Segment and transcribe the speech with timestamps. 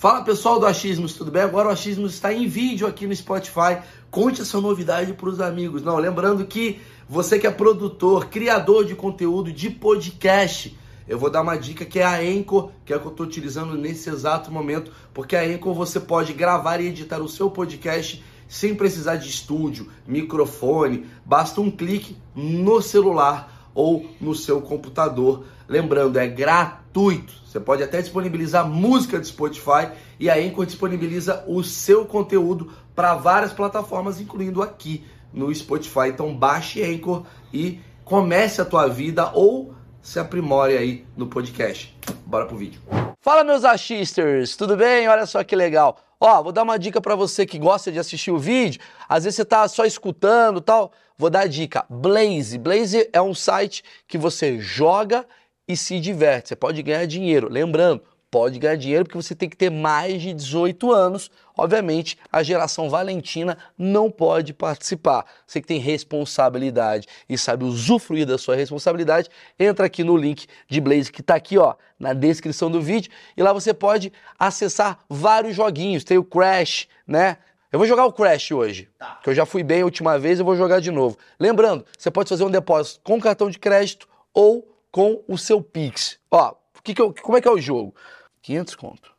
[0.00, 1.42] Fala pessoal do Achismos, tudo bem?
[1.42, 3.82] Agora o Achismos está em vídeo aqui no Spotify.
[4.10, 5.82] Conte essa novidade para os amigos.
[5.82, 10.74] Não, lembrando que você que é produtor, criador de conteúdo de podcast,
[11.06, 13.26] eu vou dar uma dica que é a Anchor, que é a que eu estou
[13.26, 18.24] utilizando nesse exato momento, porque a Anchor você pode gravar e editar o seu podcast
[18.48, 25.44] sem precisar de estúdio, microfone, basta um clique no celular ou no seu computador.
[25.68, 27.32] Lembrando, é gratuito.
[27.44, 33.14] Você pode até disponibilizar música de Spotify e a Anchor disponibiliza o seu conteúdo para
[33.14, 36.08] várias plataformas, incluindo aqui no Spotify.
[36.08, 41.96] Então baixe Anchor e comece a tua vida ou se aprimore aí no podcast.
[42.26, 42.80] Bora pro vídeo.
[43.20, 45.08] Fala meus achisters, tudo bem?
[45.08, 45.98] Olha só que legal.
[46.18, 48.80] Ó, vou dar uma dica para você que gosta de assistir o vídeo.
[49.08, 50.92] Às vezes você tá só escutando, tal.
[51.20, 51.84] Vou dar a dica.
[51.90, 52.56] Blaze.
[52.56, 55.26] Blaze é um site que você joga
[55.68, 56.48] e se diverte.
[56.48, 57.46] Você pode ganhar dinheiro.
[57.46, 61.30] Lembrando, pode ganhar dinheiro porque você tem que ter mais de 18 anos.
[61.54, 65.26] Obviamente, a geração Valentina não pode participar.
[65.46, 70.80] Você que tem responsabilidade e sabe usufruir da sua responsabilidade, entra aqui no link de
[70.80, 75.54] Blaze que está aqui, ó, na descrição do vídeo, e lá você pode acessar vários
[75.54, 76.02] joguinhos.
[76.02, 77.36] Tem o Crash, né?
[77.72, 79.20] Eu vou jogar o Crash hoje, tá.
[79.22, 81.16] que eu já fui bem a última vez, eu vou jogar de novo.
[81.38, 86.18] Lembrando, você pode fazer um depósito com cartão de crédito ou com o seu Pix.
[86.30, 87.94] Ó, que que eu, como é que é o jogo?
[88.42, 89.14] 500 conto.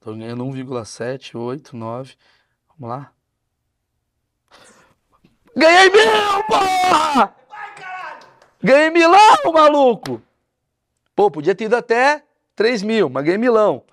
[0.00, 2.16] Tô ganhando 1,789.
[2.76, 3.12] Vamos lá.
[5.54, 7.34] Ganhei mil, porra!
[8.62, 10.22] Ganhei milão, maluco!
[11.14, 12.22] Pô, podia ter ido até
[12.56, 13.84] 3 mil, mas ganhei milão.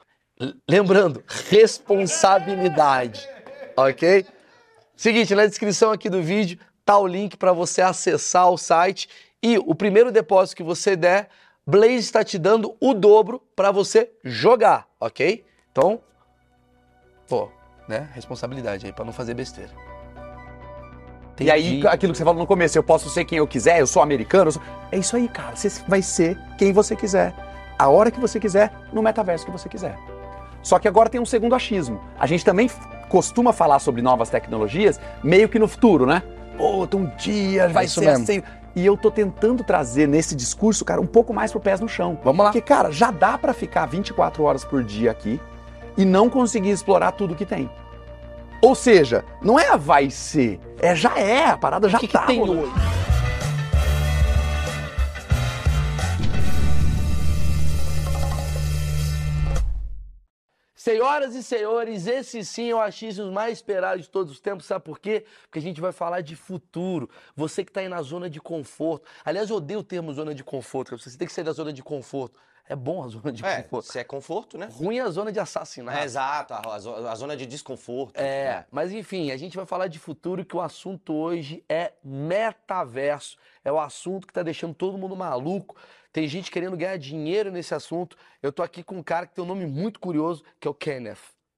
[0.69, 3.27] Lembrando, responsabilidade,
[3.75, 4.25] ok?
[4.95, 9.09] Seguinte, na descrição aqui do vídeo tá o link para você acessar o site
[9.43, 11.29] e o primeiro depósito que você der,
[11.65, 15.45] Blaze está te dando o dobro para você jogar, ok?
[15.71, 16.01] Então,
[17.27, 17.49] pô,
[17.87, 18.09] né?
[18.13, 19.88] Responsabilidade aí para não fazer besteira.
[21.39, 21.49] Entendi.
[21.49, 23.87] E aí, aquilo que você falou no começo, eu posso ser quem eu quiser, eu
[23.87, 24.49] sou americano.
[24.49, 24.61] Eu sou...
[24.91, 25.55] É isso aí, cara.
[25.55, 27.33] Você vai ser quem você quiser,
[27.77, 29.97] a hora que você quiser, no metaverso que você quiser.
[30.61, 32.01] Só que agora tem um segundo achismo.
[32.19, 32.69] A gente também
[33.07, 36.21] costuma falar sobre novas tecnologias meio que no futuro, né?
[36.57, 38.23] Pô, um dia vai é ser mesmo.
[38.23, 38.43] assim.
[38.75, 42.19] E eu tô tentando trazer nesse discurso, cara, um pouco mais pro pés no chão.
[42.23, 42.51] Vamos lá.
[42.51, 45.39] Porque, cara, já dá para ficar 24 horas por dia aqui
[45.97, 47.69] e não conseguir explorar tudo que tem.
[48.61, 52.21] Ou seja, não é a vai ser, é já é, a parada já que tá.
[52.21, 52.73] Que tem hoje?
[60.75, 64.83] Senhoras e senhores, esse sim é o achismo mais esperado de todos os tempos, sabe
[64.83, 65.23] por quê?
[65.43, 67.09] Porque a gente vai falar de futuro.
[67.35, 69.07] Você que está aí na zona de conforto.
[69.23, 71.83] Aliás, eu odeio o termo zona de conforto, você tem que sair da zona de
[71.83, 72.39] conforto.
[72.69, 73.91] É bom a zona de é, conforto.
[73.91, 74.69] Se é conforto, né?
[74.71, 75.97] Ruim é a zona de assassinato.
[75.97, 78.15] É, exato, a, a, zona de desconforto.
[78.15, 78.65] É, né?
[78.69, 83.39] mas enfim, a gente vai falar de futuro que o assunto hoje é metaverso.
[83.65, 85.75] É o assunto que está deixando todo mundo maluco.
[86.13, 88.15] Tem gente querendo ganhar dinheiro nesse assunto.
[88.39, 90.73] Eu tô aqui com um cara que tem um nome muito curioso, que é o
[90.73, 91.17] Kenneth.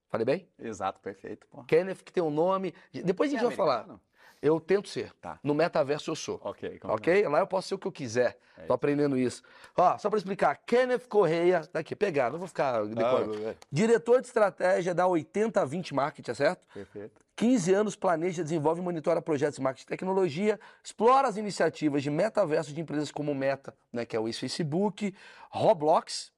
[0.10, 0.48] Falei bem?
[0.58, 1.46] Exato, perfeito.
[1.48, 1.64] Pô.
[1.66, 2.74] Kenneth que tem um nome.
[2.94, 3.86] Depois a gente é vai americano?
[3.86, 4.00] falar.
[4.42, 5.14] Eu tento ser.
[5.22, 5.40] Tá.
[5.44, 6.42] No metaverso eu sou.
[6.44, 6.80] Ok.
[6.84, 7.28] Ok?
[7.28, 8.38] Lá eu posso ser o que eu quiser.
[8.58, 9.44] É Tô aprendendo isso.
[9.78, 13.50] Ó, só para explicar, Kenneth Correia, daqui, pegar, não vou ficar decorando.
[13.50, 16.68] Ah, Diretor de estratégia da 8020 Marketing, é certo?
[16.74, 17.22] Perfeito.
[17.36, 22.10] 15 anos planeja, desenvolve e monitora projetos de marketing e tecnologia, explora as iniciativas de
[22.10, 25.16] metaverso de empresas como Meta, né, que é o Facebook,
[25.50, 26.32] Roblox,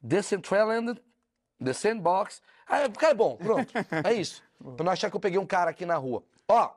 [0.00, 1.00] Decentraland,
[1.62, 2.42] The Sandbox.
[2.66, 3.72] Ah, cara é bom, pronto.
[4.06, 4.42] É isso.
[4.76, 6.22] Pra não achar que eu peguei um cara aqui na rua.
[6.46, 6.70] Ó,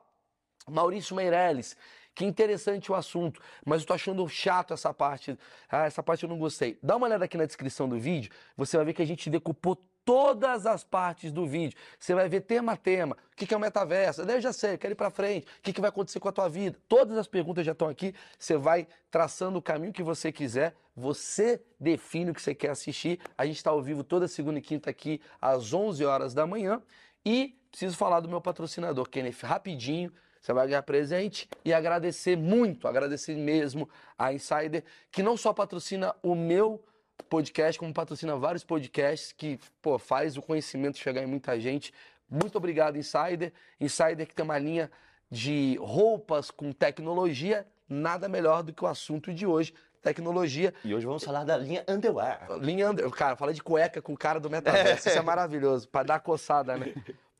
[0.68, 1.76] Maurício Meirelles,
[2.14, 5.36] que interessante o assunto, mas eu tô achando chato essa parte.
[5.68, 6.78] Ah, essa parte eu não gostei.
[6.82, 9.76] Dá uma olhada aqui na descrição do vídeo, você vai ver que a gente decupou
[10.04, 11.76] todas as partes do vídeo.
[11.98, 13.16] Você vai ver tema a tema.
[13.32, 14.22] O que é o metaverso?
[14.22, 15.46] Eu já sei, eu quero ir para frente.
[15.58, 16.78] O que vai acontecer com a tua vida?
[16.88, 18.14] Todas as perguntas já estão aqui.
[18.38, 20.76] Você vai traçando o caminho que você quiser.
[20.94, 23.18] Você define o que você quer assistir.
[23.36, 26.82] A gente está ao vivo toda segunda e quinta aqui às 11 horas da manhã.
[27.24, 30.12] E preciso falar do meu patrocinador, Kenneth, rapidinho.
[30.44, 33.88] Você vai ganhar presente e agradecer muito, agradecer mesmo
[34.18, 36.84] a Insider, que não só patrocina o meu
[37.30, 41.94] podcast, como patrocina vários podcasts que pô, faz o conhecimento chegar em muita gente.
[42.28, 43.54] Muito obrigado, Insider.
[43.80, 44.90] Insider que tem uma linha
[45.30, 49.72] de roupas com tecnologia, nada melhor do que o assunto de hoje.
[50.02, 50.74] tecnologia.
[50.84, 52.48] E hoje vamos falar da linha Underwear.
[52.60, 53.08] Linha Under...
[53.12, 55.08] Cara, fala de cueca com o cara do metaverso.
[55.08, 56.92] Isso é maravilhoso, pra dar coçada, né?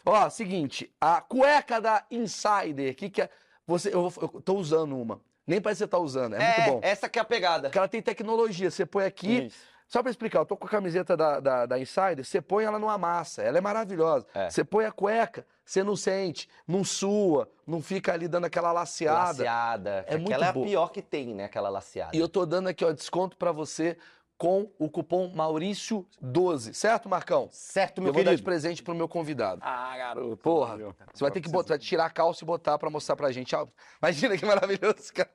[0.05, 3.31] Ó, seguinte, a cueca da Insider, que que é...
[3.67, 5.21] Você, eu, eu tô usando uma.
[5.47, 6.81] Nem parece que você tá usando, é, muito bom.
[6.83, 7.69] essa que é a pegada.
[7.69, 9.47] Porque ela tem tecnologia, você põe aqui...
[9.47, 9.75] Isso.
[9.87, 12.79] Só pra explicar, eu tô com a camiseta da, da, da Insider, você põe ela
[12.79, 14.27] numa massa, ela é maravilhosa.
[14.35, 14.49] É.
[14.49, 19.29] Você põe a cueca, você não sente, não sua, não fica ali dando aquela laceada.
[19.29, 20.05] Laceada.
[20.09, 20.67] É muito Aquela é a boa.
[20.67, 21.45] pior que tem, né?
[21.45, 22.17] Aquela laceada.
[22.17, 23.97] E eu tô dando aqui, ó, desconto pra você
[24.37, 27.49] com o cupom Maurício12, certo, Marcão?
[27.53, 28.45] Certo, meu eu vou dar de querido.
[28.45, 29.61] presente pro meu convidado.
[29.65, 30.37] Ah, garoto.
[30.39, 30.95] Porra, Meu.
[31.13, 33.55] você vai ter que botar, tirar a calça e botar pra mostrar pra gente.
[33.55, 33.67] Ó,
[34.03, 35.31] Imagina que maravilhoso, cara.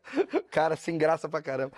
[0.52, 1.74] Cara, sem graça pra caramba.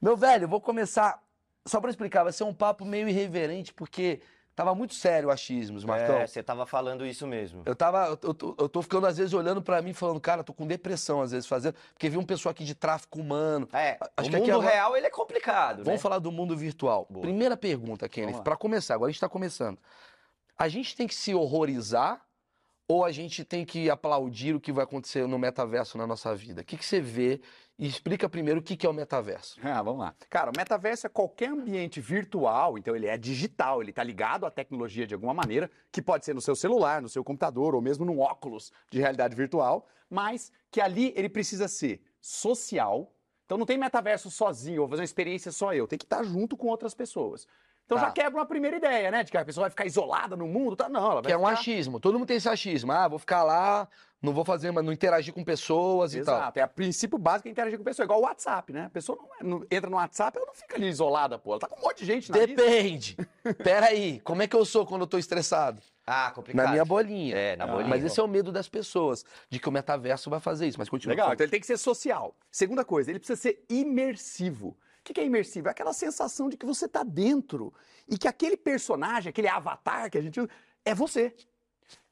[0.00, 1.22] Meu velho, eu vou começar.
[1.66, 4.20] Só pra explicar, vai ser um papo meio irreverente, porque
[4.58, 6.16] tava muito sério o achismos, Marcão.
[6.16, 7.62] É, você tava falando isso mesmo.
[7.64, 10.42] Eu tava, eu, eu tô- eu tô ficando às vezes olhando pra mim falando, cara,
[10.42, 13.68] tô com depressão às vezes fazendo, porque vi um pessoal aqui de tráfico humano.
[13.72, 15.98] É, Acho o mundo agora- real ele é complicado, Vamos né?
[15.98, 17.06] falar do mundo virtual.
[17.08, 17.22] Boa.
[17.22, 19.78] Primeira pergunta, Kenneth, pra começar, agora a gente tá começando.
[20.58, 22.20] A gente tem que se horrorizar
[22.88, 26.62] ou a gente tem que aplaudir o que vai acontecer no metaverso na nossa vida?
[26.62, 27.38] O que, que você vê?
[27.78, 29.60] E explica primeiro o que, que é o metaverso.
[29.62, 30.14] Ah, vamos lá.
[30.30, 34.50] Cara, o metaverso é qualquer ambiente virtual, então ele é digital, ele está ligado à
[34.50, 38.06] tecnologia de alguma maneira, que pode ser no seu celular, no seu computador ou mesmo
[38.06, 43.12] num óculos de realidade virtual, mas que ali ele precisa ser social.
[43.44, 46.56] Então não tem metaverso sozinho, ou fazer uma experiência só eu, tem que estar junto
[46.56, 47.46] com outras pessoas.
[47.88, 48.04] Então Tá.
[48.04, 49.24] já quebra uma primeira ideia, né?
[49.24, 50.90] De que a pessoa vai ficar isolada no mundo, tá?
[50.90, 51.52] Não, ela vai Que é um ficar...
[51.52, 51.98] achismo.
[51.98, 52.92] Todo mundo tem esse achismo.
[52.92, 53.88] Ah, vou ficar lá,
[54.20, 56.36] não vou fazer, mas não interagir com pessoas e tal.
[56.36, 58.84] Exato, é o princípio básico é interagir com a pessoa, igual o WhatsApp, né?
[58.84, 61.52] A pessoa não, não entra no WhatsApp, ela não fica ali isolada, pô.
[61.52, 62.36] Ela tá com um monte de gente na.
[62.36, 63.16] Depende.
[63.64, 65.80] Peraí, como é que eu sou quando eu tô estressado?
[66.06, 66.66] Ah, complicado.
[66.66, 67.34] Na minha bolinha.
[67.34, 67.88] É, na Ah, bolinha.
[67.88, 70.78] Mas esse é o medo das pessoas, de que o metaverso vai fazer isso.
[70.78, 71.12] Mas continua.
[71.14, 72.34] Legal, então ele tem que ser social.
[72.50, 74.76] Segunda coisa, ele precisa ser imersivo.
[75.10, 75.68] O que é imersivo?
[75.68, 77.72] É aquela sensação de que você tá dentro
[78.08, 80.48] e que aquele personagem, aquele avatar que a gente usa,
[80.84, 81.34] é você.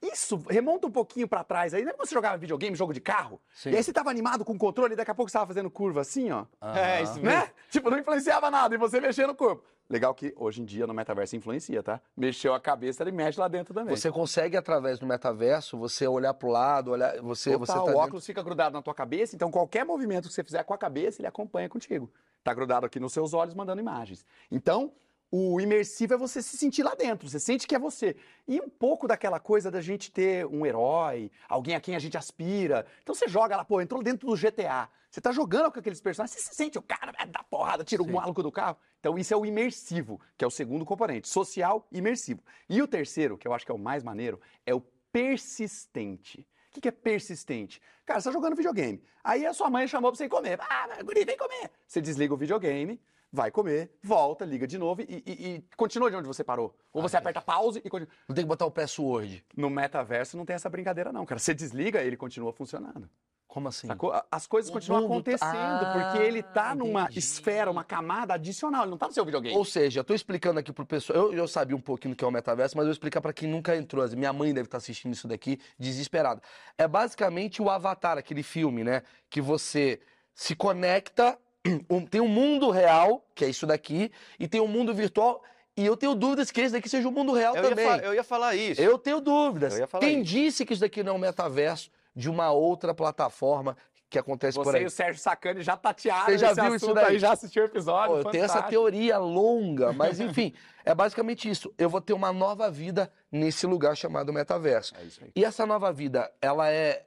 [0.01, 1.81] Isso remonta um pouquinho pra trás aí.
[1.83, 3.41] Lembra quando você jogava videogame, jogo de carro?
[3.53, 3.71] Sim.
[3.71, 5.71] E aí você tava animado com o controle e daqui a pouco você tava fazendo
[5.71, 6.47] curva assim, ó.
[6.75, 7.25] É, isso mesmo.
[7.29, 7.51] Né?
[7.71, 9.63] Tipo, não influenciava nada e você mexendo o corpo.
[9.89, 12.01] Legal que hoje em dia no metaverso influencia, tá?
[12.17, 13.95] Mexeu a cabeça, ele mexe lá dentro também.
[13.95, 17.21] Você consegue, através do metaverso, você olhar pro lado, olhar.
[17.21, 20.35] Você, você tá o dentro- óculos fica grudado na tua cabeça, então qualquer movimento que
[20.35, 22.11] você fizer com a cabeça, ele acompanha contigo.
[22.47, 24.25] Tá grudado aqui nos seus olhos, mandando imagens.
[24.53, 24.93] Então,
[25.33, 28.15] o imersivo é você se sentir lá dentro, você sente que é você.
[28.47, 32.17] E um pouco daquela coisa da gente ter um herói, alguém a quem a gente
[32.17, 32.87] aspira.
[33.03, 34.89] Então você joga lá, pô, entrou dentro do GTA.
[35.11, 38.13] Você tá jogando com aqueles personagens, você se sente o cara, dar porrada, tira o
[38.13, 38.77] maluco do carro.
[39.01, 42.45] Então isso é o imersivo, que é o segundo componente, social imersivo.
[42.69, 46.47] E o terceiro, que eu acho que é o mais maneiro, é o persistente.
[46.77, 47.81] O que é persistente?
[48.05, 49.03] Cara, você tá jogando videogame.
[49.25, 50.59] Aí a sua mãe chamou pra você ir comer.
[50.61, 51.71] Ah, guri, vem comer.
[51.87, 53.01] Você desliga o videogame,
[53.33, 56.77] vai comer, volta, liga de novo e, e- e continua de onde você parou.
[56.93, 58.13] Ou você aperta pause e continua.
[58.29, 59.45] Não tem que botar o password.
[59.57, 61.39] No metaverso não tem essa brincadeira, não, cara.
[61.39, 63.09] Você desliga, ele continua funcionando.
[63.49, 63.87] Como assim?
[63.87, 64.13] Sacou?
[64.31, 67.21] As coisas O continuam mundo tá- acontecendo, Ah, porque ele tá numa entendi.
[67.21, 68.83] esfera, uma camada adicional.
[68.83, 69.57] Ele não tá no seu videogame.
[69.57, 71.19] Ou seja, eu tô explicando aqui pro pessoal.
[71.19, 73.33] Eu, eu sabia um pouquinho do que é o metaverso, mas eu vou explicar pra
[73.33, 74.05] quem nunca entrou.
[74.05, 76.43] Assim, Minha mãe deve estar assistindo isso daqui desesperada.
[76.77, 79.03] É basicamente o Avatar, aquele filme, né?
[79.31, 80.01] Que você
[80.35, 81.39] se conecta.
[81.89, 85.43] um- tem um mundo real, que é isso daqui, e tem um mundo virtual.
[85.77, 87.87] E eu tenho dúvidas que esse daqui seja o mundo real Eu ia, também.
[87.87, 88.81] fa- eu ia falar isso.
[88.81, 89.75] Eu tenho dúvidas.
[89.75, 90.31] Eu ia falar Quem isso.
[90.33, 93.77] disse que isso daqui não é um metaverso de uma outra plataforma
[94.09, 94.83] que acontece por Você aí?
[94.85, 97.05] e o Sérgio Sacani já tatearam Você já esse viu isso daí?
[97.07, 98.15] aí, já assistiu o episódio.
[98.15, 100.55] Pô, eu tenho essa teoria longa, mas enfim,
[100.85, 101.73] é basicamente isso.
[101.77, 104.95] Eu vou ter uma nova vida nesse lugar chamado metaverso.
[104.97, 105.31] É isso aí.
[105.35, 107.05] E essa nova vida, ela é.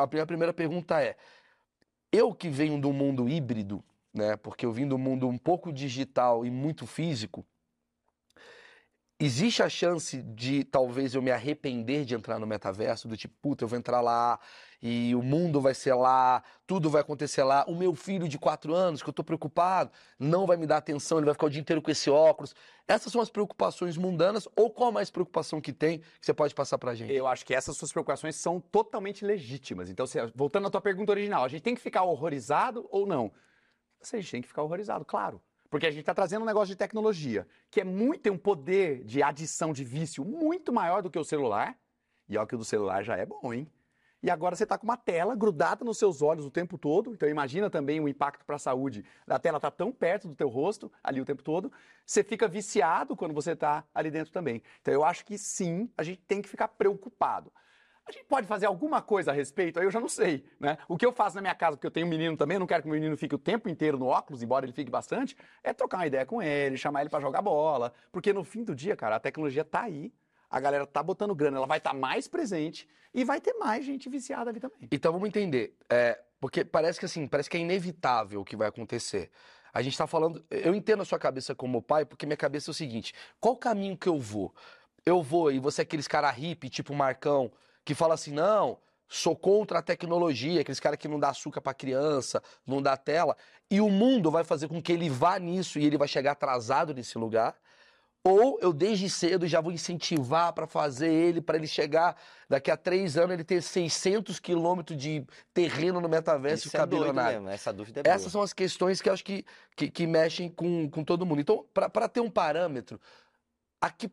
[0.00, 1.16] A minha primeira pergunta é:
[2.10, 3.82] eu que venho do mundo híbrido,
[4.14, 4.36] né?
[4.36, 7.44] Porque eu vim do mundo um pouco digital e muito físico.
[9.20, 13.62] Existe a chance de talvez eu me arrepender de entrar no metaverso, do tipo, puta,
[13.62, 14.40] eu vou entrar lá
[14.82, 17.64] e o mundo vai ser lá, tudo vai acontecer lá.
[17.68, 21.18] O meu filho de quatro anos, que eu tô preocupado, não vai me dar atenção,
[21.18, 22.52] ele vai ficar o dia inteiro com esse óculos.
[22.88, 26.76] Essas são as preocupações mundanas, ou qual mais preocupação que tem que você pode passar
[26.78, 27.12] pra gente?
[27.12, 29.88] Eu acho que essas suas preocupações são totalmente legítimas.
[29.88, 30.04] Então,
[30.34, 33.30] voltando à tua pergunta original, a gente tem que ficar horrorizado ou não?
[34.02, 35.40] A gente tem que ficar horrorizado, claro.
[35.72, 39.02] Porque a gente está trazendo um negócio de tecnologia que é muito, tem um poder
[39.04, 41.74] de adição de vício muito maior do que o celular.
[42.28, 43.66] E ó, que o do celular já é bom, hein?
[44.22, 47.14] E agora você está com uma tela grudada nos seus olhos o tempo todo.
[47.14, 49.02] Então imagina também o impacto para a saúde.
[49.26, 51.72] A tela está tão perto do teu rosto ali o tempo todo.
[52.04, 54.62] Você fica viciado quando você está ali dentro também.
[54.82, 57.50] Então eu acho que sim, a gente tem que ficar preocupado.
[58.06, 59.78] A gente pode fazer alguma coisa a respeito?
[59.78, 60.76] Aí eu já não sei, né?
[60.88, 62.82] O que eu faço na minha casa, porque eu tenho um menino também, não quero
[62.82, 65.98] que o menino fique o tempo inteiro no óculos, embora ele fique bastante, é trocar
[65.98, 67.92] uma ideia com ele, chamar ele para jogar bola.
[68.10, 70.12] Porque no fim do dia, cara, a tecnologia tá aí,
[70.50, 73.84] a galera tá botando grana, ela vai estar tá mais presente e vai ter mais
[73.84, 74.88] gente viciada ali também.
[74.90, 75.76] Então vamos entender.
[75.88, 79.30] É, porque parece que assim, parece que é inevitável o que vai acontecer.
[79.72, 80.44] A gente tá falando.
[80.50, 83.56] Eu entendo a sua cabeça como pai, porque minha cabeça é o seguinte: qual o
[83.56, 84.54] caminho que eu vou?
[85.04, 87.50] Eu vou, e você é aqueles cara hippie, tipo Marcão,
[87.84, 91.74] que fala assim: não, sou contra a tecnologia, aqueles caras que não dá açúcar para
[91.74, 93.36] criança, não dá tela,
[93.70, 96.94] e o mundo vai fazer com que ele vá nisso e ele vai chegar atrasado
[96.94, 97.54] nesse lugar.
[98.24, 102.16] Ou eu desde cedo já vou incentivar para fazer ele, para ele chegar
[102.48, 106.86] daqui a três anos, ele ter 600 quilômetros de terreno no metaverso e ficar é
[106.86, 107.48] bilionário.
[107.48, 108.14] essa dúvida é boa.
[108.14, 111.40] Essas são as questões que eu acho que, que, que mexem com, com todo mundo.
[111.40, 113.00] Então, para ter um parâmetro,
[113.80, 114.08] aqui,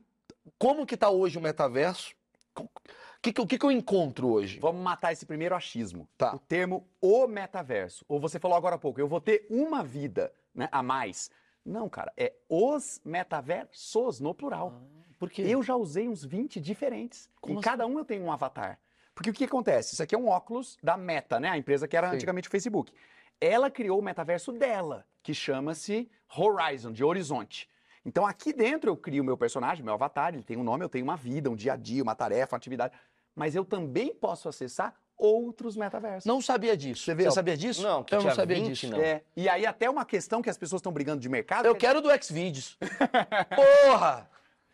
[0.57, 2.15] como que está hoje o metaverso?
[2.63, 4.59] O que, que, que, que eu encontro hoje?
[4.59, 6.07] Vamos matar esse primeiro achismo.
[6.17, 6.33] Tá.
[6.33, 8.05] O termo o metaverso.
[8.07, 11.29] Ou você falou agora há pouco, eu vou ter uma vida né, a mais.
[11.65, 14.73] Não, cara, é os metaversos no plural.
[14.73, 15.43] Ah, por quê?
[15.45, 17.29] Eu já usei uns 20 diferentes.
[17.41, 17.63] Como e assim?
[17.63, 18.79] cada um eu tenho um avatar.
[19.13, 19.93] Porque o que acontece?
[19.93, 21.49] Isso aqui é um óculos da Meta, né?
[21.49, 22.15] A empresa que era Sim.
[22.15, 22.93] antigamente o Facebook.
[23.41, 27.69] Ela criou o metaverso dela, que chama-se Horizon, de horizonte.
[28.05, 30.89] Então aqui dentro eu crio o meu personagem, meu avatar, ele tem um nome, eu
[30.89, 32.93] tenho uma vida, um dia a dia, uma tarefa, uma atividade.
[33.35, 36.25] Mas eu também posso acessar outros metaversos.
[36.25, 37.03] Não sabia disso.
[37.03, 37.81] Você vê, Você sabia disso?
[37.83, 38.87] Não, que eu não sabia 20 disso.
[38.89, 39.01] não.
[39.01, 41.65] É, e aí até uma questão que as pessoas estão brigando de mercado.
[41.65, 42.77] Eu que é- quero do Xvideos.
[43.55, 44.29] Porra!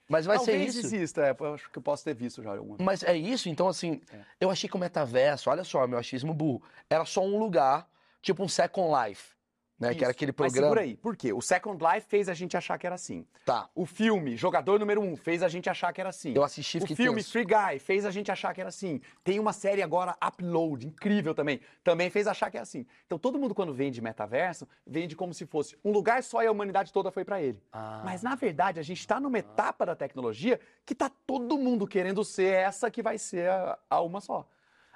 [0.08, 0.86] Mas vai ser Talvez isso?
[0.86, 2.78] exista, é, eu acho que eu posso ter visto já alguma.
[2.80, 3.50] Mas é isso?
[3.50, 4.00] Então, assim,
[4.40, 7.90] eu achei que o metaverso, olha só, meu achismo burro, era só um lugar,
[8.22, 9.35] tipo um Second Life,
[9.80, 9.94] né?
[9.94, 10.12] Que era Isso.
[10.12, 10.68] aquele Mas programa.
[10.68, 11.34] segura aí, por quê?
[11.34, 13.26] O Second Life fez a gente achar que era assim.
[13.46, 13.70] Tá.
[13.76, 16.34] O filme Jogador Número 1 um, fez a gente achar que era assim.
[16.36, 17.32] Eu assisti O filme tenso.
[17.32, 19.02] Free Guy fez a gente achar que era assim.
[19.24, 21.60] Tem uma série agora, Upload, incrível também.
[21.84, 22.86] Também fez achar que é assim.
[23.06, 26.52] Então todo mundo quando vende metaverso, vende como se fosse um lugar só e a
[26.52, 27.62] humanidade toda foi pra ele.
[27.72, 28.02] Ah.
[28.06, 32.24] Mas na verdade a gente está numa etapa da tecnologia que tá todo mundo querendo
[32.24, 34.48] ser essa que vai ser a, a uma só.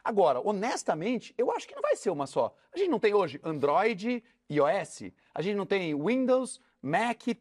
[0.09, 2.51] Agora, honestamente, eu acho que não vai ser uma só.
[2.73, 5.03] A gente não tem hoje Android e iOS.
[5.35, 7.37] A gente não tem Windows, Mac e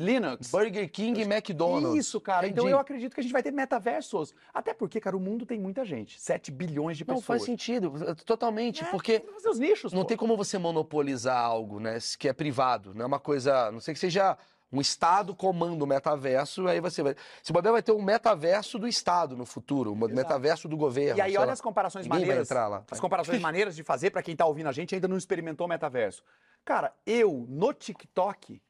[0.00, 0.50] Linux.
[0.50, 1.94] Burger King e McDonald's.
[2.06, 2.48] Isso, cara.
[2.48, 2.58] Entendi.
[2.58, 4.34] Então eu acredito que a gente vai ter metaversos.
[4.52, 6.20] Até porque, cara, o mundo tem muita gente.
[6.20, 7.24] 7 bilhões de Não pessoas.
[7.24, 7.92] faz sentido,
[8.26, 10.08] totalmente, É, porque tem nichos, não pô.
[10.08, 11.98] tem como você monopolizar algo, né?
[12.18, 14.36] Que é privado, não é uma coisa, não sei que seja
[14.70, 18.86] um estado comanda o metaverso, aí você vai, se bobear vai ter um metaverso do
[18.86, 21.18] estado no futuro, um metaverso do governo.
[21.18, 22.50] E aí, olha as comparações Ninguém vai maneiras.
[22.50, 22.84] entrar lá.
[22.90, 25.68] As comparações maneiras de fazer pra quem tá ouvindo a gente ainda não experimentou o
[25.68, 26.22] metaverso.
[26.64, 28.60] Cara, eu no TikTok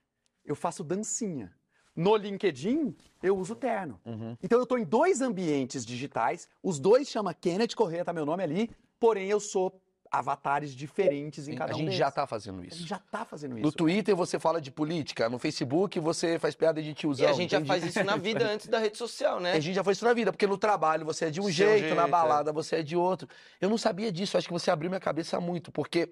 [0.45, 1.53] eu faço dancinha.
[1.95, 4.01] No LinkedIn, eu uso terno.
[4.07, 4.37] Uhum.
[4.41, 8.41] Então eu tô em dois ambientes digitais, os dois chama Kenneth Corrêa, tá meu nome
[8.45, 11.99] ali, porém eu sou avatares diferentes em cada a um gente deles.
[11.99, 12.87] já tá fazendo A gente isso.
[12.87, 13.73] já tá fazendo No isso.
[13.77, 17.29] Twitter você fala de política, no Facebook você faz piada de E tiozão.
[17.29, 19.53] a gente já faz isso na vida antes da rede social, né?
[19.53, 21.53] A gente já foi isso na vida, porque no trabalho você é de um Seu
[21.53, 22.09] jeito, jeito, na é.
[22.09, 23.29] balada você é de outro.
[23.61, 26.09] Eu não sabia disso, acho que você abriu minha cabeça muito, porque,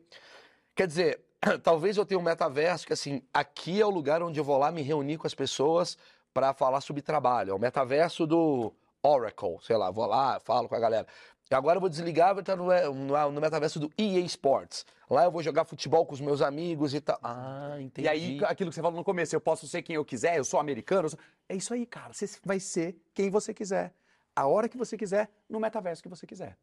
[0.75, 1.21] quer dizer,
[1.63, 4.71] talvez eu tenha um metaverso que, assim, aqui é o lugar onde eu vou lá
[4.73, 5.97] me reunir com as pessoas
[6.33, 7.51] para falar sobre trabalho.
[7.51, 8.73] É o metaverso do
[9.03, 11.07] Oracle, sei lá, vou lá, falo com a galera.
[11.49, 14.85] E agora eu vou desligar, vou entrar no, no, no metaverso do EA Sports.
[15.09, 17.19] Lá eu vou jogar futebol com os meus amigos e tal.
[17.23, 18.07] Ah, entendi.
[18.07, 20.45] E aí, aquilo que você falou no começo, eu posso ser quem eu quiser, eu
[20.45, 21.07] sou americano.
[21.07, 22.13] eu sou- É isso aí, cara.
[22.13, 23.95] Você vai ser quem você quiser.
[24.35, 26.57] A hora que você quiser, no metaverso que você quiser.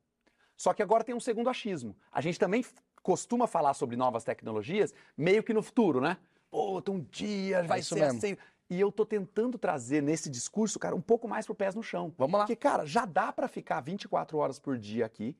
[0.58, 1.96] Só que agora tem um segundo achismo.
[2.12, 2.64] A gente também
[3.02, 6.18] costuma falar sobre novas tecnologias meio que no futuro, né?
[6.52, 8.18] Pô, um dia vai É ser mesmo.
[8.20, 8.38] assim.
[8.70, 12.14] E eu tô tentando trazer nesse discurso, cara, um pouco mais pro pés no chão.
[12.18, 12.46] Vamos lá.
[12.46, 15.36] Porque, cara, já dá pra ficar 24 horas por dia aqui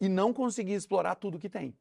[0.00, 1.76] e não conseguir explorar tudo que tem.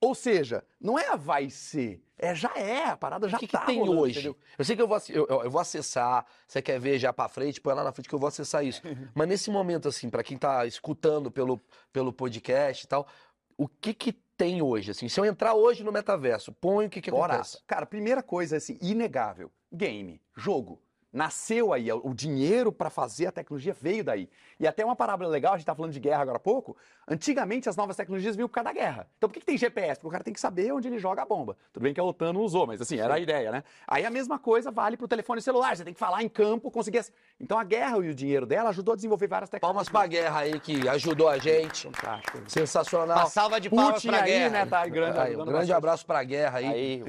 [0.00, 3.48] Ou seja, não é a vai ser, é já é, a parada já O que,
[3.48, 4.12] que tá tem rolando, hoje?
[4.20, 4.36] entendeu?
[4.56, 7.60] Eu sei que eu vou, eu, eu- vou acessar, você quer ver já pra frente,
[7.60, 8.80] põe lá na frente que eu vou acessar isso.
[9.12, 11.60] Mas nesse momento, assim, pra quem tá escutando pelo,
[11.92, 13.08] pelo podcast e tal,
[13.56, 14.92] o que que tem hoje?
[14.92, 17.34] Assim, se eu entrar hoje no metaverso, põe o que que Bora.
[17.34, 17.58] acontece?
[17.66, 19.50] Cara, primeira coisa, assim, inegável.
[19.70, 20.80] Game, jogo.
[21.10, 24.28] Nasceu aí, o dinheiro para fazer a tecnologia veio daí.
[24.60, 26.76] E até uma parábola legal, a gente tá falando de guerra agora há pouco.
[27.08, 29.06] Antigamente as novas tecnologias vinham por causa da guerra.
[29.16, 29.94] Então por que, que tem GPS?
[29.94, 31.56] Porque o cara tem que saber onde ele joga a bomba.
[31.72, 33.64] Tudo bem que a OTAN não usou, mas assim, era a ideia, né?
[33.86, 35.74] Aí a mesma coisa vale pro telefone celular.
[35.74, 37.02] Você tem que falar em campo, conseguir.
[37.40, 39.90] Então a guerra e o dinheiro dela ajudou a desenvolver várias Palmas tecnologias.
[39.90, 41.84] pra guerra aí que ajudou a gente.
[41.90, 42.42] Fantástico.
[42.48, 43.18] Sensacional.
[43.20, 44.50] Uma salva de palmas pra aí, guerra.
[44.50, 44.66] né?
[44.66, 45.72] Tá aí, grande, Aí, um ajudando grande bastante.
[45.72, 46.66] abraço pra guerra aí.
[46.66, 47.04] Aí,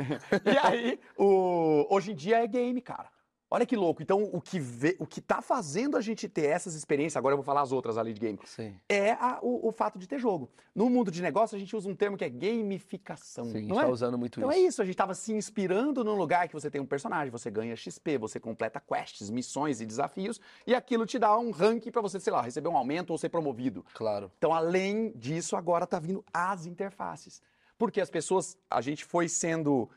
[0.46, 1.86] E aí, o...
[1.90, 3.08] hoje em dia é game, cara.
[3.52, 4.02] Olha que louco.
[4.04, 7.38] Então, o que, vê, o que tá fazendo a gente ter essas experiências, agora eu
[7.38, 8.76] vou falar as outras ali de game, Sim.
[8.88, 10.50] é a- o, o fato de ter jogo.
[10.76, 13.46] No mundo de negócio, a gente usa um termo que é gamificação.
[13.46, 13.88] Sim, a gente não tá é?
[13.88, 14.60] usando muito Então isso.
[14.60, 17.50] é isso, a gente estava se inspirando num lugar que você tem um personagem, você
[17.50, 22.02] ganha XP, você completa quests, missões e desafios, e aquilo te dá um ranking para
[22.02, 23.84] você, sei lá, receber um aumento ou ser promovido.
[23.94, 24.32] Claro.
[24.38, 27.42] Então, além disso, agora tá vindo as interfaces.
[27.78, 29.90] Porque as pessoas, a gente foi sendo.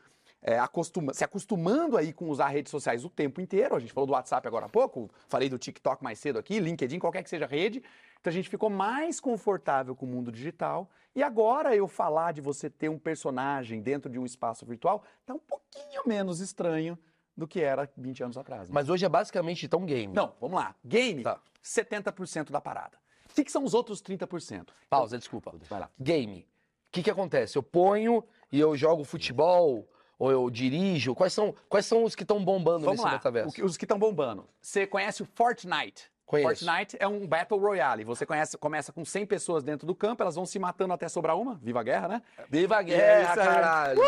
[0.43, 3.75] É, acostuma- se acostumando aí com usar redes sociais o tempo inteiro.
[3.75, 6.99] A gente falou do WhatsApp agora há pouco, falei do TikTok mais cedo aqui, LinkedIn,
[6.99, 7.81] qualquer que seja a rede.
[8.19, 10.89] Então a gente ficou mais confortável com o mundo digital.
[11.15, 15.33] E agora eu falar de você ter um personagem dentro de um espaço virtual tá
[15.33, 16.97] um pouquinho menos estranho
[17.37, 18.69] do que era 20 anos atrás.
[18.69, 18.73] né?
[18.73, 20.13] Mas hoje é basicamente então game.
[20.13, 20.75] Não, vamos lá.
[20.85, 21.39] Game, Tá.
[21.63, 22.97] 70% da parada.
[23.29, 24.67] O que, que são os outros 30%?
[24.89, 25.53] Pausa, desculpa.
[25.69, 25.89] Vai lá.
[25.99, 26.41] Game.
[26.41, 27.57] O que, que acontece?
[27.57, 29.87] Eu ponho e eu jogo futebol,
[30.23, 31.13] ou eu dirijo.
[31.13, 33.49] Quais são, quais são os que estão bombando Vamos nesse lá, metaverso?
[33.49, 34.47] o que- os que estão bombando.
[34.61, 36.09] Você conhece o Fortnite?
[36.25, 36.65] Conheço.
[36.65, 38.05] Fortnite é um Battle Royale.
[38.05, 41.37] Você conhece, começa com 100 pessoas dentro do campo, elas vão se matando até sobrar
[41.37, 41.55] uma.
[41.61, 42.21] Viva a guerra, né?
[42.49, 43.35] Viva a É guerra, aí.
[43.35, 44.01] caralho.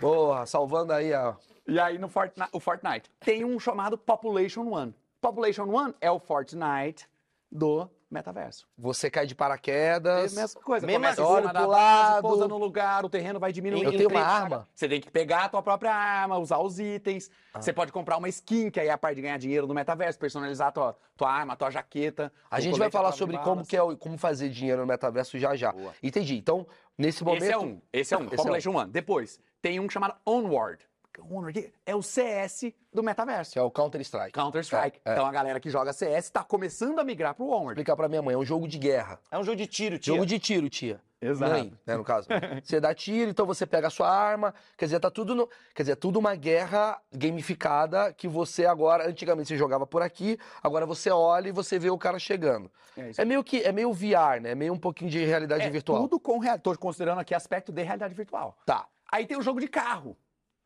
[0.00, 1.36] Porra, salvando aí a.
[1.66, 4.94] E aí no Fortnite, o Fortnite tem um chamado Population One.
[5.20, 7.06] Population One é o Fortnite
[7.50, 8.66] do metaverso.
[8.76, 10.34] Você cai de É a paraquedas.
[10.34, 10.86] mesma coisa.
[10.86, 11.52] Mesma coisa.
[11.52, 12.22] base, lado.
[12.22, 13.84] pousa no lugar, o terreno vai diminuindo.
[13.92, 14.66] Eu tenho uma arma.
[14.74, 17.30] Você tem que pegar a tua própria arma, usar os itens.
[17.52, 17.60] Ah.
[17.60, 20.18] Você pode comprar uma skin, que aí é a parte de ganhar dinheiro no metaverso,
[20.18, 22.32] personalizar a tua, tua arma, a tua jaqueta.
[22.50, 25.54] A gente vai falar sobre como, que é, o- como fazer dinheiro no metaverso já
[25.54, 25.72] já.
[25.72, 25.92] Boa.
[26.02, 26.36] Entendi.
[26.36, 27.42] Então, nesse momento.
[27.44, 27.80] Esse é um.
[27.92, 28.24] Esse é um.
[28.26, 28.90] Esse é Population One.
[28.90, 30.87] Depois, tem um chamado Onward.
[31.22, 33.52] Onward é o CS do metaverso.
[33.52, 34.32] Que é o Counter-Strike.
[34.32, 35.00] Counter-Strike.
[35.04, 35.12] É, é.
[35.14, 37.72] Então a galera que joga CS está começando a migrar pro Vou Onward.
[37.72, 39.18] explicar pra minha mãe, é um jogo de guerra.
[39.30, 40.12] É um jogo de tiro, tia.
[40.14, 41.00] Jogo de tiro, tia.
[41.20, 41.50] Exato.
[41.50, 42.28] Mãe, né, no caso.
[42.62, 44.54] Você dá tiro, então você pega a sua arma.
[44.76, 45.34] Quer dizer, tá tudo.
[45.34, 45.48] No...
[45.74, 49.08] Quer dizer, é tudo uma guerra gamificada que você agora.
[49.08, 52.70] Antigamente você jogava por aqui, agora você olha e você vê o cara chegando.
[52.96, 53.62] É É meio que.
[53.62, 54.50] É meio VR, né?
[54.50, 56.02] É meio um pouquinho de realidade É virtual.
[56.02, 56.56] tudo com real.
[56.58, 58.56] Tô considerando aqui aspecto de realidade virtual.
[58.64, 58.86] Tá.
[59.10, 60.16] Aí tem o jogo de carro.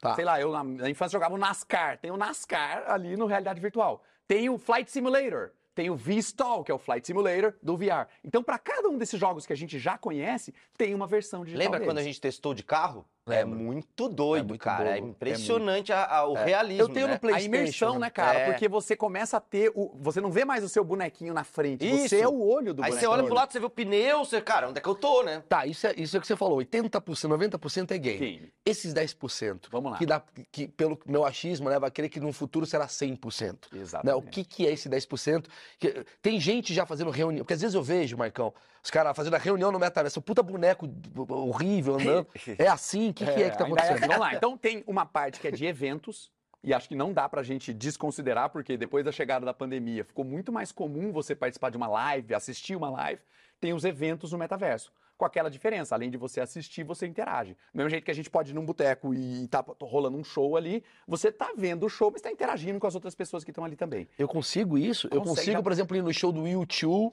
[0.02, 0.16] Tá.
[0.16, 1.96] Sei lá, eu na, na infância jogava o NASCAR.
[1.96, 4.02] Tem o NASCAR ali no realidade virtual.
[4.26, 5.52] Tem o Flight Simulator.
[5.76, 8.08] Tem o V-Stall, que é o Flight Simulator do VR.
[8.24, 11.64] Então, para cada um desses jogos que a gente já conhece, tem uma versão digital
[11.64, 12.06] Lembra quando a deles.
[12.06, 13.06] gente testou de carro?
[13.28, 14.96] É muito doido, É muito cara.
[14.96, 16.82] É impressionante a- a- o realismo.
[16.82, 17.18] Eu tenho no né?
[17.18, 18.36] Play- A imersão, né, cara?
[18.38, 18.50] É.
[18.50, 19.92] Porque você começa a ter o.
[20.00, 21.86] Você não vê mais o seu bonequinho na frente.
[21.88, 22.08] Isso.
[22.08, 23.00] Você é o olho do Aí bonequinho.
[23.00, 25.22] você olha pro lado, você vê o pneu, você, cara, onde é que eu tô,
[25.22, 25.40] né?
[25.48, 26.58] Tá, isso é, isso é o que você falou.
[26.58, 28.18] 80%, 90% é game.
[28.18, 28.52] Game.
[28.66, 29.68] Esses 10%.
[29.70, 29.98] Vamos lá.
[29.98, 33.68] Que, dá, que pelo meu achismo leva a crer que no futuro será 100%.
[33.72, 34.06] Exatamente.
[34.06, 34.14] Né?
[34.14, 35.46] O que, que é esse 10%?
[35.78, 37.44] Que, tem gente já fazendo reunião.
[37.44, 40.20] Porque às vezes eu vejo, Marcão, os caras fazendo a reunião no metaverso.
[40.20, 40.88] Puta boneco
[41.28, 42.26] horrível andando.
[42.58, 43.11] É assim?
[43.12, 44.08] O que, que é que tá ainda acontecendo?
[44.08, 44.34] Vamos lá.
[44.34, 46.30] Então tem uma parte que é de eventos.
[46.64, 50.24] E acho que não dá pra gente desconsiderar, porque depois da chegada da pandemia ficou
[50.24, 53.20] muito mais comum você participar de uma live, assistir uma live.
[53.60, 54.92] Tem os eventos no metaverso.
[55.18, 57.54] Com aquela diferença, além de você assistir, você interage.
[57.72, 60.56] Do mesmo jeito que a gente pode ir num boteco e tá rolando um show
[60.56, 63.64] ali, você tá vendo o show, mas tá interagindo com as outras pessoas que estão
[63.64, 64.08] ali também.
[64.16, 65.08] Eu consigo isso?
[65.08, 67.12] eu Consegue, consigo, dá- por exemplo, ir no show do YouTube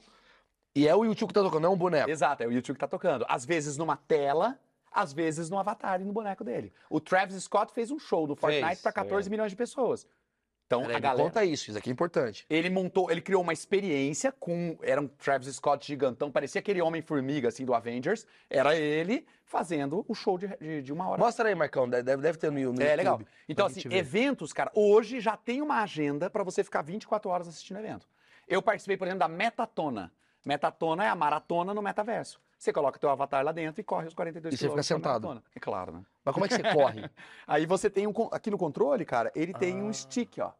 [0.76, 2.08] e é o YouTube que tá tocando, não é um boneco.
[2.08, 3.26] Exato, é o YouTube que tá tocando.
[3.28, 4.58] Às vezes numa tela,
[4.90, 6.72] às vezes no avatar e no boneco dele.
[6.88, 9.30] O Travis Scott fez um show do Fortnite pra 14 é.
[9.30, 10.06] milhões de pessoas.
[10.70, 11.24] Então Peraí, a galera.
[11.24, 12.46] conta isso, isso aqui é importante.
[12.48, 14.78] Ele montou, ele criou uma experiência com.
[14.82, 18.24] Era um Travis Scott gigantão, parecia aquele Homem-Formiga, assim, do Avengers.
[18.48, 21.20] Era ele fazendo o show de, de, de uma hora.
[21.20, 22.84] Mostra aí, Marcão, deve, deve ter no, no YouTube.
[22.84, 23.20] é legal.
[23.48, 27.80] Então, assim, eventos, cara, hoje já tem uma agenda pra você ficar 24 horas assistindo
[27.80, 28.06] evento.
[28.46, 30.12] Eu participei, por exemplo, da Metatona.
[30.44, 32.40] Metatona é a maratona no metaverso.
[32.60, 35.42] Você coloca teu avatar lá dentro e corre os 42 E você fica sentado.
[35.54, 36.02] É claro, né?
[36.22, 37.10] Mas como é que você corre?
[37.48, 38.12] Aí você tem um.
[38.30, 39.84] Aqui no controle, cara, ele tem Ah.
[39.84, 40.52] um stick, ó.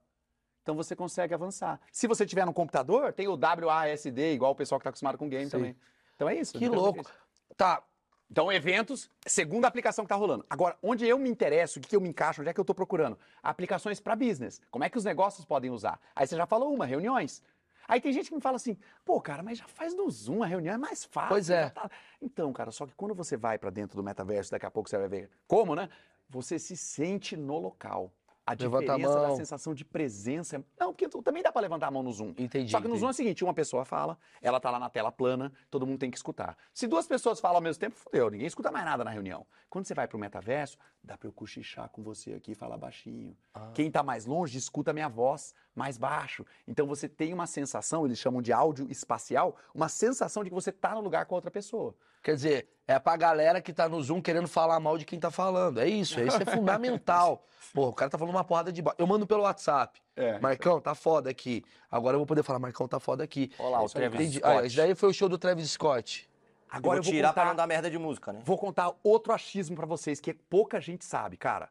[0.63, 1.79] Então você consegue avançar.
[1.93, 5.29] Se você tiver no computador, tem o WASD, igual o pessoal que tá acostumado com
[5.29, 5.51] game Sim.
[5.51, 5.77] também.
[6.17, 6.53] Então é isso.
[6.55, 6.99] Que não tem louco.
[7.01, 7.55] outra coisa.
[7.55, 7.83] Tá,
[8.31, 10.47] Então, eventos, segunda aplicação que tá rolando.
[10.49, 12.73] Agora, onde eu me interesso, o que eu me encaixo, onde é que eu tô
[12.75, 13.19] procurando?
[13.43, 14.63] Aplicações para business.
[14.71, 16.01] Como é que os negócios podem usar?
[16.17, 17.43] Aí você já falou uma, reuniões.
[17.91, 20.47] Aí tem gente que me fala assim, pô, cara, mas já faz no Zoom, a
[20.47, 21.29] reunião é mais fácil.
[21.31, 21.71] Pois é.
[21.71, 21.91] tá-
[22.23, 24.97] Então, cara, só que quando você vai para dentro do metaverso, daqui a pouco você
[24.99, 25.89] vai ver como, né?
[26.29, 28.13] Você se sente no local.
[28.47, 29.37] A Levanta a diferença da mão.
[29.37, 30.65] sensação de presença.
[30.79, 32.31] Não, porque tu- também dá para levantar a mão no Zoom.
[32.37, 33.01] Entendi, Só que no entendi.
[33.01, 35.99] Zoom é o seguinte, uma pessoa fala, ela tá lá na tela plana, todo mundo
[36.01, 36.57] tem que escutar.
[36.75, 39.47] Se duas pessoas falam ao mesmo tempo, fodeu, ninguém escuta mais nada na reunião.
[39.69, 43.37] Quando você vai pro metaverso, dá pra eu cochichar com você aqui e falar baixinho.
[43.55, 43.71] Ah.
[43.73, 46.45] Quem tá mais longe, escuta a minha voz mais baixo.
[46.67, 50.71] Então você tem uma sensação, eles chamam de áudio espacial, uma sensação de que você
[50.73, 51.95] tá no lugar com outra pessoa.
[52.23, 55.31] Quer dizer, é pra galera que tá no Zoom querendo falar mal de quem tá
[55.31, 55.81] falando.
[55.81, 57.45] É isso, isso é fundamental.
[57.73, 58.83] Pô, o cara tá falando uma porrada de.
[58.83, 60.01] ba- Eu mando pelo WhatsApp.
[60.17, 60.39] É.
[60.39, 61.65] Marcão, tá foda aqui.
[61.91, 63.51] Agora eu vou poder falar, Marcão, tá foda aqui.
[63.59, 64.39] Olha lá, o Travis entendi.
[64.39, 64.59] Scott.
[64.59, 66.29] Ah, isso daí foi o show do Travis Scott.
[66.69, 68.41] Agora eu vou tirar contar, pra não dar merda de música, né?
[68.45, 71.69] vou contar outro achismo pra vocês que pouca gente sabe, cara.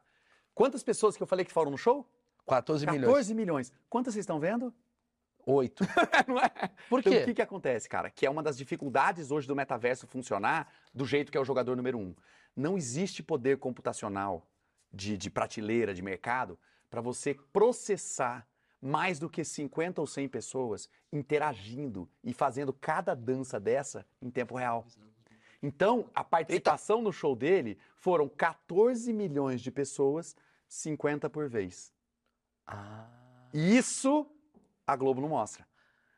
[0.55, 2.05] Quantas pessoas que eu falei que foram no show?
[2.49, 3.01] 14 milhões.
[3.05, 3.73] 14 milhões.
[3.89, 4.73] Quantas vocês estão vendo?
[5.45, 5.83] 8.
[6.27, 6.49] Não é?
[6.89, 7.19] Por Então, quê?
[7.19, 8.09] o que, que acontece, cara?
[8.09, 11.75] Que é uma das dificuldades hoje do metaverso funcionar do jeito que é o jogador
[11.75, 12.15] número um.
[12.55, 14.47] Não existe poder computacional
[14.91, 16.57] de, de prateleira, de mercado,
[16.89, 18.47] para você processar
[18.81, 24.55] mais do que 50 ou 100 pessoas interagindo e fazendo cada dança dessa em tempo
[24.55, 24.85] real.
[25.61, 30.35] Então, a participação no show dele foram 14 milhões de pessoas,
[30.67, 31.91] 50 por vez.
[32.69, 33.05] Ah.
[33.53, 34.25] Isso
[34.85, 35.67] a Globo não mostra.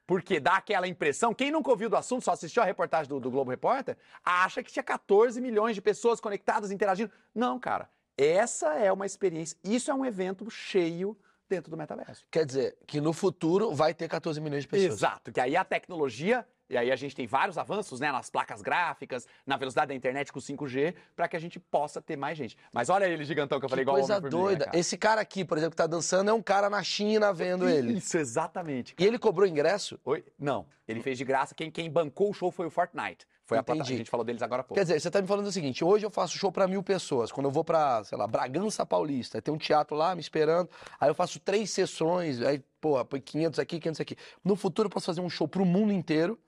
[0.06, 3.32] Porque dá aquela impressão, quem nunca ouviu do assunto, só assistiu a reportagem do, do
[3.32, 7.12] Globo Repórter, acha que tinha 14 milhões de pessoas conectadas, interagindo.
[7.34, 7.90] Não, cara.
[8.18, 12.26] Essa é uma experiência, isso é um evento cheio dentro do metaverso.
[12.30, 14.94] Quer dizer, que no futuro vai ter 14 milhões de pessoas.
[14.94, 18.62] Exato, que aí a tecnologia, e aí a gente tem vários avanços, né, nas placas
[18.62, 22.58] gráficas, na velocidade da internet com 5G, para que a gente possa ter mais gente.
[22.72, 24.66] Mas olha ele gigantão que eu falei Que igual coisa Homem-Formiga, doida.
[24.66, 24.78] cara.
[24.80, 27.98] Esse cara aqui, por exemplo, que tá dançando, é um cara na China vendo ele.
[27.98, 28.96] Isso, exatamente.
[28.98, 30.00] E ele cobrou ingresso?
[30.06, 30.24] Oi?
[30.40, 31.54] Não, ele fez de graça.
[31.54, 33.28] Quem, quem bancou o show foi o Fortnite.
[33.44, 33.96] Foi a, plata- Entendi.
[33.96, 34.76] a gente falou deles agora há pouco.
[34.76, 37.34] Quer dizer, você tá me falando o seguinte: hoje eu faço show pra mil pessoas.
[37.34, 40.70] Quando eu vou pra, sei lá, Bragança Paulista, tem um teatro lá me esperando.
[40.98, 44.16] Aí eu faço três sessões, aí, porra, põe 500 aqui, 500 aqui.
[44.42, 46.40] No futuro eu posso fazer um show pro mundo inteiro.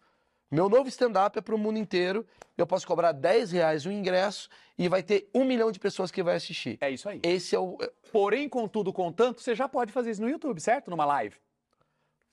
[0.54, 2.28] Meu novo stand-up é pro mundo inteiro.
[2.56, 6.22] Eu posso cobrar 10 reais o ingresso e vai ter um milhão de pessoas que
[6.22, 6.78] vai assistir.
[6.80, 7.20] É isso aí.
[7.24, 7.76] Esse é o.
[8.12, 10.92] Porém, contudo, contanto, você já pode fazer isso no YouTube, certo?
[10.92, 11.36] Numa live.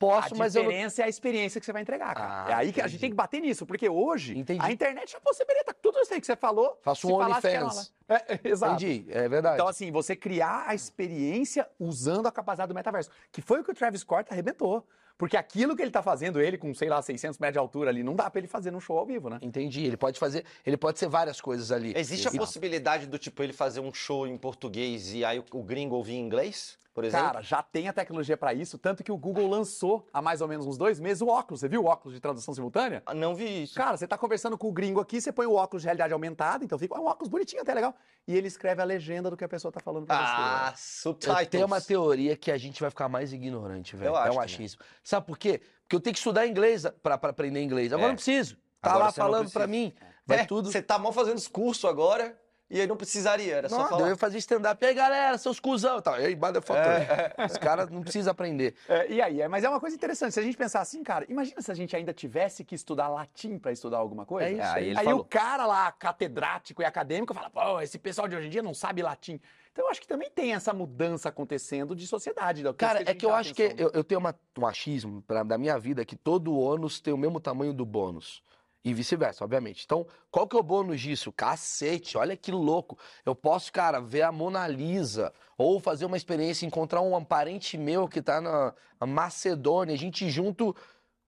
[0.01, 0.63] Posso, a mas eu.
[0.65, 2.47] não- diferença é a experiência que você vai entregar, cara.
[2.47, 2.93] Ah, é aí que a entendi.
[2.93, 4.59] gente tem que bater nisso, porque hoje Entendi.
[4.61, 6.79] a internet já possibilita tudo isso aí que você falou.
[6.83, 7.93] Faço um era OnlyFans.
[8.09, 8.83] É, exato.
[8.83, 9.55] Entendi, é verdade.
[9.57, 13.11] Então, assim, você criar a experiência usando a capacidade do metaverso.
[13.31, 14.87] Que foi o que o Travis Scott arrebentou.
[15.19, 18.03] Porque aquilo que ele tá fazendo, ele com, sei lá, 600 metros de altura ali,
[18.03, 19.39] não dá pra ele fazer num show ao vivo, né?
[19.43, 19.85] Entendi.
[19.85, 20.47] Ele pode fazer.
[20.65, 21.93] Ele pode ser várias coisas ali.
[21.95, 25.45] Existe a E- possibilidade do tipo ele fazer um show em português e aí o,
[25.53, 27.27] o gringo ouvir em inglês, por exemplo?
[27.27, 30.49] Cara, já tem a tecnologia pra isso, tanto que o Google lançou há mais ou
[30.49, 31.61] menos uns dois meses o óculos.
[31.61, 33.03] Você viu o óculos de tradução simultânea?
[33.07, 33.75] Ah, Não vi isso.
[33.75, 36.65] Cara, você tá conversando com o gringo aqui, você põe o óculos de realidade aumentada,
[36.65, 37.95] então fica um óculos bonitinho, até legal.
[38.27, 41.03] E ele escreve a legenda do que a pessoa tá falando pra ah, você.
[41.03, 41.41] subtitles.
[41.41, 44.11] Eu tenho uma teoria que a gente vai ficar mais ignorante, velho.
[44.11, 44.45] Eu É acho um também.
[44.45, 44.81] achismo.
[45.03, 45.61] Sabe por quê?
[45.83, 47.93] Porque eu tenho que estudar inglês pra, pra aprender inglês.
[47.93, 48.11] Agora É.
[48.11, 48.57] não preciso.
[48.81, 49.93] Tá Agora lá falando pra mim.
[50.27, 50.71] Vai É, tudo.
[50.71, 52.39] Você tá mal fazendo os cursos agora
[52.71, 54.09] e aí não precisaria, era só Não, falar.
[54.09, 54.83] eu fazer stand-up.
[54.85, 56.21] E aí, galera, seus cuzão e tal.
[56.21, 57.35] E aí, motherfucker.
[57.51, 58.75] Os caras não precisam aprender.
[58.89, 60.33] É, e aí, é, mas é uma coisa interessante.
[60.33, 63.59] Se a gente pensar assim, cara, imagina se a gente ainda tivesse que estudar latim
[63.59, 64.49] pra estudar alguma coisa.
[64.49, 65.21] É isso, aí aí falou.
[65.21, 68.73] o cara lá, catedrático e acadêmico, fala, pô, esse pessoal de hoje em dia não
[68.75, 69.41] sabe latim.
[69.73, 72.63] Então eu acho que também tem essa mudança acontecendo de sociedade.
[72.63, 73.87] da- Cara, a é que eu dá acho que atenção.
[73.87, 77.17] eu, eu tenho uma- um achismo pra, da minha vida que todo ônus tem o
[77.19, 78.43] mesmo tamanho do bônus.
[78.83, 79.85] E vice-versa, obviamente.
[79.85, 81.31] Então, qual que é o bônus disso?
[81.31, 82.99] Cacete, olha que louco.
[83.27, 88.09] Eu posso, cara, ver a Mona Lisa, ou fazer uma experiência, encontrar um parente meu
[88.09, 88.75] que tá na
[89.07, 90.75] Macedônia, a gente junto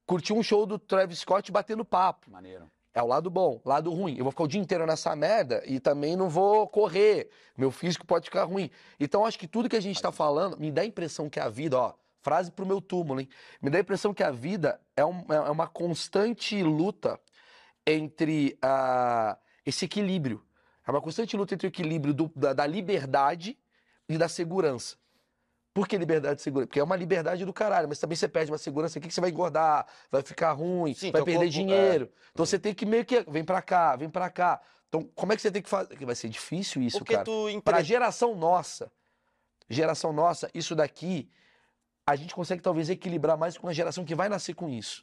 [0.06, 2.30] curtir um show do Travis Scott batendo papo.
[2.30, 2.70] Maneiro.
[2.94, 4.16] É o lado bom, lado ruim.
[4.18, 7.30] Eu vou ficar o dia inteiro nessa merda e também não vou correr.
[7.56, 8.70] Meu físico pode ficar ruim.
[9.00, 11.48] Então acho que tudo que a gente tá falando me dá a impressão que a
[11.48, 13.28] vida, ó, frase pro meu túmulo, hein?
[13.62, 17.18] Me dá a impressão que a vida é, um- é uma constante luta
[17.87, 20.45] entre ah, esse equilíbrio.
[20.87, 23.59] É uma constante luta entre o equilíbrio do- da, da liberdade
[24.09, 24.97] e da segurança.
[25.75, 26.66] Por que liberdade e segurança?
[26.66, 29.21] Porque é uma liberdade do caralho, mas também você perde uma segurança aqui que você
[29.21, 32.11] vai engordar, vai ficar ruim, Sim, vai perder corpo- dinheiro.
[32.33, 33.23] Então você tem que meio que.
[33.31, 34.61] Vem pra cá, vem pra cá.
[34.88, 35.97] Então, como é que você tem que fazer?
[36.05, 37.25] Vai ser difícil isso, Porque cara.
[37.64, 38.92] Pra geração nossa,
[39.71, 41.31] geração nossa, isso daqui,
[42.07, 45.03] a gente consegue talvez equilibrar mais com a geração que vai nascer com isso.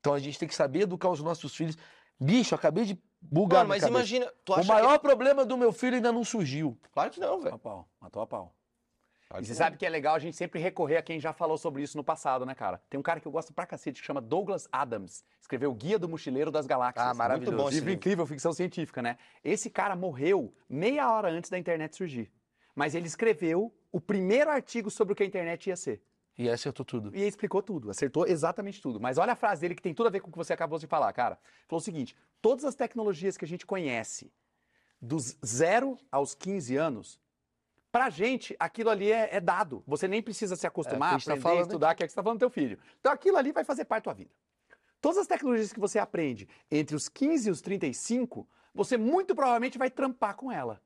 [0.00, 1.76] Então a gente tem que saber educar os nossos filhos.
[2.18, 3.98] Bicho, eu acabei de bugar Mano, mas cabeça.
[3.98, 6.78] imagina, tu O maior problema do meu filho ainda não surgiu.
[6.82, 6.88] que...
[6.90, 7.54] Claro que não, Matou velho.
[7.54, 8.54] a pau, matou a pau.
[9.28, 9.66] Claro E que você não.
[9.66, 12.02] sabe que é legal a gente sempre recorrer a quem já falou sobre isso no
[12.04, 12.82] passado, né, cara?
[12.90, 15.22] Tem um cara que eu gosto pra cacete que chama Douglas Adams.
[15.40, 17.06] Escreveu Guia do Mochileiro das Galáxias.
[17.06, 17.52] Ah, maravilhoso.
[17.56, 17.90] Muito bom livro.
[17.92, 19.16] incrível, ficção científica, né?
[19.44, 22.30] Esse cara morreu meia hora antes da internet surgir.
[22.74, 26.02] Mas ele escreveu o primeiro artigo sobre o que a internet ia ser.
[26.40, 27.14] E aí acertou tudo.
[27.14, 28.98] E ele explicou tudo, acertou exatamente tudo.
[28.98, 30.78] Mas olha a frase dele que tem tudo a ver com o que você acabou
[30.78, 31.38] de falar, cara.
[31.68, 34.32] Falou o seguinte: todas as tecnologias que a gente conhece,
[35.02, 37.20] dos 0 aos 15 anos,
[37.92, 39.82] Pra gente, aquilo ali é, é dado.
[39.84, 42.14] Você nem precisa se acostumar, É, a tá aprender, falando estudar, que é que você
[42.14, 42.78] está falando do teu filho.
[43.00, 44.30] Então aquilo ali vai fazer parte da tua vida.
[45.00, 49.76] Todas as tecnologias que você aprende entre os 15 e os 35, você muito provavelmente
[49.76, 50.80] vai trampar com ela.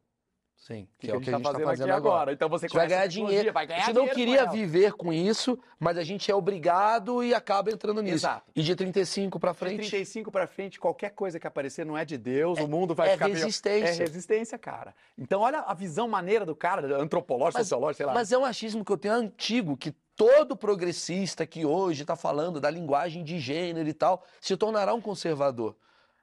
[0.56, 2.32] Sim, Que, é o que a gente está fazendo, aqui agora.
[2.32, 3.52] Então você gente vai ganhar dinheiro.
[3.52, 7.34] Vai ganhar a gente não queria viver com isso, mas a gente é obrigado e
[7.34, 8.16] acaba entrando nisso.
[8.16, 8.50] Exato.
[8.56, 9.76] E de 35 pra De frente.
[9.90, 13.12] 35 pra frente, qualquer coisa que aparecer não é de Deus, o mundo vai é
[13.12, 14.02] ficar meio- resistência.
[14.02, 14.94] É resistência, cara.
[15.18, 18.14] Então olha a visão maneira do cara, antropológico, sociológico, sei lá.
[18.14, 22.58] Mas é um achismo que eu tenho antigo, que todo progressista que hoje está falando
[22.58, 25.76] da linguagem de gênero e tal, se tornará um conservador.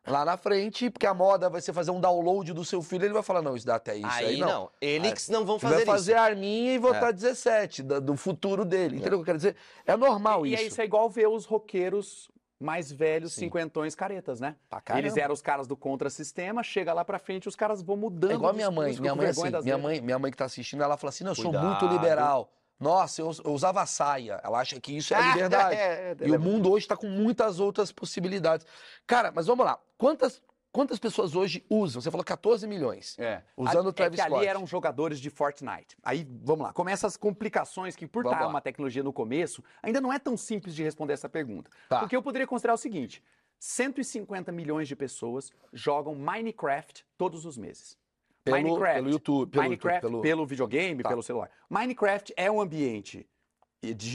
[0.07, 3.13] Lá na frente, porque a moda vai ser fazer um download do seu filho, ele
[3.13, 4.47] vai falar, não, isso dá até isso aí, aí não.
[4.47, 4.71] não.
[4.81, 6.21] Eles não vão fazer vai fazer isso.
[6.21, 8.97] a arminha e votar 17, da- do futuro dele.
[8.97, 9.55] Entendeu o que eu quero dizer?
[9.85, 10.63] É normal e isso.
[10.63, 13.41] é isso é igual ver os roqueiros mais velhos, Sim.
[13.41, 14.55] cinquentões caretas, né?
[14.95, 18.31] Eles eram os caras do contra-sistema, chega lá pra frente, os caras vão mudando.
[18.31, 18.95] É igual a minha mãe.
[18.99, 21.23] Minha mãe, vergonha assim, das minha mãe, minha mãe que tá assistindo, ela fala assim:
[21.23, 21.65] não, eu sou Cuidado.
[21.67, 22.51] muito liberal.
[22.81, 24.41] Nossa, eu, eu usava saia.
[24.43, 25.75] Ela acha que isso é a liberdade.
[25.75, 28.65] É, e o mundo hoje está com muitas outras possibilidades.
[29.05, 29.79] Cara, mas vamos lá.
[29.97, 30.41] Quantas,
[30.71, 32.01] quantas pessoas hoje usam?
[32.01, 33.17] Você falou 14 milhões.
[33.19, 33.43] É.
[33.55, 34.47] Usando o Travis é que ali Scott.
[34.47, 35.95] eram jogadores de Fortnite.
[36.01, 38.49] Aí, vamos lá, começa as complicações que, por Vamos estar lá.
[38.49, 41.69] uma tecnologia no começo, ainda não é tão simples de responder essa pergunta.
[41.87, 41.99] Tá.
[41.99, 43.23] Porque eu poderia considerar o seguinte:
[43.59, 47.95] 150 milhões de pessoas jogam Minecraft todos os meses.
[48.43, 51.09] Pelo- Minecraft, pelo YouTube, pelo Minecraft, YouTube, pelo- pelo videogame, Tá.
[51.09, 51.49] pelo celular.
[51.69, 53.27] Minecraft é um ambiente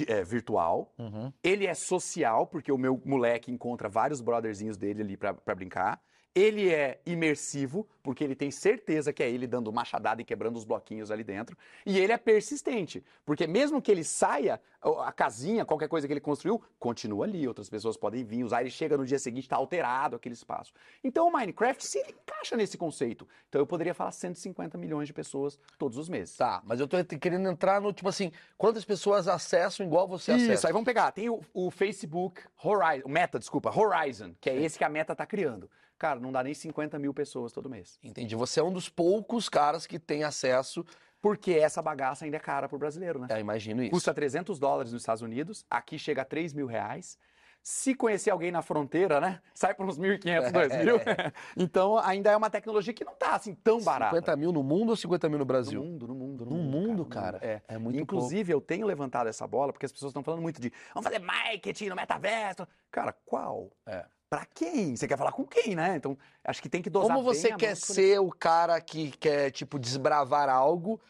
[0.09, 0.93] é, virtual.
[0.99, 1.33] Uhum.
[1.43, 6.01] Ele é social, porque o meu moleque encontra vários brotherzinhos dele ali pra brincar.
[6.37, 10.65] Ele é imersivo, porque ele tem certeza que é ele dando machadada e quebrando os
[10.65, 11.57] bloquinhos ali dentro.
[11.87, 14.61] E ele é persistente, porque mesmo que ele saia,
[15.03, 17.49] a casinha, qualquer coisa que ele construiu, continua ali.
[17.49, 18.61] Outras pessoas podem vir, usar.
[18.61, 20.75] Ele chega no dia seguinte, está alterado aquele espaço.
[21.03, 23.27] Então o Minecraft se encaixa nesse conceito.
[23.49, 26.37] Então eu poderia falar 150 milhões de pessoas todos os meses.
[26.37, 30.45] Tá, mas eu tô querendo entrar no, tipo assim, quantas pessoas acessam igual você Isso,
[30.45, 30.69] acessa?
[30.69, 31.11] aí vamos pegar.
[31.13, 35.17] Tem o, o Facebook Horizon, o Meta, desculpa, Horizon, que é esse que a Meta
[35.17, 35.71] tá criando.
[35.99, 37.99] Cara, não dá nem 50 mil pessoas todo mês.
[38.03, 38.35] Entendi.
[38.37, 40.85] Você é um dos poucos caras que tem acesso.
[41.21, 43.27] Porque essa bagaça ainda é cara pro brasileiro, né?
[43.31, 43.91] É, imagino isso.
[43.91, 47.19] Custa 300 dólares nos Estados Unidos, aqui chega a 3 mil reais.
[47.63, 49.41] Se conhecer alguém na fronteira, né?
[49.53, 51.33] Sai por uns 1.500, 2.000.
[51.57, 54.15] então ainda é uma tecnologia que não tá assim tão barata.
[54.15, 55.83] 50 mil no mundo ou 50 mil no No Brasil?
[55.83, 57.41] mundo, no mundo, no, No mundo, cara.
[57.43, 57.61] É.
[57.67, 60.73] É muito Inclusive, eu tenho levantado essa bola porque as pessoas estão falando muito de
[60.95, 62.69] vamos fazer marketing no metaverso.
[62.89, 63.73] Cara, qual?
[63.85, 64.05] É.
[64.29, 64.97] Pra quem?
[64.97, 65.97] Você quer falar com quem, né?
[65.97, 69.79] Então, acho que tem que dosar Como você quer ser o cara que quer, tipo,
[69.79, 71.01] desbravar algo,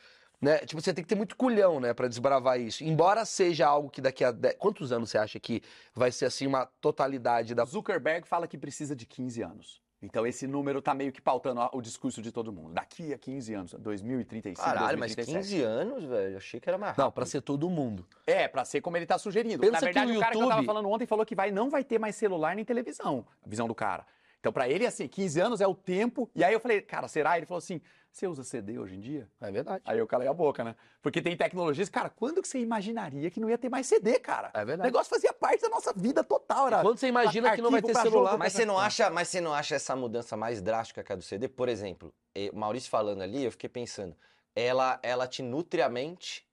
[0.41, 0.59] né?
[0.59, 2.85] Tipo, você tem que ter muito culhão, né, pra desbravar isso.
[2.85, 4.35] Embora seja algo que daqui a...
[4.59, 5.63] Quantos anos você acha que
[5.95, 7.65] vai ser, assim, uma totalidade da...
[7.65, 9.86] Zuckerberg fala que precisa de 15 anos.
[10.03, 12.75] Então esse número tá meio que pautando o discurso de todo mundo.
[12.75, 15.35] Daqui a 15 anos, 2035, Caralho, mas 2037.
[15.39, 16.37] 15 anos, velho.
[16.37, 17.15] Achei que era mais Não, rápido.
[17.15, 18.07] pra ser todo mundo.
[18.27, 19.59] É, pra ser como ele tá sugerindo.
[19.59, 21.35] Pensa Na verdade, que o o cara que eu tava YouTube- falando ontem falou que
[21.35, 23.27] vai, não vai ter mais celular nem televisão.
[23.45, 24.05] A visão do cara.
[24.39, 26.31] Então, pra ele, assim, 15 anos é o tempo.
[26.35, 27.37] E aí eu falei, cara, será?
[27.39, 27.81] Ele falou assim:
[28.17, 29.29] você usa CD hoje em dia?
[29.39, 29.83] É verdade.
[29.85, 30.75] Aí eu calei a boca, né?
[31.03, 34.51] Porque tem tecnologias, cara, quando que você imaginaria que não ia ter mais CD, cara?
[34.55, 34.81] É verdade.
[34.81, 36.69] O negócio fazia parte da nossa vida total.
[36.69, 38.31] Era Quando você imagina que não vai ter celular.
[38.31, 41.17] jogo, Mas você não acha, mas você não acha essa mudança mais drástica que a
[41.17, 41.47] do CD?
[41.47, 42.13] Por exemplo,
[42.53, 44.17] o Maurício falando ali, eu fiquei pensando,
[44.55, 46.47] ela, ela te nutre a mente,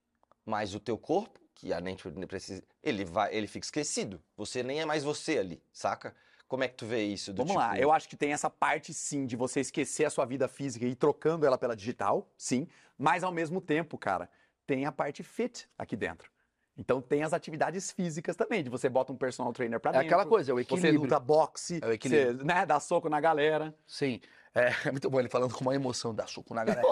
[0.44, 4.22] mas o teu corpo, que a mente precisa, ele vai, ele fica esquecido.
[4.36, 6.14] Você nem é mais você ali, saca?
[6.54, 7.32] Como é que tu vê isso?
[7.32, 10.10] Do Vamos tipo, lá, eu acho que tem essa parte sim de você esquecer a
[10.10, 14.30] sua vida física e trocando ela pela digital, sim, mas ao mesmo tempo, cara,
[14.64, 16.30] tem a parte fit aqui dentro.
[16.78, 20.06] Então tem as atividades físicas também, de você bota um personal trainer pra É dentro.
[20.06, 21.00] aquela coisa, é o Você equilíbrio.
[21.02, 22.38] luta boxe, É o equilíbrio.
[22.38, 23.74] você né, dá soco na galera.
[23.84, 24.20] Sim.
[24.54, 26.86] É, é muito bom ele falando com uma emoção, dá suco na galera.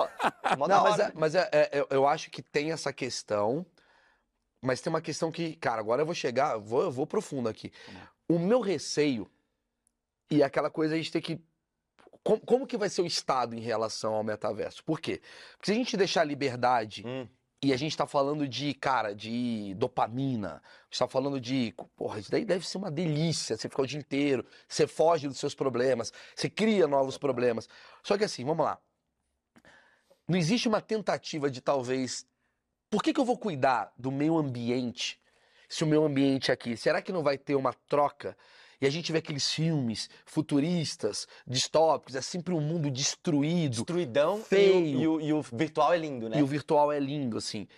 [0.58, 3.64] Não, mas, é, mas é- é- eu, eu acho que tem essa questão,
[4.60, 7.48] mas tem uma questão que, cara, agora eu vou chegar, eu vou, eu vou profundo
[7.48, 7.72] aqui.
[8.28, 9.30] O meu receio,
[10.32, 11.38] e aquela coisa a gente tem que.
[12.24, 14.82] Como, como que vai ser o Estado em relação ao metaverso?
[14.82, 15.20] Por quê?
[15.56, 17.28] Porque se a gente deixar a liberdade Hum.
[17.62, 22.18] e a gente tá falando de, cara, de dopamina, a gente tá falando de, porra,
[22.18, 25.54] isso daí deve ser uma delícia, você ficar o dia inteiro, você foge dos seus
[25.54, 27.68] problemas, você cria novos problemas.
[28.02, 28.78] Só que assim, vamos lá.
[30.26, 32.26] Não existe uma tentativa de talvez.
[32.88, 35.20] Por que, que eu vou cuidar do meu ambiente
[35.68, 36.74] se o meu ambiente aqui?
[36.74, 38.34] Será que não vai ter uma troca?
[38.82, 43.76] E a gente vê aqueles filmes futuristas, distópicos, é sempre um mundo destruído.
[43.76, 44.86] Destruidão Feio.
[44.86, 46.38] E, o, e o- e o virtual é lindo, né?
[46.40, 47.68] E o virtual é lindo, assim.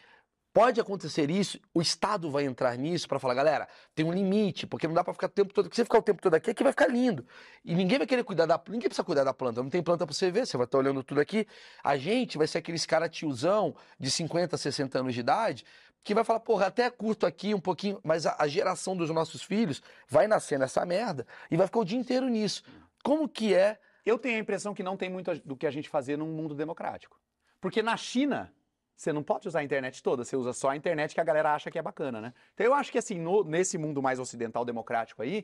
[0.53, 4.87] Pode acontecer isso, o Estado vai entrar nisso para falar, galera, tem um limite, porque
[4.87, 5.65] não dá para ficar o tempo todo.
[5.69, 7.27] Se você ficar o tempo todo aqui, aqui vai ficar lindo.
[7.65, 9.61] E ninguém vai querer cuidar da ninguém precisa cuidar da planta.
[9.63, 11.45] Não tem planta para você ver, você vai estar olhando tudo aqui.
[11.83, 15.65] A gente vai ser aqueles cara tiozão de 50, 60 anos de idade
[16.05, 19.43] que vai falar, porra, até curto aqui um pouquinho, mas a, a geração dos nossos
[19.43, 22.63] filhos vai nascer nessa merda e vai ficar o dia inteiro nisso.
[23.03, 23.81] Como que é?
[24.05, 26.55] Eu tenho a impressão que não tem muito do que a gente fazer num mundo
[26.55, 27.19] democrático.
[27.59, 28.53] Porque na China,
[28.95, 31.55] você não pode usar a internet toda, você usa só a internet que a galera
[31.55, 32.35] acha que é bacana, né?
[32.53, 35.43] Então eu acho que assim, no, nesse mundo mais ocidental democrático aí,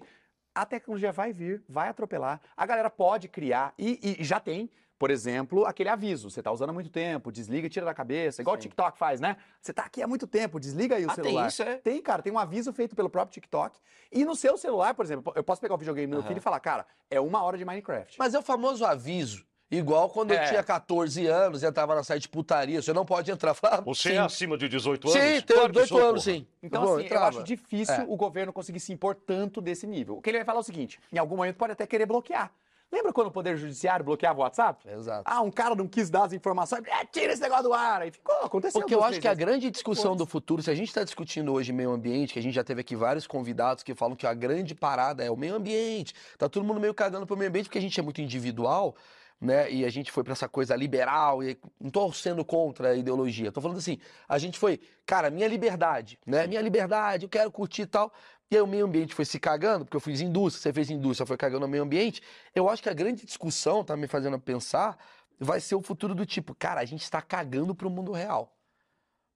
[0.54, 5.10] a tecnologia vai vir, vai atropelar, a galera pode criar, e, e já tem, por
[5.10, 8.54] exemplo, aquele aviso, você está usando há muito tempo, desliga e tira da cabeça, igual
[8.56, 8.58] Sim.
[8.58, 9.38] o TikTok faz, né?
[9.58, 11.40] Você está aqui há muito tempo, desliga aí o ah, celular.
[11.40, 11.76] Tem isso, é?
[11.78, 13.80] Tem, cara, tem um aviso feito pelo próprio TikTok.
[14.12, 16.40] E no seu celular, por exemplo, eu posso pegar o videogame do meu filho e
[16.42, 18.16] falar, cara, é uma hora de Minecraft.
[18.18, 19.42] Mas é o famoso aviso.
[19.70, 20.44] Igual quando é.
[20.44, 23.54] eu tinha 14 anos e entrava na site de putaria, você não pode entrar.
[23.56, 24.18] Falava, você é sim.
[24.18, 25.18] é acima de 18 anos?
[25.18, 26.46] Sim, tenho 18 anos, sim.
[26.62, 28.04] Então, Bom, assim, eu acho difícil é.
[28.06, 30.18] o governo conseguir se impor tanto desse nível.
[30.18, 32.52] O que ele vai falar é o seguinte: em algum momento pode até querer bloquear.
[32.92, 34.88] Lembra quando o Poder Judiciário bloqueava o WhatsApp?
[34.88, 35.22] Exato.
[35.24, 38.06] Ah, um cara não quis dar as informações, é, tira esse negócio do ar.
[38.06, 38.80] E ficou, aconteceu.
[38.80, 41.72] Porque eu acho que a grande discussão do futuro, se a gente está discutindo hoje
[41.72, 44.74] meio ambiente, que a gente já teve aqui vários convidados que falam que a grande
[44.74, 46.14] parada é o meio ambiente.
[46.36, 48.96] Tá todo mundo meio cagando pro meio ambiente porque a gente é muito individual
[49.40, 49.70] né?
[49.72, 53.50] E a gente foi para essa coisa liberal, e não tô sendo contra a ideologia,
[53.50, 53.98] tô falando assim,
[54.28, 56.46] a gente foi, cara, minha liberdade, né?
[56.46, 58.12] Minha liberdade, eu quero curtir e tal.
[58.50, 61.24] E aí o meio ambiente foi se cagando, porque eu fiz indústria, você fez indústria,
[61.24, 62.20] foi cagando o meio ambiente.
[62.54, 64.98] Eu acho que a grande discussão, tá me fazendo pensar,
[65.38, 68.52] vai ser o futuro do tipo, cara, a gente está cagando pro mundo real.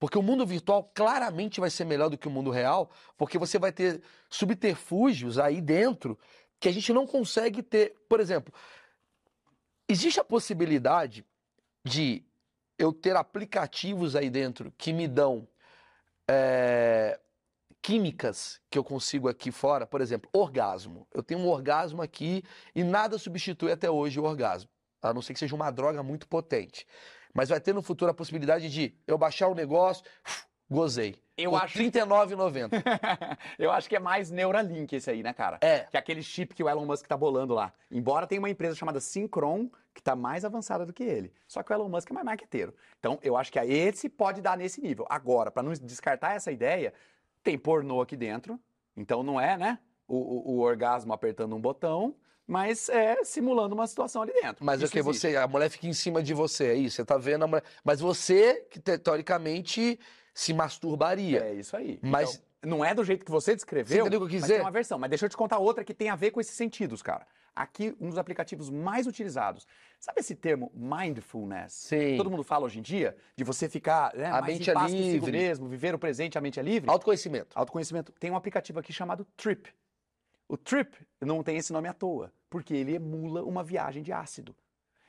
[0.01, 3.59] Porque o mundo virtual claramente vai ser melhor do que o mundo real, porque você
[3.59, 6.19] vai ter subterfúgios aí dentro
[6.59, 7.95] que a gente não consegue ter.
[8.09, 8.53] Por exemplo,
[9.89, 11.25] Existe a possibilidade
[11.85, 12.25] de
[12.79, 15.47] eu ter aplicativos aí dentro que me dão
[16.29, 17.21] é,
[17.83, 21.07] químicas que eu consigo aqui fora, por exemplo, orgasmo.
[21.13, 22.43] Eu tenho um orgasmo aqui
[22.75, 24.71] e nada substitui até hoje o orgasmo,
[25.03, 26.87] a não ser que seja uma droga muito potente.
[27.35, 30.05] Mas vai ter no futuro a possibilidade de eu baixar o negócio,
[30.71, 31.17] gozei.
[31.37, 31.79] Eu acho.
[31.79, 32.71] R$39,90.
[33.59, 35.59] eu acho que é mais Neuralink esse aí, né, cara?
[35.61, 35.81] É.
[35.81, 37.73] Que é aquele chip que o Elon Musk tá bolando lá.
[37.91, 41.33] Embora tenha uma empresa chamada Synchron que tá mais avançada do que ele.
[41.47, 42.75] Só que o Elon Musk é mais marqueteiro.
[42.99, 45.07] Então, eu acho que a esse pode dar nesse nível.
[45.09, 46.93] Agora, para não descartar essa ideia,
[47.43, 48.59] tem pornô aqui dentro.
[48.97, 49.79] Então, não é, né?
[50.07, 52.15] O, o, o orgasmo apertando um botão
[52.47, 54.65] mas é simulando uma situação ali dentro.
[54.65, 57.05] Mas é o que você, a mulher fica em cima de você, é isso, você
[57.05, 59.99] tá vendo a mulher, mas você que teoricamente
[60.35, 61.45] se masturbaria.
[61.45, 62.01] É isso aí.
[62.03, 64.61] Mas então, não é do jeito que você descreveu, você que eu quis dizer?
[64.61, 64.99] uma versão.
[64.99, 67.27] Mas deixa eu te contar outra que tem a ver com esses sentidos, cara.
[67.55, 69.65] Aqui, um dos aplicativos mais utilizados.
[70.01, 71.73] Sabe esse termo mindfulness?
[71.73, 72.17] Sim.
[72.17, 75.31] Todo mundo fala hoje em dia de você ficar né, a mente é livre.
[75.31, 76.91] mesmo, viver o presente, a mente é livre.
[76.91, 77.57] Autoconhecimento.
[77.57, 78.13] Autoconhecimento.
[78.19, 79.73] Tem um aplicativo aqui chamado Trip.
[80.49, 84.55] O Trip não tem esse nome à toa, porque ele emula uma viagem de ácido.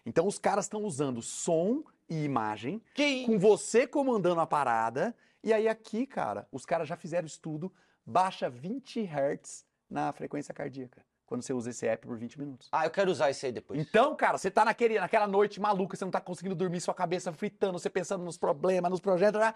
[0.05, 3.25] Então os caras estão usando som e imagem, que...
[3.25, 5.15] com você comandando a parada.
[5.43, 7.73] E aí aqui, cara, os caras já fizeram estudo,
[8.05, 11.03] baixa 20 Hz na frequência cardíaca.
[11.25, 12.69] Quando você usa esse app por 20 minutos.
[12.71, 13.79] Ah, eu quero usar esse aí depois.
[13.79, 17.33] Então, cara, você tá naquele, naquela noite maluca, você não tá conseguindo dormir, sua cabeça
[17.33, 19.53] fritando, você pensando nos problemas, nos projetos, né?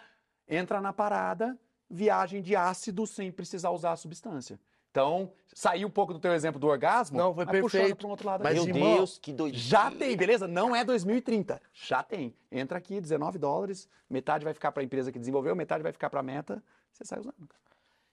[0.48, 1.56] entra na parada,
[1.88, 4.60] viagem de ácido sem precisar usar a substância.
[4.92, 7.18] Então, saiu um pouco do teu exemplo do orgasmo.
[7.18, 7.96] Não, foi perfeito.
[7.98, 9.56] Para um outro lado Mas, meu irmão, Deus, que doido.
[9.56, 10.48] Já tem, beleza?
[10.48, 11.62] Não é 2030.
[11.74, 12.36] Já tem.
[12.52, 13.88] Entra aqui, 19 dólares.
[14.10, 16.64] Metade vai ficar para a empresa que desenvolveu, metade vai ficar para a meta.
[16.92, 17.36] Você sai usando.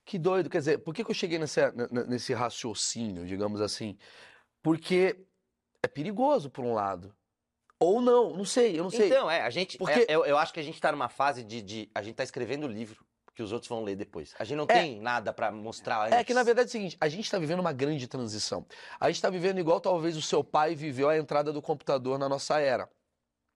[0.04, 0.50] Que doido.
[0.50, 1.60] Quer dizer, por que, que eu cheguei nesse,
[2.06, 3.96] nesse raciocínio, digamos assim?
[4.62, 5.16] Porque
[5.82, 7.14] é perigoso, por um lado.
[7.78, 9.06] Ou não, não sei, eu não sei.
[9.06, 9.78] Então, é, a gente.
[9.78, 10.00] Porque...
[10.00, 11.90] É, eu, eu acho que a gente está numa fase de, de.
[11.94, 13.05] A gente está escrevendo livro
[13.36, 14.34] que os outros vão ler depois.
[14.38, 16.18] A gente não é, tem nada para mostrar antes.
[16.18, 18.64] É que na verdade é o seguinte, a gente está vivendo uma grande transição.
[18.98, 22.30] A gente está vivendo igual talvez o seu pai viveu a entrada do computador na
[22.30, 22.88] nossa era.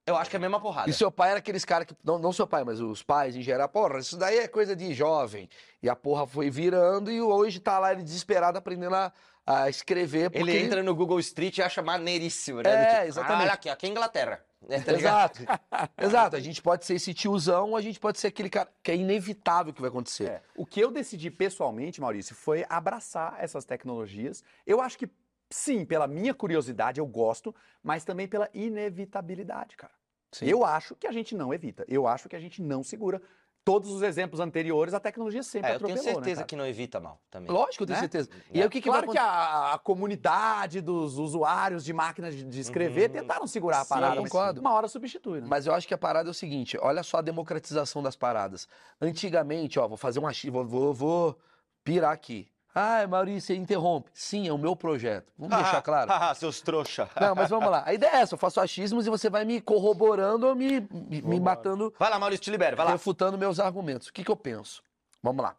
[0.05, 0.89] Eu acho que é a mesma porrada.
[0.89, 1.95] E seu pai era aqueles caras que.
[2.03, 4.93] Não, não seu pai, mas os pais em geral, porra, isso daí é coisa de
[4.93, 5.49] jovem.
[5.81, 9.11] E a porra foi virando e hoje tá lá ele desesperado aprendendo a,
[9.45, 10.29] a escrever.
[10.29, 10.47] Porque...
[10.47, 12.69] Ele entra no Google Street e acha maneiríssimo, né?
[12.69, 13.39] É, tipo, exatamente.
[13.39, 14.43] Ah, olha aqui, aqui é Inglaterra.
[14.67, 15.41] É, tá Exato.
[15.97, 16.35] Exato.
[16.35, 18.95] A gente pode ser esse tiozão, ou a gente pode ser aquele cara que é
[18.95, 20.29] inevitável que vai acontecer.
[20.29, 20.41] É.
[20.55, 24.43] O que eu decidi pessoalmente, Maurício, foi abraçar essas tecnologias.
[24.65, 25.09] Eu acho que,
[25.49, 29.93] sim, pela minha curiosidade, eu gosto, mas também pela inevitabilidade, cara.
[30.31, 30.45] Sim.
[30.45, 31.83] Eu acho que a gente não evita.
[31.87, 33.21] Eu acho que a gente não segura
[33.63, 36.65] todos os exemplos anteriores, a tecnologia sempre É, eu tenho atropelou, certeza né, que não
[36.65, 37.51] evita mal também.
[37.51, 38.01] Lógico, eu tenho Né?
[38.01, 38.29] certeza.
[38.53, 38.61] E É.
[38.61, 42.59] aí o que, que claro vai que a, a comunidade dos usuários de máquinas de,
[42.59, 43.21] escrever Uhum.
[43.21, 44.61] tentaram segurar a Sim, parada, eu mas concordo.
[44.61, 45.47] uma hora substitui, né?
[45.49, 48.67] Mas eu acho que a parada é o seguinte, olha só a democratização das paradas.
[48.99, 51.39] Antigamente, ó, vou fazer uma vou, vou, vou
[51.83, 52.50] pirar aqui.
[52.73, 54.09] Ah, Maurício, interrompe.
[54.13, 55.31] Sim, é o meu projeto.
[55.37, 56.09] Vamos deixar claro.
[56.09, 57.09] Haha, seus trouxa.
[57.19, 57.83] Não, mas vamos lá.
[57.85, 61.21] A ideia é essa, eu faço achismos e você vai me corroborando ou me, me,
[61.21, 62.91] me matando, Vai lá, Maurício, te libera, vai lá.
[62.93, 64.07] refutando meus argumentos.
[64.07, 64.81] O que, que eu penso?
[65.21, 65.55] Vamos lá.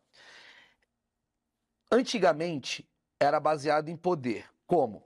[1.91, 2.89] Antigamente
[3.21, 4.47] era baseado em poder.
[4.67, 5.05] Como?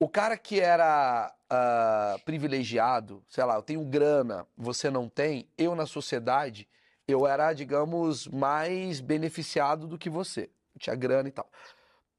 [0.00, 5.74] O cara que era ah, privilegiado, sei lá, eu tenho grana, você não tem, eu
[5.74, 6.66] na sociedade,
[7.06, 10.50] eu era, digamos, mais beneficiado do que você.
[10.78, 11.48] Tinha grana e tal.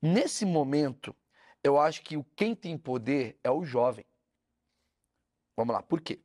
[0.01, 1.16] Nesse momento,
[1.64, 4.06] eu acho que quem tem poder é o jovem.
[5.58, 6.22] Vamos lá, por quê?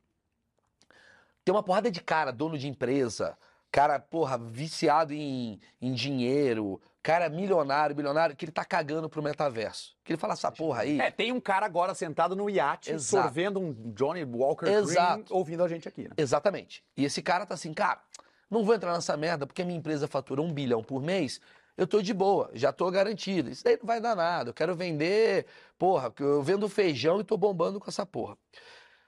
[1.43, 3.37] Tem uma porrada de cara, dono de empresa,
[3.71, 9.95] cara, porra, viciado em, em dinheiro, cara milionário, bilionário, que ele tá cagando pro metaverso.
[10.03, 10.99] Que ele fala essa porra aí.
[10.99, 13.23] É, tem um cara agora sentado no iate, Exato.
[13.23, 15.23] sorvendo um Johnny Walker Exato.
[15.23, 16.11] Green, ouvindo a gente aqui, né?
[16.17, 16.83] Exatamente.
[16.95, 18.01] E esse cara tá assim, cara,
[18.49, 21.39] não vou entrar nessa merda porque a minha empresa fatura um bilhão por mês.
[21.77, 23.49] Eu tô de boa, já tô garantido.
[23.49, 24.49] Isso daí não vai dar nada.
[24.49, 25.45] Eu quero vender,
[25.77, 28.37] porra, eu vendo feijão e tô bombando com essa porra.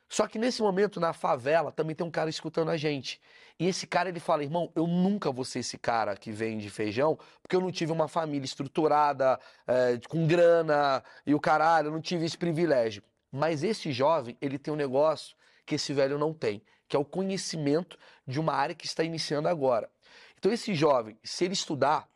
[0.10, 3.20] Só que nesse momento, na favela, também tem um cara escutando a gente.
[3.60, 7.18] E esse cara, ele fala, irmão, eu nunca vou ser esse cara que vende feijão,
[7.42, 12.02] porque eu não tive uma família estruturada, é, com grana e o caralho, eu não
[12.02, 13.02] tive esse privilégio.
[13.32, 15.36] Mas esse jovem, ele tem um negócio
[15.66, 17.98] que esse velho não tem, que é o conhecimento
[18.28, 19.90] de uma área que está iniciando agora.
[20.38, 22.08] Então esse jovem, se ele estudar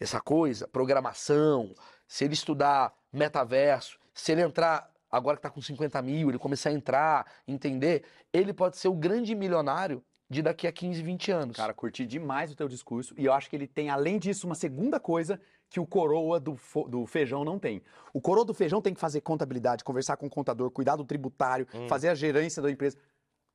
[0.00, 1.74] essa coisa, programação,
[2.06, 6.70] se ele estudar metaverso, se ele entrar, agora que está com 50 mil, ele começar
[6.70, 11.56] a entrar, entender, ele pode ser o grande milionário de daqui a 15, 20 anos.
[11.56, 14.54] Cara, curti demais o teu discurso e eu acho que ele tem, além disso, uma
[14.54, 15.40] segunda coisa
[15.70, 17.82] que o coroa do, do feijão não tem.
[18.12, 21.66] O coroa do feijão tem que fazer contabilidade, conversar com o contador, cuidar do tributário,
[21.74, 21.88] Hum.
[21.88, 22.96] fazer a gerência da empresa.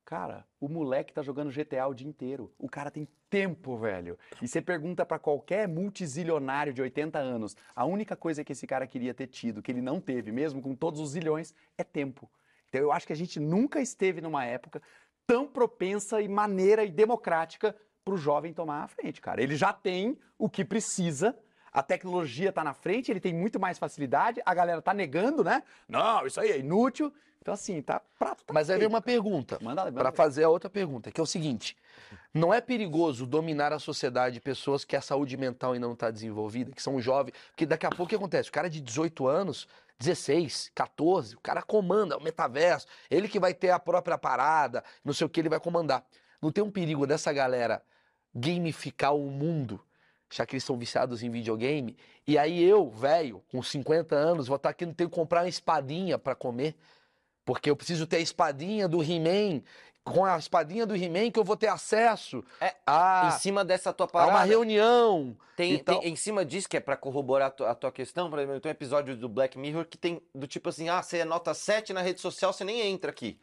[0.04, 2.52] Cara, o moleque tá jogando GTA o dia inteiro.
[2.58, 4.18] O cara tem tempo, velho.
[4.42, 8.86] E você pergunta pra qualquer multizilionário de 80 anos, a única coisa que esse cara
[8.86, 12.30] queria ter tido, que ele não teve, mesmo com todos os zilhões, é tempo.
[12.68, 14.82] Então eu acho que a gente nunca esteve numa época
[15.26, 17.74] tão propensa e maneira e democrática
[18.04, 19.42] pro jovem tomar a frente, cara.
[19.42, 21.34] Ele já tem o que precisa,
[21.72, 25.62] a tecnologia tá na frente, ele tem muito mais facilidade, a galera tá negando, né?
[25.88, 27.12] Não, isso aí é inútil.
[27.44, 29.58] Então assim, tá prato tá Mas aí vem uma pergunta.
[29.92, 31.76] Para fazer a outra pergunta, que é o seguinte:
[32.32, 36.10] não é perigoso dominar a sociedade de pessoas que a saúde mental ainda não está
[36.10, 37.34] desenvolvida, que são jovens?
[37.50, 38.48] Porque daqui a pouco o que acontece?
[38.48, 39.68] O cara de 18 anos,
[39.98, 45.12] 16, 14, o cara comanda o metaverso, ele que vai ter a própria parada, não
[45.12, 46.02] sei o que, ele vai comandar.
[46.40, 47.82] Não tem um perigo dessa galera
[48.34, 49.84] gamificar o mundo?
[50.32, 51.94] Já que eles são viciados em videogame,
[52.26, 55.48] e aí eu, velho, com 50 anos, vou estar aqui, não tenho que comprar uma
[55.48, 56.74] espadinha para comer.
[57.44, 59.62] Porque eu preciso ter a espadinha do He-Man.
[60.02, 63.90] Com a espadinha do He-Man que eu vou ter acesso É, a, em cima dessa
[63.90, 64.32] tua a parada.
[64.32, 65.34] uma reunião.
[65.56, 68.38] Tem, tem- em cima disso, que é pra corroborar a tua, a tua questão, por
[68.38, 71.24] exemplo, tem um episódio do Black Mirror que tem do tipo assim, ah, você é
[71.24, 73.38] nota 7 na rede social, você nem entra aqui.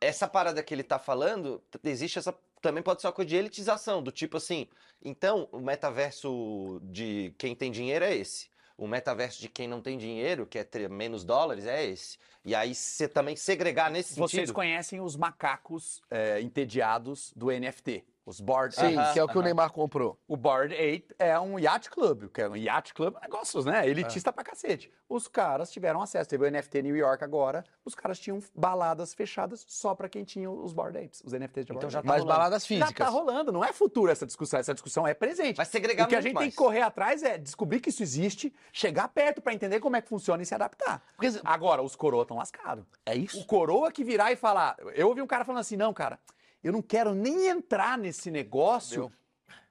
[0.00, 2.34] Essa parada que ele tá falando, existe essa.
[2.62, 4.66] Também pode ser uma coisa de elitização, do tipo assim,
[5.04, 8.48] então o metaverso de quem tem dinheiro é esse.
[8.78, 12.18] O metaverso de quem não tem dinheiro, que é ter menos dólares, é esse.
[12.44, 14.54] E aí você também segregar nesse Vocês sentido.
[14.54, 19.12] conhecem os macacos é, entediados do NFT, os Board Sim, Apes.
[19.12, 19.44] que é o que o Aham.
[19.44, 20.18] Neymar comprou.
[20.26, 23.88] O Board Ape é um yacht club, que é um yacht club, negócios, né?
[23.88, 24.92] Elitista pra cacete.
[25.08, 29.64] Os caras tiveram acesso, teve o NFT New York agora, os caras tinham baladas fechadas
[29.68, 32.08] só pra quem tinha os Board Apes, os NFTs de Então Board já Apes.
[32.08, 32.38] tá Mas rolando.
[32.38, 33.06] baladas Já físicas.
[33.06, 35.56] tá rolando, não é futuro essa discussão, essa discussão é presente.
[35.56, 36.50] Vai segregar o que a gente tem mais.
[36.50, 40.08] que correr atrás é descobrir que isso existe, chegar perto pra entender como é que
[40.08, 41.00] funciona e se adaptar.
[41.16, 42.84] Porque- Agora, os coroas estão lascados.
[43.04, 43.46] É O isso?
[43.46, 44.76] coroa que virar e falar.
[44.94, 46.18] Eu ouvi um cara falando assim: não, cara,
[46.66, 49.02] eu não quero nem entrar nesse negócio.
[49.02, 49.12] Meu.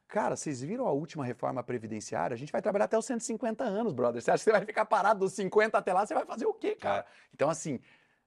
[0.07, 2.33] Cara, vocês viram a última reforma previdenciária?
[2.33, 4.21] A gente vai trabalhar até os 150 anos, brother.
[4.21, 6.05] Você acha que você vai ficar parado dos 50 até lá?
[6.05, 7.05] Você vai fazer o quê, cara?
[7.33, 7.81] Então, assim,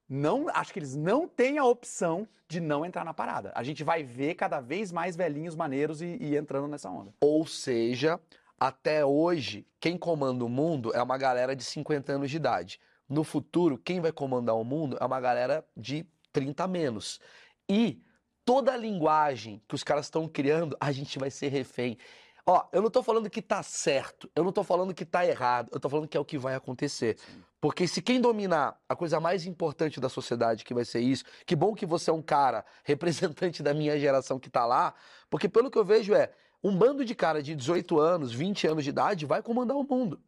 [0.07, 3.53] não, acho que eles não têm a opção de não entrar na parada.
[3.55, 7.15] A gente vai ver cada vez mais velhinhos maneiros e, e entrando nessa onda.
[7.23, 8.21] Ou seja,
[8.61, 12.79] até hoje, quem comanda o mundo é uma galera de 50 anos de idade.
[13.09, 17.19] No futuro, quem vai comandar o mundo é uma galera de 30 a menos.
[17.67, 18.03] E
[18.49, 21.99] toda a linguagem que os caras estão criando, a gente vai ser refém.
[22.47, 25.69] Ó, eu não tô falando que tá certo, eu não tô falando que tá errado,
[25.71, 27.19] eu tô falando que é o que vai acontecer.
[27.19, 27.45] Sim.
[27.61, 31.55] Porque se quem dominar a coisa mais importante da sociedade, que vai ser isso, que
[31.55, 34.95] bom que você é um cara representante da minha geração que tá lá,
[35.29, 36.31] porque pelo que eu vejo é,
[36.65, 40.19] um bando de cara de 18 anos, 20 anos de idade vai comandar o mundo.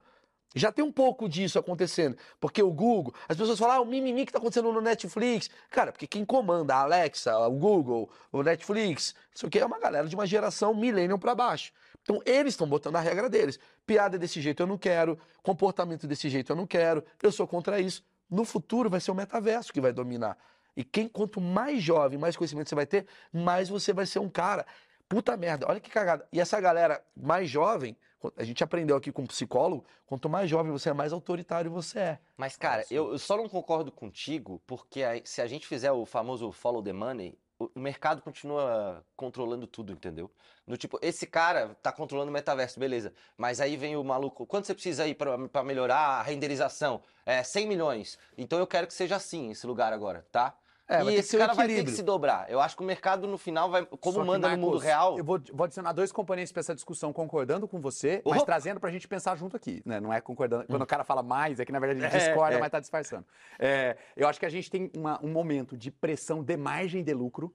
[0.55, 2.17] Já tem um pouco disso acontecendo.
[2.41, 5.49] Porque o Google, as pessoas falam, ah, o mimimi que tá acontecendo no Netflix.
[5.71, 10.09] Cara, porque quem comanda a Alexa, o Google, o Netflix, isso aqui é uma galera
[10.09, 11.73] de uma geração millennium para baixo.
[12.03, 13.59] Então eles estão botando a regra deles.
[13.87, 17.81] Piada desse jeito eu não quero, comportamento desse jeito eu não quero, eu sou contra
[17.81, 18.03] isso.
[18.29, 20.37] No futuro vai ser o metaverso que vai dominar.
[20.77, 24.29] E quem quanto mais jovem, mais conhecimento você vai ter, mais você vai ser um
[24.29, 24.65] cara.
[25.11, 26.25] Puta merda, olha que cagada.
[26.33, 27.97] E essa galera mais jovem,
[28.37, 31.99] a gente aprendeu aqui com um psicólogo, quanto mais jovem você é, mais autoritário você
[31.99, 32.19] é.
[32.37, 36.07] Mas, cara, eu, eu, só não concordo contigo, porque a, se a gente fizer o
[36.07, 40.31] famoso follow the money, o, o mercado continua controlando tudo, entendeu?
[40.65, 43.13] No tipo, esse cara tá controlando o metaverso, beleza.
[43.37, 47.03] Mas aí vem o maluco, quanto você precisa aí para melhorar a renderização?
[47.27, 48.17] É 100 milhões.
[48.39, 50.57] Então eu quero que seja assim esse lugar agora, tá?
[50.91, 52.51] É, e esse cara vai ter que se dobrar.
[52.51, 55.17] Eu acho que o mercado no final vai, como Só manda Marcos, no mundo real.
[55.17, 58.89] Eu vou, vou adicionar dois componentes para essa discussão, concordando com você, mas trazendo para
[58.89, 60.01] a gente pensar junto aqui, né?
[60.01, 60.65] Não é concordando.
[60.65, 60.67] Hum.
[60.69, 62.59] Quando o cara fala mais, é que na verdade a gente é, discorda, é.
[62.59, 63.25] mas está disfarçando.
[63.57, 67.15] É, eu acho que a gente tem uma, um momento de pressão de margem de
[67.15, 67.55] lucro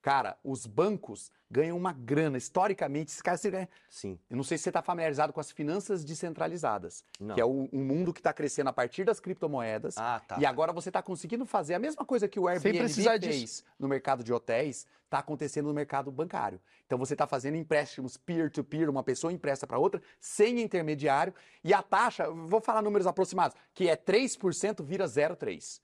[0.00, 2.38] Cara, os bancos ganham uma grana.
[2.38, 3.68] Historicamente, esse cara se ganha.
[3.88, 4.18] Sim.
[4.28, 7.34] Eu não sei se você está familiarizado com as finanças descentralizadas, não.
[7.34, 9.96] que é um, um mundo que está crescendo a partir das criptomoedas.
[9.96, 10.38] Ah, tá.
[10.38, 13.64] E agora você está conseguindo fazer a mesma coisa que o Airbnb fez disso.
[13.78, 16.60] no mercado de hotéis, está acontecendo no mercado bancário.
[16.86, 21.34] Então você está fazendo empréstimos peer-to-peer, -peer, uma pessoa empresta para outra, sem intermediário,
[21.64, 25.80] e a taxa, vou falar números aproximados, que é 3% vira 0,3%.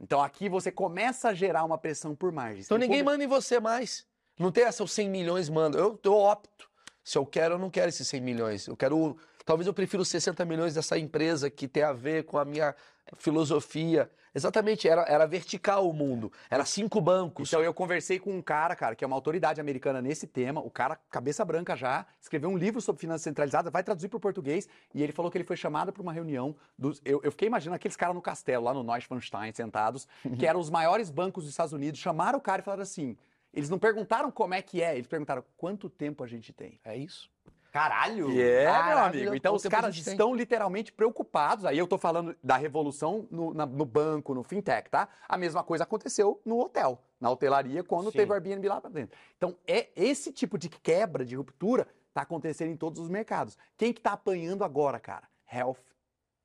[0.00, 2.66] Então aqui você começa a gerar uma pressão por margens.
[2.66, 4.06] Então ninguém manda em você mais.
[4.38, 5.78] Não tem essa, os 100 milhões manda.
[5.78, 6.68] Eu, eu opto.
[7.04, 8.66] Se eu quero, eu não quero esses 100 milhões.
[8.66, 9.16] Eu quero.
[9.44, 12.74] Talvez eu prefira os 60 milhões dessa empresa que tem a ver com a minha
[13.18, 14.10] filosofia.
[14.34, 16.32] Exatamente, era, era vertical o mundo.
[16.48, 17.48] Era cinco bancos.
[17.48, 20.60] Então eu conversei com um cara, cara, que é uma autoridade americana nesse tema.
[20.60, 24.20] O cara, cabeça branca já, escreveu um livro sobre finanças centralizadas, vai traduzir para o
[24.20, 24.68] português.
[24.94, 26.54] E ele falou que ele foi chamado para uma reunião.
[26.78, 30.06] Dos, eu, eu fiquei imaginando aqueles caras no castelo, lá no Neuschwanstein, sentados,
[30.38, 31.98] que eram os maiores bancos dos Estados Unidos.
[31.98, 33.16] Chamaram o cara e falaram assim:
[33.52, 36.78] eles não perguntaram como é que é, eles perguntaram quanto tempo a gente tem.
[36.84, 37.28] É isso.
[37.70, 38.30] Caralho!
[38.40, 39.34] É, meu amigo.
[39.34, 41.64] Então os caras estão literalmente preocupados.
[41.64, 45.08] Aí eu tô falando da revolução no, na, no, banco, no fintech, tá?
[45.28, 48.18] A mesma coisa aconteceu no hotel, na hotelaria, quando Sim.
[48.18, 49.16] teve o Airbnb lá pra dentro.
[49.36, 53.56] Então é esse tipo de quebra, de ruptura, tá acontecendo em todos os mercados.
[53.76, 55.28] Quem que tá apanhando agora, cara?
[55.52, 55.78] Health,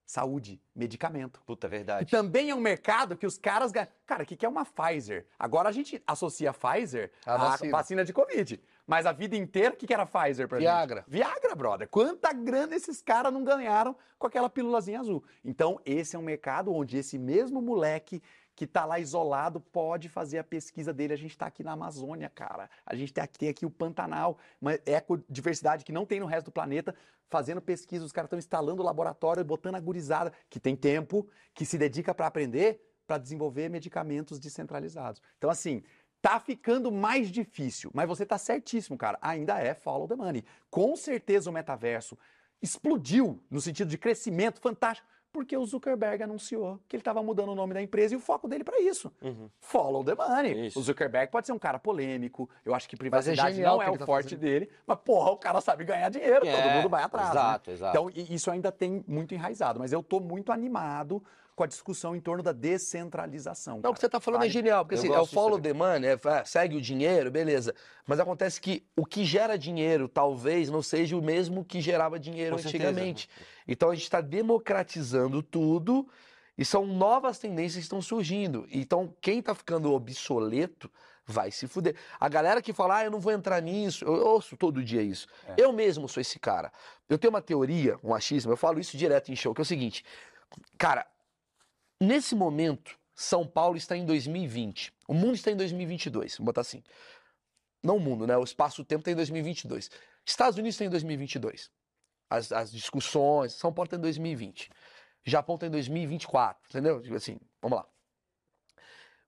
[0.06, 1.42] saúde, medicamento.
[1.46, 2.04] Puta, verdade.
[2.04, 3.72] E também é um mercado que os caras.
[4.06, 5.26] Cara, o que, que é uma Pfizer?
[5.38, 7.72] Agora a gente associa a Pfizer à vacina.
[7.72, 8.62] vacina de Covid.
[8.88, 11.02] Mas a vida inteira, o que, que era Pfizer pra Viagra.
[11.02, 11.10] gente?
[11.10, 11.88] Viagra, brother.
[11.88, 15.24] Quanta grana esses caras não ganharam com aquela pílulazinha azul?
[15.44, 18.22] Então, esse é um mercado onde esse mesmo moleque
[18.56, 21.14] que está lá isolado pode fazer a pesquisa dele.
[21.14, 22.70] A gente está aqui na Amazônia, cara.
[22.86, 26.46] A gente tem aqui, tem aqui o Pantanal, uma ecodiversidade que não tem no resto
[26.46, 26.96] do planeta,
[27.28, 28.06] fazendo pesquisa.
[28.06, 32.28] Os caras estão instalando laboratório, botando a gurizada, que tem tempo, que se dedica para
[32.28, 35.22] aprender, para desenvolver medicamentos descentralizados.
[35.38, 35.84] Então, assim,
[36.26, 39.16] Tá ficando mais difícil, mas você tá certíssimo, cara.
[39.22, 40.44] Ainda é follow the money.
[40.72, 42.18] Com certeza o metaverso
[42.60, 47.56] explodiu no sentido de crescimento fantástico porque o Zuckerberg anunciou que ele estava mudando o
[47.56, 49.12] nome da empresa e o foco dele para isso.
[49.22, 49.52] Uhum.
[49.60, 50.66] Follow the money.
[50.66, 50.80] Isso.
[50.80, 53.92] O Zuckerberg pode ser um cara polêmico, eu acho que é privacidade é não é
[53.92, 54.40] o tá forte fazendo.
[54.40, 57.30] dele, mas porra, o cara sabe ganhar dinheiro, é, todo mundo vai atrás.
[57.30, 57.74] Exato, né?
[57.76, 57.98] exato.
[57.98, 61.22] Então isso ainda tem muito enraizado, mas eu tô muito animado
[61.56, 63.80] com a discussão em torno da descentralização.
[63.82, 66.10] Não, o que você está falando é genial, porque assim, é o follow the money,
[66.10, 67.74] é, é, segue o dinheiro, beleza.
[68.06, 72.58] Mas acontece que o que gera dinheiro talvez não seja o mesmo que gerava dinheiro
[72.58, 73.28] com antigamente.
[73.28, 73.50] Certeza.
[73.68, 76.08] Então a gente está democratizando tudo
[76.58, 78.68] e são novas tendências que estão surgindo.
[78.70, 80.92] Então quem está ficando obsoleto
[81.26, 81.96] vai se fuder.
[82.20, 85.26] A galera que fala, ah, eu não vou entrar nisso, eu ouço todo dia isso.
[85.48, 85.56] É.
[85.58, 86.72] Eu mesmo sou esse cara.
[87.10, 89.66] Eu tenho uma teoria, um achismo, eu falo isso direto em show, que é o
[89.66, 90.04] seguinte.
[90.78, 91.06] Cara,
[92.00, 94.94] Nesse momento, São Paulo está em 2020.
[95.08, 96.84] O mundo está em 2022, vamos botar assim.
[97.82, 98.36] Não o mundo, né?
[98.38, 99.90] O espaço-tempo está em 2022.
[100.26, 101.72] Estados Unidos está em 2022.
[102.30, 104.70] As, as discussões, São Paulo está em 2020.
[105.24, 107.02] Japão está em 2024, entendeu?
[107.02, 107.86] Tipo assim, vamos lá.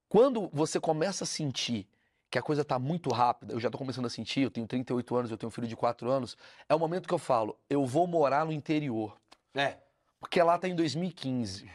[0.09, 1.87] Quando você começa a sentir
[2.29, 5.15] que a coisa está muito rápida, eu já estou começando a sentir, eu tenho 38
[5.15, 6.37] anos, eu tenho um filho de 4 anos,
[6.67, 9.17] é o momento que eu falo, eu vou morar no interior.
[9.55, 9.77] É.
[10.19, 11.69] Porque lá está em 2015.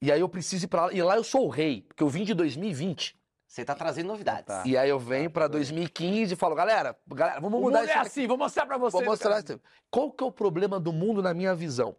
[0.00, 0.92] E aí eu preciso ir pra lá.
[0.92, 3.18] E lá eu sou o rei, porque eu vim de 2020.
[3.46, 4.46] Você tá trazendo novidades.
[4.46, 4.62] Tá.
[4.64, 7.98] E aí eu venho pra 2015 e falo, galera, galera, vamos mudar mundo isso é
[7.98, 8.06] aqui.
[8.06, 8.96] assim, vou mostrar pra você.
[8.96, 9.42] Vou mostrar.
[9.42, 9.60] cara.
[9.90, 11.96] Qual que é o problema do mundo na minha visão?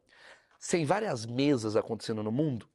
[0.58, 2.70] Sem várias mesas acontecendo no mundo,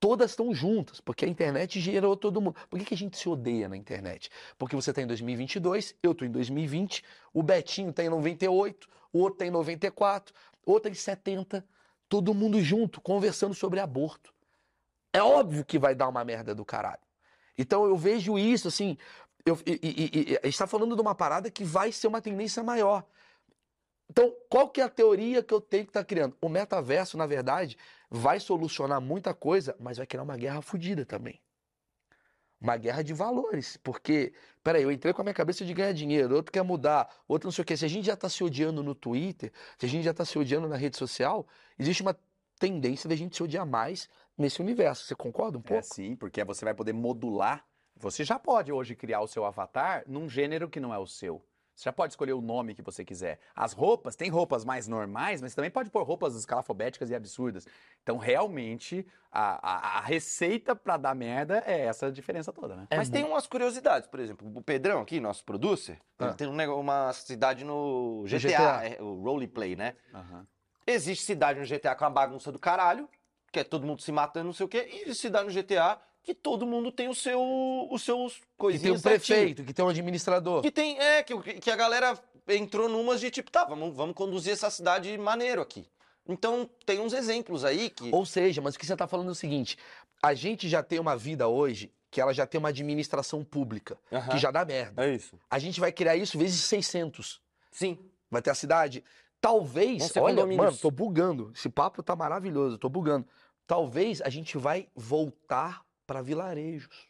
[0.00, 2.56] todas estão juntas, porque a internet gerou todo mundo.
[2.68, 4.28] Por que, que a gente se odeia na internet?
[4.58, 9.18] Porque você está em 2022, eu estou em 2020, o Betinho está em 98, o
[9.20, 11.64] outro está em 94, outro em 70,
[12.08, 14.34] todo mundo junto, conversando sobre aborto.
[15.16, 17.00] É óbvio que vai dar uma merda do caralho.
[17.56, 18.96] Então eu vejo isso assim.
[19.46, 22.20] eu- e- e- e- a gente está falando de uma parada que vai ser uma
[22.20, 23.04] tendência maior.
[24.10, 26.36] Então, qual que é a teoria que eu tenho que estar criando?
[26.40, 27.78] O metaverso, na verdade,
[28.10, 31.40] vai solucionar muita coisa, mas vai criar uma guerra fodida também.
[32.60, 33.76] Uma guerra de valores.
[33.76, 34.32] Porque,
[34.64, 37.52] peraí, eu entrei com a minha cabeça de ganhar dinheiro, outro quer mudar, outro não
[37.52, 37.76] sei o quê.
[37.76, 40.36] Se a gente já está se odiando no Twitter, se a gente já está se
[40.38, 41.46] odiando na rede social,
[41.78, 42.18] existe uma
[42.58, 45.04] tendência da gente se odiar mais nesse universo.
[45.04, 45.78] Você concorda um pouco?
[45.78, 47.64] É sim, porque você vai poder modular.
[47.96, 51.44] Você já pode hoje criar o seu avatar num gênero que não é o seu.
[51.74, 53.38] Você já pode escolher o nome que você quiser.
[53.54, 57.66] As roupas, tem roupas mais normais, mas também pode pôr roupas escalafobéticas e absurdas.
[58.02, 59.56] Então, realmente, a,
[59.96, 62.86] a- a receita pra dar merda é essa diferença toda, né?
[62.88, 66.26] É Mas tem umas curiosidades, por exemplo, o Pedrão aqui, nosso producer, Ah.
[66.28, 68.88] ele tem um negócio- uma cidade no GTA, GTA.
[68.88, 69.96] é, o roleplay, né?
[70.14, 70.46] Aham.
[70.86, 73.06] Existe cidade no GTA com a bagunça do caralho,
[73.56, 75.98] que é todo mundo se matando, não sei o quê, e existe cidade no GTA
[76.22, 77.40] que todo mundo tem o seu,
[77.90, 80.60] os seus Que tem coisinhas um prefeito, que tem um administrador.
[80.60, 84.52] Que tem, é, que, que a galera entrou numas de tipo, tá, vamos, vamos conduzir
[84.52, 85.88] essa cidade maneiro aqui.
[86.28, 88.10] Então, tem uns exemplos aí que...
[88.12, 89.78] Ou seja, mas o que você está falando é o seguinte:
[90.20, 94.32] a gente já tem uma vida hoje que ela já tem uma administração pública, Aham.
[94.32, 95.06] que já dá merda.
[95.06, 95.38] É isso.
[95.48, 97.40] A gente vai criar isso vezes 600.
[97.70, 97.98] Sim.
[98.28, 99.04] Vai ter a cidade.
[99.40, 101.52] Talvez, olha, mano, tô bugando.
[101.54, 103.26] Esse papo tá maravilhoso, tô bugando.
[103.66, 107.08] Talvez a gente vai voltar para vilarejos.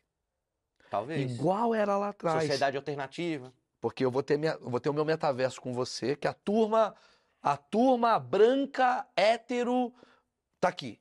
[0.90, 1.32] Talvez.
[1.32, 2.42] Igual era lá atrás.
[2.44, 3.52] Sociedade alternativa.
[3.80, 6.32] Porque eu vou ter, minha, eu vou ter o meu metaverso com você, que a
[6.32, 6.94] turma,
[7.42, 9.92] a turma branca, hétero,
[10.60, 10.98] tá aqui.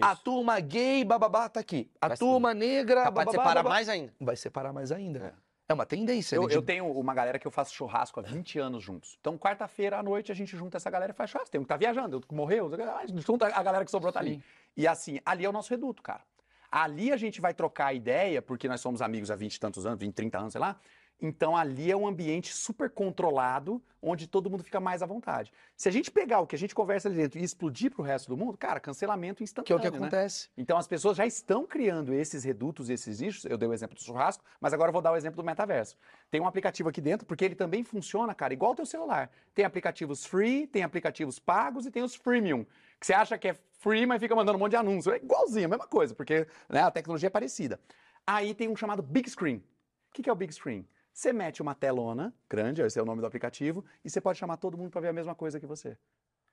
[0.00, 0.22] A Isso.
[0.22, 1.90] turma gay, bababá, tá aqui.
[2.00, 3.70] A Vai ser- turma negra, Capaz bababá, separar babá.
[3.70, 4.14] mais ainda.
[4.20, 5.34] Vai separar mais ainda.
[5.68, 6.36] É, uma tendência.
[6.36, 9.16] Eu, né, de- eu tenho uma galera que eu faço churrasco há 20 anos juntos.
[9.20, 11.50] Então, quarta-feira à noite, a gente junta essa galera e faz churrasco.
[11.50, 14.20] Tem um que tá viajando, outro que morreu, a junta a galera que sobrou tá
[14.20, 14.42] ali.
[14.76, 16.22] E assim, ali é o nosso reduto, cara.
[16.70, 19.98] Ali a gente vai trocar ideia, porque nós somos amigos há 20 e tantos anos,
[19.98, 20.78] 20, 30 anos, sei lá.
[21.22, 25.52] Então ali é um ambiente super controlado, onde todo mundo fica mais à vontade.
[25.76, 28.28] Se a gente pegar o que a gente conversa ali dentro e explodir pro resto
[28.28, 29.78] do mundo, cara, cancelamento Que é instantâneo.
[29.78, 29.96] o que né?
[29.98, 30.48] acontece.
[30.56, 33.44] Então as pessoas já estão criando esses redutos, esses nichos.
[33.44, 35.98] Eu dei o exemplo do churrasco, mas agora eu vou dar o exemplo do metaverso.
[36.30, 39.30] Tem um aplicativo aqui dentro, porque ele também funciona, cara, igual o teu celular.
[39.54, 42.64] Tem aplicativos free, tem aplicativos pagos e tem os freemium.
[43.00, 45.10] Que você acha que é free, mas fica mandando um monte de anúncio.
[45.12, 47.80] É igualzinho, a mesma coisa, porque né, a tecnologia é parecida.
[48.26, 49.56] Aí tem um chamado Big Screen.
[49.56, 50.86] O que que é o Big Screen?
[51.12, 54.58] Você mete uma telona grande, esse é o nome do aplicativo, e você pode chamar
[54.58, 55.96] todo mundo para ver a mesma coisa que você.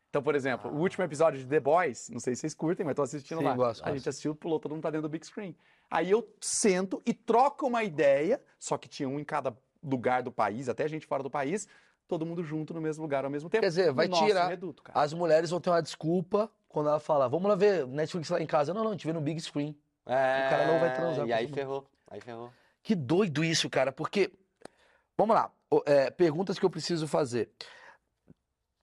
[0.09, 2.95] Então, por exemplo, o último episódio de The Boys, não sei se vocês curtem, mas
[2.95, 3.55] tô assistindo Sim, lá.
[3.55, 3.97] gosto, a gosto.
[3.97, 5.55] gente assistiu, pulou, todo mundo tá dentro do Big Screen.
[5.91, 10.31] Aí eu sento e troco uma ideia, só que tinha um em cada lugar do
[10.31, 11.67] país, até gente fora do país,
[12.07, 13.61] todo mundo junto no mesmo lugar ao mesmo tempo.
[13.61, 14.99] Quer dizer, vai nosso tirar- reduto, cara.
[14.99, 18.45] As mulheres vão ter uma desculpa quando ela falar, vamos lá ver Netflix lá em
[18.45, 18.73] casa.
[18.73, 19.77] Não, não, a gente vê no big screen.
[20.05, 21.85] É, cara não vai transar E aí ferrou.
[22.09, 22.49] Aí ferrou.
[22.81, 24.31] Que doido isso, cara, porque.
[25.17, 27.49] Vamos lá, o- é, perguntas que eu preciso fazer.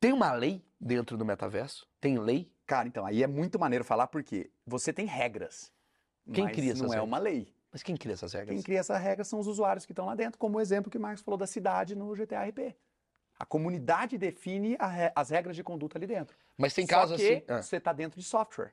[0.00, 1.86] Tem uma lei dentro do metaverso?
[2.00, 2.52] Tem lei?
[2.66, 5.72] Cara, então, aí é muito maneiro falar porque você tem regras.
[6.32, 7.08] Quem mas cria essas não é regras?
[7.08, 7.54] uma lei.
[7.72, 8.54] Mas quem cria essas regras?
[8.54, 10.96] Quem cria essa regra são os usuários que estão lá dentro, como o exemplo que
[10.98, 12.74] o Marcos falou da cidade no GTA RP.
[13.38, 16.36] A comunidade define a as regras de conduta ali dentro.
[16.56, 17.42] Mas tem casos assim.
[17.48, 17.60] ah.
[17.60, 18.72] você está dentro de software.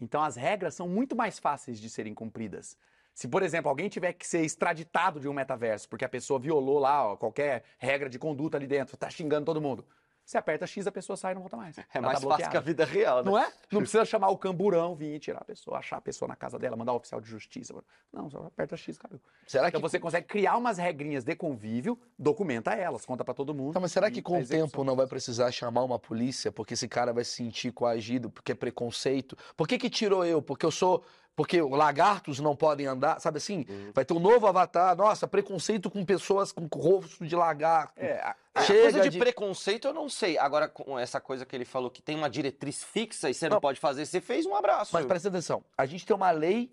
[0.00, 2.76] Então as regras são muito mais fáceis de serem cumpridas.
[3.14, 6.78] Se, por exemplo, alguém tiver que ser extraditado de um metaverso porque a pessoa violou
[6.78, 9.84] lá ó, qualquer regra de conduta ali dentro, tá xingando todo mundo,
[10.30, 11.76] você aperta X, a pessoa sai e não volta mais.
[11.76, 13.30] É Ela mais tá fácil que a vida real, né?
[13.30, 13.52] Não é?
[13.70, 16.58] Não precisa chamar o camburão, vir e tirar a pessoa, achar a pessoa na casa
[16.58, 17.74] dela, mandar o oficial de justiça.
[18.12, 19.20] Não, só aperta X, caiu.
[19.46, 19.88] Será Então que.
[19.88, 23.74] você consegue criar umas regrinhas de convívio, documenta elas, conta pra todo mundo.
[23.74, 26.74] Tá, mas será que com a o tempo não vai precisar chamar uma polícia porque
[26.74, 29.36] esse cara vai se sentir coagido, porque é preconceito?
[29.56, 30.40] Por que que tirou eu?
[30.40, 31.04] Porque eu sou.
[31.36, 33.64] Porque lagartos não podem andar, sabe assim?
[33.68, 33.92] Uhum.
[33.94, 34.94] Vai ter um novo avatar.
[34.96, 37.94] Nossa, preconceito com pessoas com rosto de lagarto.
[37.96, 38.20] É,
[38.54, 40.36] a- Chega coisa de, de- preconceito eu não sei.
[40.36, 43.54] Agora, com essa coisa que ele falou que tem uma diretriz fixa e você não,
[43.56, 43.60] Não.
[43.60, 44.90] pode fazer, você fez um abraço.
[44.92, 46.70] Mas presta atenção, a gente tem uma lei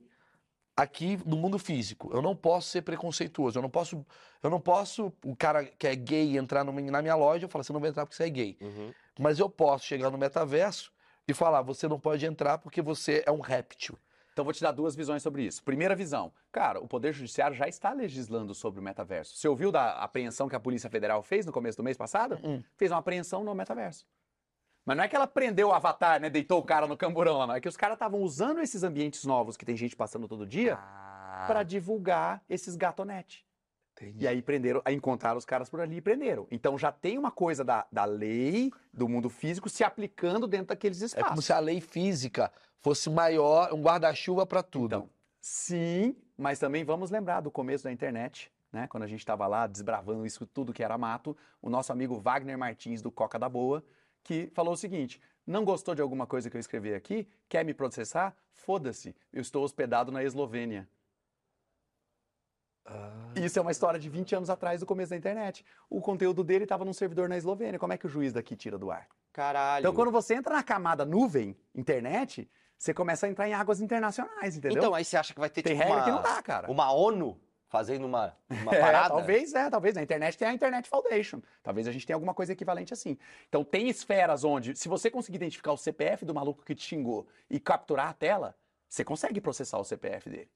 [0.75, 2.09] aqui no mundo físico.
[2.13, 3.57] Eu não posso ser preconceituoso.
[3.59, 4.05] Eu não posso.
[4.43, 5.13] Eu não posso.
[5.23, 7.89] O cara que é gay entrar no- na minha loja, eu falo, você não vai
[7.89, 8.57] entrar porque você é gay.
[8.59, 8.91] Uhum.
[9.19, 10.91] Mas eu posso chegar no metaverso
[11.27, 13.97] e falar, você não pode entrar porque você é um réptil.
[14.37, 15.63] Então vou te dar duas visões sobre isso.
[15.63, 19.35] Primeira visão, cara, o Poder Judiciário já está legislando sobre o metaverso.
[19.35, 22.39] Você ouviu da apreensão que a Polícia Federal fez no começo do mês passado?
[22.43, 22.61] Hum.
[22.75, 24.05] Fez uma apreensão no metaverso.
[24.85, 26.29] Mas não é que ela prendeu o avatar, né?
[26.29, 27.55] Deitou o cara no camburão lá, não.
[27.55, 30.75] É que os caras estavam usando esses ambientes novos que tem gente passando todo dia
[30.75, 33.43] Ah, para divulgar esses gatonete.
[33.99, 34.23] entendi.
[34.23, 36.45] E aí prenderam, aí encontraram os caras por ali e prenderam.
[36.51, 41.01] Então já tem uma coisa da, da lei do mundo físico se aplicando dentro daqueles
[41.01, 41.27] É espaços.
[41.29, 42.51] como se a lei física
[42.87, 44.85] fosse maior, um guarda-chuva para tudo.
[44.85, 45.09] Então,
[45.41, 48.87] sim, mas também vamos lembrar do começo da internet, né?
[48.87, 52.57] Quando a gente estava lá desbravando isso tudo que era mato, o nosso amigo Wagner
[52.57, 53.83] Martins do Coca da Boa,
[54.23, 57.27] que falou o seguinte: não gostou de alguma coisa que eu escrevi aqui?
[57.49, 58.33] Quer me processar?
[58.53, 60.87] Foda-se, eu estou hospedado na Eslovênia.
[62.85, 65.65] Ah, Isso é uma história de 20 anos atrás do começo da internet.
[65.89, 67.77] O conteúdo dele estava num servidor na Eslovênia.
[67.77, 69.09] Como é que o juiz daqui tira do ar?
[69.33, 69.81] Caralho.
[69.81, 74.55] Então, quando você entra na camada nuvem, internet, você começa a entrar em águas internacionais,
[74.57, 74.77] entendeu?
[74.77, 76.69] Então, aí você acha que vai ter Tem tipo regra uma, que não dá, cara.
[76.71, 79.09] uma ONU fazendo uma, uma É, parada?
[79.09, 79.95] talvez, é, talvez.
[79.95, 81.41] Na internet tem a Internet Foundation.
[81.63, 83.17] Talvez a gente tenha alguma coisa equivalente assim.
[83.49, 87.27] Então, tem esferas onde, se você conseguir identificar o CPF do maluco que te xingou
[87.49, 88.55] e capturar a tela,
[88.87, 90.49] você consegue processar o CPF dele.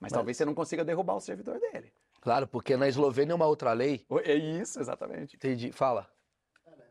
[0.00, 1.92] Mas, Mas- talvez você não consiga derrubar o servidor dele.
[2.20, 4.06] Claro, porque na Eslovênia é uma outra lei.
[4.24, 5.36] É isso, exatamente.
[5.36, 5.70] Entendi.
[5.72, 6.08] Fala.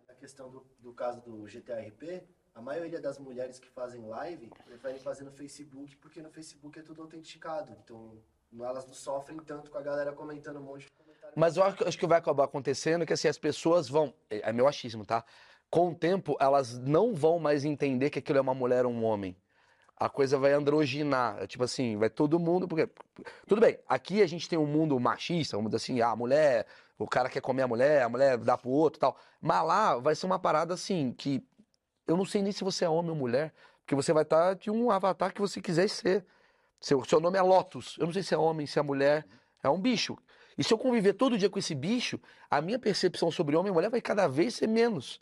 [0.08, 2.24] Na questão do, do caso do GTRP,
[2.56, 6.84] a maioria das mulheres que fazem live preferem fazer no Facebook, porque no Facebook é
[6.84, 7.76] tudo autenticado.
[7.84, 8.18] Então,
[8.60, 11.34] elas não sofrem tanto com a galera comentando um monte de comentário.
[11.36, 14.14] Mas eu acho, que- vai acabar acontecendo que assim, as pessoas vão.
[14.30, 15.26] É é meu achismo, tá?
[15.70, 19.04] Com o tempo, elas não vão mais entender que aquilo é uma mulher ou um
[19.04, 19.36] homem.
[19.98, 21.42] A coisa vai androginar.
[21.42, 22.68] É Tipo assim, vai todo mundo.
[22.68, 22.88] Porque.
[23.48, 26.68] Tudo bem, aqui a gente tem um mundo machista, vamos dizer assim, ah, a mulher,
[27.00, 29.18] o cara quer comer a mulher, a mulher dá pro outro tal.
[29.42, 31.44] Mas lá vai ser uma parada assim, que
[32.08, 34.72] eu não sei nem se você é homem ou mulher, porque você vai estar de
[34.72, 36.26] um avatar que você quiser ser.
[36.80, 37.98] Seu, seu nome é Lotus.
[37.98, 39.26] Eu não sei se é homem, se é mulher.
[39.62, 40.18] É um bicho.
[40.58, 43.74] E se eu conviver todo dia com esse bicho, a minha percepção sobre homem e
[43.74, 45.22] mulher vai cada vez ser menos.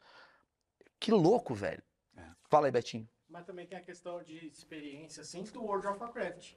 [0.99, 1.83] Que louco, velho.
[2.17, 2.23] É.
[2.49, 3.07] Fala aí, Betinho.
[3.29, 6.53] Mas também tem a questão de experiência, assim, do World of Warcraft.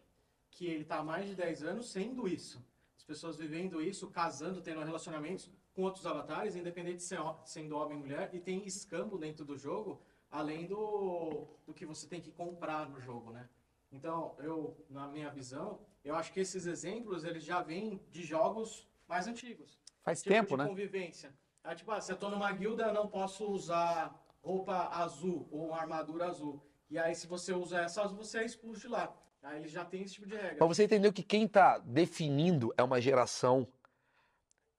[0.51, 2.65] Que ele tá há mais de 10 anos sendo isso.
[2.97, 7.97] As pessoas vivendo isso, casando, tendo relacionamentos com outros avatares, independente de ser, sendo homem
[7.97, 8.31] ou mulher.
[8.33, 10.01] E tem escambo dentro do jogo,
[10.35, 13.49] além do, do que você tem que comprar no jogo, né?
[13.93, 18.89] Então, eu, na minha visão, eu acho que esses exemplos, eles já vêm de jogos
[19.07, 20.69] mais antigos Faz tipo tempo, de né?
[20.69, 21.33] convivência.
[21.63, 26.27] Ah, tipo, ah, se eu tô numa guilda, não posso usar roupa azul ou armadura
[26.27, 26.61] azul.
[26.91, 29.17] E aí, se você usa essa azul, você é expulso de lá.
[29.41, 30.57] Aí ele já tem esse tipo de regra.
[30.59, 33.69] Mas você entendeu que quem tá definindo é uma geração.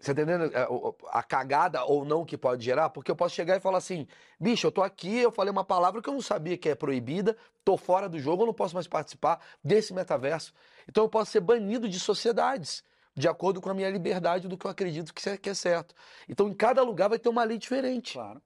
[0.05, 0.67] Você tá entendendo é,
[1.09, 2.91] a cagada ou não que pode gerar?
[2.91, 4.07] Porque eu posso chegar e falar assim:
[4.39, 7.35] bicho, eu tô aqui, eu falei uma palavra que eu não sabia que é proibida,
[7.63, 10.53] tô fora do jogo, eu não posso mais participar desse metaverso.
[10.87, 12.83] Então eu posso ser banido de sociedades,
[13.15, 15.95] de acordo com a minha liberdade do que eu acredito que é certo.
[16.29, 18.13] Então em cada lugar vai ter uma lei diferente.
[18.13, 18.39] Claro.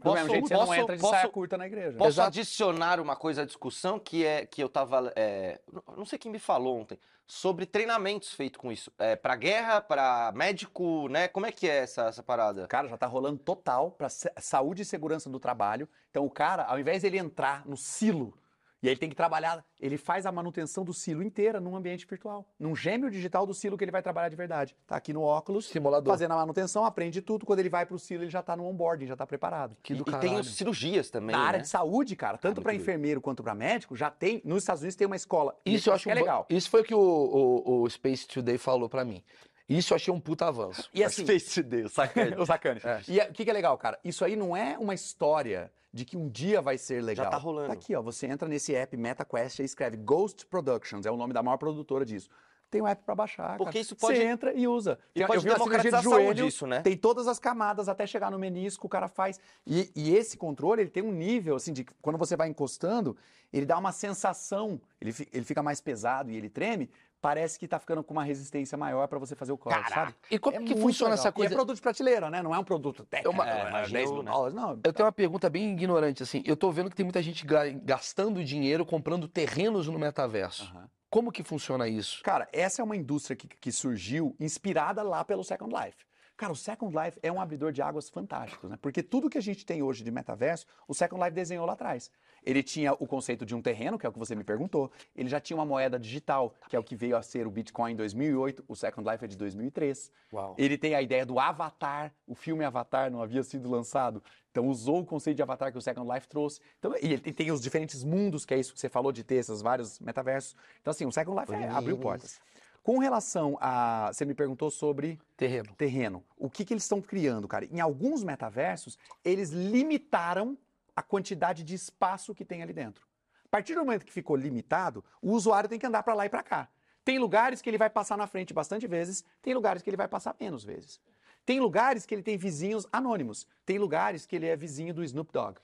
[0.00, 1.96] Do Posso- mesmo jeito você não entra de posso- saia curta na igreja.
[1.98, 2.28] Posso Exato.
[2.28, 5.12] adicionar uma coisa à discussão que é que eu tava.
[5.14, 5.60] é,
[5.96, 8.90] não- sei quem me falou ontem, sobre treinamentos feitos com isso.
[8.98, 11.28] É, pra guerra, pra médico, né?
[11.28, 12.66] Como é que é essa, essa parada?
[12.66, 15.86] Cara, já tá rolando total pra sa- saúde e segurança do trabalho.
[16.10, 18.34] Então o cara, ao invés dele entrar no silo,
[18.82, 22.06] e aí ele tem que trabalhar, ele faz a manutenção do silo inteira num ambiente
[22.06, 24.74] virtual, num gêmeo digital do silo que ele vai trabalhar de verdade.
[24.86, 26.12] Tá aqui no óculos, Simulador.
[26.12, 27.44] fazendo a manutenção, aprende tudo.
[27.44, 29.76] Quando ele vai pro silo, ele já tá no onboarding, já tá preparado.
[29.82, 30.40] Que E, do e tem caralho.
[30.40, 31.36] os cirurgias também.
[31.36, 31.62] Na área né?
[31.62, 32.82] de saúde, cara, tanto pra doido.
[32.82, 34.40] enfermeiro quanto pra médico, já tem.
[34.44, 35.54] Nos Estados Unidos tem uma escola.
[35.66, 36.46] Isso eu acho que é legal.
[36.48, 39.22] Isso foi o que o, o, o Space Today falou pra mim.
[39.70, 40.90] Isso eu achei um puta avanço.
[40.92, 42.38] E assim, Face Deus, sacanagem.
[42.40, 42.82] Os sacanes.
[42.84, 43.00] É.
[43.08, 43.98] E o que, que é legal, cara?
[44.04, 47.30] Isso aí não é uma história de que um dia vai ser legal.
[47.30, 47.68] tá rolando.
[47.68, 48.02] Tá aqui, ó.
[48.02, 52.04] Você entra nesse app MetaQuest e escreve Ghost Productions, é o nome da maior produtora
[52.04, 52.28] disso.
[52.70, 53.56] Tem um app pra baixar.
[53.56, 53.78] Porque cara.
[53.82, 54.96] isso pode- Você entra e usa.
[55.12, 56.80] E Tem- pode eu vi uma cirurgia de democratizar saúde joelho, isso, né?
[56.82, 59.40] Tem todas as camadas até chegar no menisco, o cara faz.
[59.66, 63.16] E, e esse controle, ele tem um nível, assim, de que quando você vai encostando,
[63.52, 66.88] ele dá uma sensação, ele, fi- ele fica mais pesado e ele treme,
[67.20, 70.14] parece que tá ficando com uma resistência maior pra você fazer o corte, sabe?
[70.30, 71.20] E como É que funciona legal.
[71.22, 71.54] essa E coisa?
[71.54, 72.42] é produto de prateleira, né?
[72.42, 73.30] Não é um produto técnico.
[73.34, 74.30] uma- é, imagino, 10 mil né?
[74.30, 74.80] dólares, não.
[74.84, 76.42] Eu tenho uma pergunta bem ignorante, assim.
[76.46, 80.64] Eu tô vendo que tem muita gente ga- gastando dinheiro comprando terrenos no metaverso.
[80.64, 80.88] Aham.
[81.10, 82.22] Como que funciona isso?
[82.22, 85.98] Cara, essa é uma indústria que, que surgiu inspirada lá pelo Second Life.
[86.36, 88.78] Cara, o Second Life é um abridor de águas fantástico, né?
[88.80, 92.10] Porque tudo que a gente tem hoje de metaverso, o Second Life desenhou lá atrás.
[92.44, 94.90] Ele tinha o conceito de um terreno, que é o que você me perguntou.
[95.14, 97.92] Ele já tinha uma moeda digital, que é o que veio a ser o Bitcoin
[97.92, 98.64] em 2008.
[98.66, 100.10] O Second Life é de 2003.
[100.32, 100.54] Uau.
[100.58, 102.12] Ele tem a ideia do Avatar.
[102.26, 104.22] O filme Avatar não havia sido lançado.
[104.50, 106.60] Então usou o conceito de Avatar que o Second Life trouxe.
[106.78, 109.36] Então, e ele tem, os diferentes mundos, que é isso que você falou de ter
[109.36, 110.56] esses vários metaversos.
[110.80, 112.40] Então assim, o Second Life é, abriu portas.
[112.82, 114.10] Com relação a.
[114.12, 115.74] Você me perguntou sobre Terreno.
[115.76, 116.24] terreno.
[116.38, 117.66] O que, que eles estão criando, cara?
[117.66, 120.56] Em alguns metaversos, eles limitaram
[121.00, 123.06] a quantidade de espaço que tem ali dentro.
[123.46, 126.28] A partir do momento que ficou limitado, o usuário tem que andar para lá e
[126.28, 126.68] para cá.
[127.02, 130.06] Tem lugares que ele vai passar na frente bastante vezes, tem lugares que ele vai
[130.06, 131.00] passar menos vezes.
[131.44, 135.32] Tem lugares que ele tem vizinhos anônimos, tem lugares que ele é vizinho do Snoop
[135.32, 135.58] Dogg.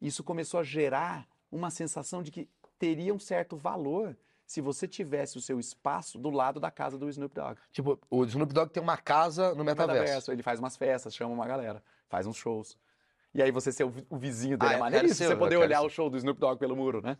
[0.00, 2.48] Isso começou a gerar uma sensação de que
[2.78, 7.08] teria um certo valor se você tivesse o seu espaço do lado da casa do
[7.08, 7.56] Snoop Dogg.
[7.72, 10.32] Tipo, o Snoop Dogg tem uma casa no No metaverso.
[10.32, 12.76] Ele faz umas festas, chama uma galera, faz uns shows.
[13.36, 15.80] E aí você ser o, vi- o vizinho dele Ah, é maneiríssimo, você poder olhar
[15.80, 15.86] ser.
[15.86, 17.18] o show do Snoop Dogg pelo muro, né?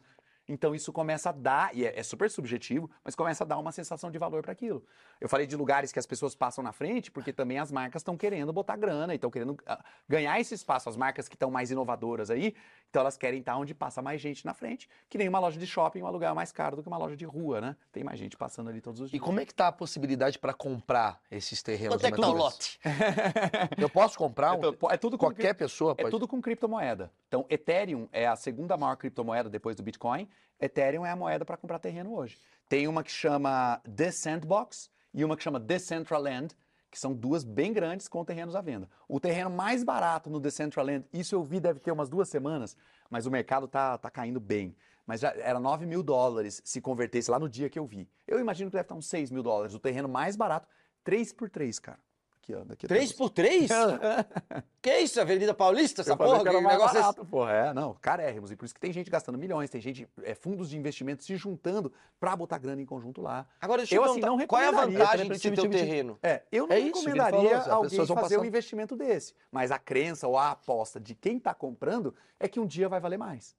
[0.49, 3.73] Então isso começa a dar, e é, é super subjetivo, mas começa a dar uma
[3.73, 4.85] sensação de valor para aquilo.
[5.21, 8.17] Eu falei de lugares que as pessoas passam na frente, porque também as marcas estão
[8.17, 10.89] querendo botar grana e estão querendo ah, ganhar esse espaço.
[10.89, 12.55] As marcas que estão mais inovadoras aí,
[12.89, 15.67] então elas querem estar onde passa mais gente na frente, que nem uma loja de
[15.67, 17.77] shopping, um aluguel é mais caro do que uma loja de rua, né?
[17.91, 19.23] Tem mais gente passando ali todos os E dias.
[19.25, 22.33] como é que tá a possibilidade para comprar esses terrenos Quanto é que tá o
[22.37, 22.79] lote?
[23.79, 24.55] Eu posso comprar?
[24.55, 26.11] É um- tudo- é tudo com Qualquer pessoa É pode.
[26.11, 27.11] tudo com criptomoeda.
[27.27, 30.29] Então, Ethereum é a segunda maior criptomoeda depois do Bitcoin.
[30.61, 32.39] Ethereum é a moeda para comprar terreno hoje.
[32.69, 36.55] Tem uma que chama The Sandbox e uma que chama Decentraland,
[36.91, 38.89] que são duas bem grandes com terrenos à venda.
[39.09, 42.77] O terreno mais barato no Decentraland, isso eu vi deve ter umas duas semanas,
[43.11, 44.77] mas o mercado tá, tá caindo bem.
[45.07, 48.11] Mas já era 9 mil dólares se convertesse lá no dia que eu vi.
[48.27, 49.75] Eu imagino que deve estar uns 6 mil dólares.
[49.75, 50.67] O terreno mais barato,
[51.05, 52.01] 3 por 3, cara.
[52.47, 53.17] Aqui, ó, daqui até Três você.
[53.17, 53.69] por três?
[54.81, 56.43] que isso, Avenida Paulista, essa porra?
[56.43, 57.09] que era mais negócio é esse?
[57.09, 57.53] barato, porra.
[57.53, 58.53] É, não, carérrimos.
[58.53, 61.37] E por isso que tem gente gastando milhões, tem gente, é, fundos de investimento se
[61.37, 63.49] juntando pra botar grana em conjunto lá.
[63.61, 66.19] Agora, deixa Eu, eu, assim, não qual é a vantagem de ter o terreno?
[66.23, 69.35] É, eu não É recomendaria falou, alguém fazer um investimento desse.
[69.51, 73.01] Mas a crença ou a aposta de quem está comprando é que um dia vai
[73.01, 73.57] valer mais.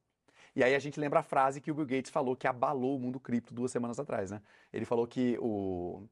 [0.56, 3.00] E aí a gente lembra a frase que o Bill Gates falou que abalou o
[3.00, 4.42] mundo cripto duas semanas atrás, né?
[4.74, 6.08] Ele falou que o...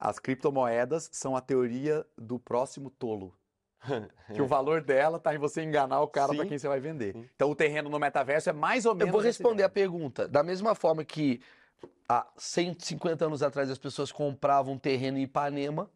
[0.00, 3.36] as criptomoedas são a teoria do próximo tolo.
[4.34, 6.48] que o valor dela está em você enganar o cara para Sim.
[6.48, 7.16] quem você vai vender.
[7.34, 9.08] Então o terreno no metaverso é mais ou menos.
[9.08, 10.28] Eu vou responder a pergunta.
[10.28, 11.40] Da mesma forma que
[12.08, 15.90] há 150 anos atrás as pessoas compravam um terreno em Ipanema,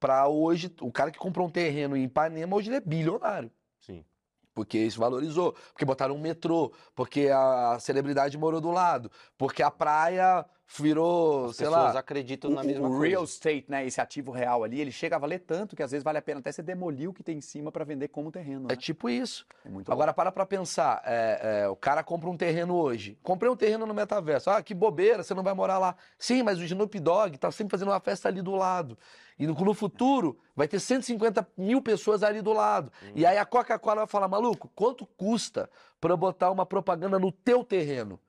[0.00, 3.52] para hoje, o cara que comprou um terreno em Ipanema, hoje ele é bilionário.
[3.78, 4.04] Sim.
[4.52, 9.70] Porque isso valorizou, porque botaram um metrô, porque a celebridade morou do lado, porque a
[9.70, 10.44] praia
[10.80, 12.00] virou, As sei pessoas lá.
[12.00, 13.06] acreditam O, na mesma o coisa.
[13.06, 16.04] real estate, né, esse ativo real ali, ele chega a valer tanto que às vezes
[16.04, 18.66] vale a pena até você demolir o que tem em cima para vender como terreno.
[18.68, 18.76] É Né?
[18.76, 19.44] tipo isso.
[19.64, 23.18] É Agora para pra pensar, é, é, o cara compra um terreno hoje.
[23.22, 24.50] Comprei um terreno no metaverso.
[24.50, 25.96] Ah, que bobeira, você não vai morar lá.
[26.18, 28.96] Sim, mas o Snoop Dogg tá sempre fazendo uma festa ali do lado.
[29.38, 32.92] E no, no futuro vai ter 150 mil pessoas ali do lado.
[33.14, 35.68] E aí a Coca-Cola vai falar, maluco, quanto custa
[36.00, 38.20] para botar uma propaganda no teu terreno?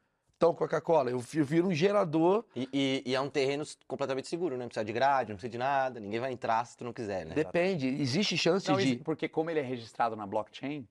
[0.44, 2.44] Então, Coca-Cola, eu vi- viro um gerador.
[2.54, 4.64] E, e- e é um terreno completamente seguro, né?
[4.64, 6.02] Não precisa de grade, não precisa de nada.
[6.02, 7.34] Ninguém vai entrar se tu não quiser, né?
[7.34, 8.98] Depende, existe chance Não, de.
[8.98, 10.86] porque como ele é registrado na blockchain,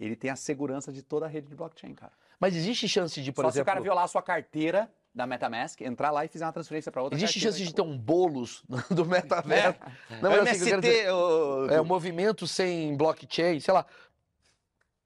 [0.00, 2.10] ele tem a segurança de toda a rede de blockchain, cara.
[2.40, 3.66] Mas existe chance de, por Só se o exemplo.
[3.66, 7.16] cara violar a sua carteira da MetaMask, entrar lá e fizer uma transferência para outra
[7.16, 9.78] Existe chance de ter um bolos do metaverso.
[10.20, 13.86] Não, é o mas assim, dizer- MST, ô- É um movimento sem blockchain, sei lá.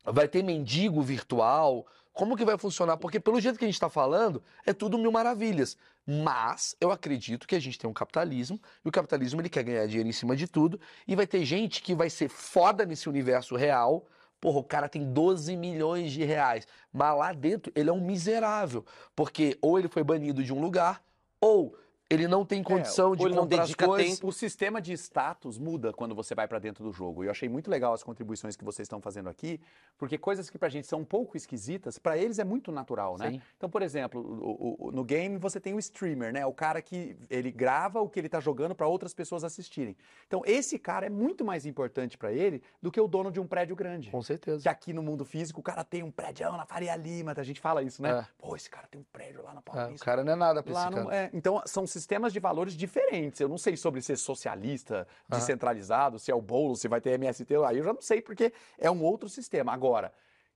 [0.06, 1.86] Vai ter mendigo virtual.
[2.20, 2.98] Como que vai funcionar?
[2.98, 5.74] Porque pelo jeito que a gente está falando, é tudo mil maravilhas.
[6.06, 9.86] Mas eu acredito que a gente tem um capitalismo, e o capitalismo ele quer ganhar
[9.86, 13.56] dinheiro em cima de tudo, e vai ter gente que vai ser foda nesse universo
[13.56, 14.04] real.
[14.38, 18.84] Porra, o cara tem 12 milhões de reais, mas lá dentro ele é um miserável,
[19.16, 21.02] porque ou ele foi banido de um lugar,
[21.40, 21.74] ou
[22.10, 24.14] ele não tem condição de ou ele não comprar as dedica coisas.
[24.16, 24.26] tempo.
[24.28, 27.22] O sistema de status muda quando você vai para dentro do jogo.
[27.22, 29.60] E eu achei muito legal as contribuições que vocês estão fazendo aqui,
[29.96, 33.30] porque coisas que pra gente são um pouco esquisitas, pra eles é muito natural, né?
[33.30, 33.42] Sim.
[33.56, 36.44] Então, por exemplo, o- o- no game você tem o streamer, né?
[36.44, 39.96] O cara que ele grava o que ele tá jogando pra outras pessoas assistirem.
[40.26, 43.46] Então, esse cara é muito mais importante pra ele do que o dono de um
[43.46, 44.10] prédio grande.
[44.10, 44.62] Com certeza.
[44.64, 47.60] Que aqui no mundo físico o cara tem um prédio na Faria Lima, a gente
[47.60, 48.10] fala isso, né?
[48.20, 48.26] É.
[48.36, 50.04] Pô, esse cara tem um prédio lá na É, o Paulista.
[50.04, 51.16] cara não é nada pra Lá esse não- cara.
[51.16, 53.40] é, então, são sistemas de valores diferentes.
[53.40, 57.56] Eu não sei sobre ser socialista, descentralizado, se é o bolo, se vai ter MST
[57.56, 57.74] lá.
[57.74, 59.72] Eu já não sei, porque é um outro sistema.
[59.72, 60.12] Agora,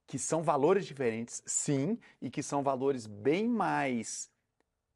[0.07, 4.31] que são valores diferentes, sim, e que são valores bem mais,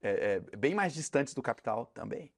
[0.02, 2.30] é, é, bem mais distantes do capital também.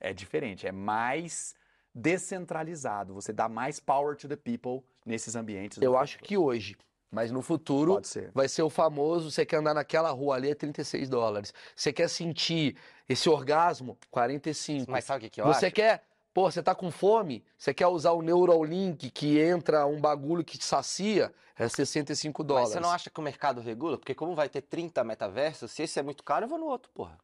[0.00, 1.54] É diferente, é mais
[1.94, 3.14] descentralizado.
[3.14, 5.80] Você dá mais power to the people nesses ambientes.
[5.80, 6.76] Eu acho que hoje
[7.10, 8.30] Mas no futuro Pode ser.
[8.34, 11.54] vai ser o famoso, você quer andar naquela rua ali é 36 dólares.
[11.74, 12.76] Você quer sentir
[13.08, 14.90] esse orgasmo, 45.
[14.90, 15.74] Mas sabe o que, que eu você acho?
[15.74, 16.04] quer,
[16.34, 20.58] pô, você tá com fome, você quer usar o Neuralink que entra um bagulho que
[20.58, 22.68] te sacia, é 65 dólares.
[22.70, 23.98] Mas você não acha que o mercado regula?
[23.98, 26.90] Porque como vai ter 30 metaversos, se esse é muito caro, eu vou no outro,
[26.92, 27.18] porra.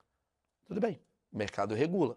[0.67, 1.01] Tudo bem.
[1.33, 2.17] O mercado regula.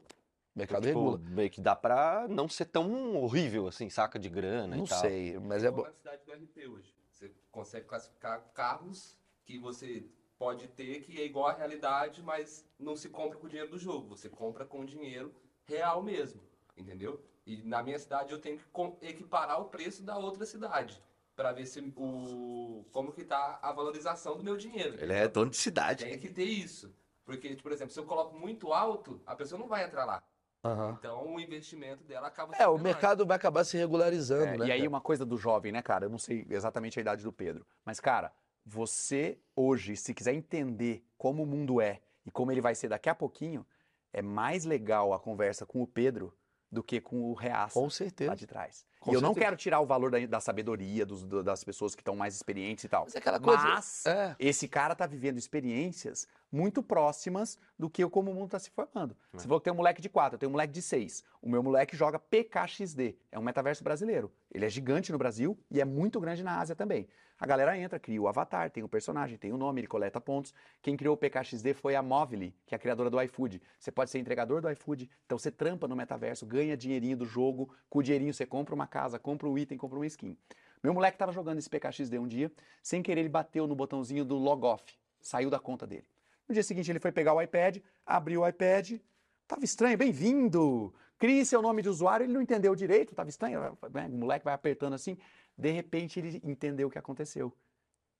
[0.55, 1.19] O mercado Tipo, regula.
[1.29, 4.99] meio que dá pra não ser tão horrível assim, saca de grana Não e tal.
[5.01, 5.85] sei, mas é bom.
[5.93, 6.95] Cidade do RP hoje.
[7.11, 10.05] Você consegue classificar carros que você
[10.37, 13.77] pode ter que é igual à realidade, mas não se compra com o dinheiro do
[13.79, 14.15] jogo.
[14.15, 15.33] Você compra com o dinheiro
[15.65, 16.41] real mesmo,
[16.75, 17.21] entendeu?
[17.45, 21.01] E na minha cidade eu tenho que equiparar o preço da outra cidade
[21.35, 24.97] para ver se o como que tá a valorização do meu dinheiro.
[25.01, 26.03] Ele é dono de cidade.
[26.05, 26.93] Tem que ter isso.
[27.25, 30.23] Porque, por exemplo, se eu coloco muito alto, a pessoa não vai entrar lá.
[30.63, 30.97] Aham.
[30.99, 32.83] Então o investimento dela acaba É, o menor.
[32.83, 34.67] mercado vai acabar se regularizando, É, né?
[34.67, 34.89] e aí cara?
[34.89, 36.05] uma coisa do jovem, né, cara?
[36.05, 38.33] Eu não sei exatamente a idade do Pedro, mas cara,
[38.67, 43.07] você hoje, se quiser entender como o mundo é e como ele vai ser daqui
[43.07, 43.65] a pouquinho,
[44.11, 46.37] é mais legal a conversa com o Pedro
[46.69, 48.31] do que com o Reaça Com certeza.
[48.31, 48.85] lá de trás.
[49.07, 49.45] Com e eu não certeza.
[49.45, 52.83] quero tirar o valor da, da sabedoria dos- do- das pessoas que estão mais experientes
[52.83, 53.05] e tal.
[53.05, 53.63] Mas é aquela coisa.
[53.63, 54.35] Mas É.
[54.37, 59.15] esse cara tá vivendo experiências muito próximas do que como o mundo tá se formando.
[59.33, 61.23] Você falou que tem um moleque de 4, eu tenho um moleque de 6.
[61.41, 64.31] O meu moleque joga PKXD, é um metaverso brasileiro.
[64.53, 67.07] Ele é gigante no Brasil e é muito grande na Ásia também.
[67.39, 70.51] A galera entra, cria o avatar, tem o personagem, tem o nome, ele coleta pontos.
[70.81, 73.61] Quem criou o PKXD foi a Movili, que é a criadora do iFood.
[73.77, 77.69] Você pode ser entregador do iFood, então você trampa no metaverso, ganha dinheirinho do jogo,
[77.91, 80.37] com o dinheirinho você compra uma casa, compra um item, compra uma skin.
[80.83, 84.35] Meu moleque tava jogando esse PKXD um dia, sem querer ele bateu no botãozinho do
[84.35, 84.83] log off,
[85.19, 86.05] saiu da conta dele.
[86.47, 88.99] No dia seguinte ele foi pegar o iPad, abriu o iPad,
[89.47, 90.93] tava estranho, bem-vindo!
[91.17, 94.07] Crie seu nome de usuário, ele não entendeu direito, tava estranho, né?
[94.07, 95.17] o moleque vai apertando assim,
[95.57, 97.51] de repente ele entendeu o que aconteceu.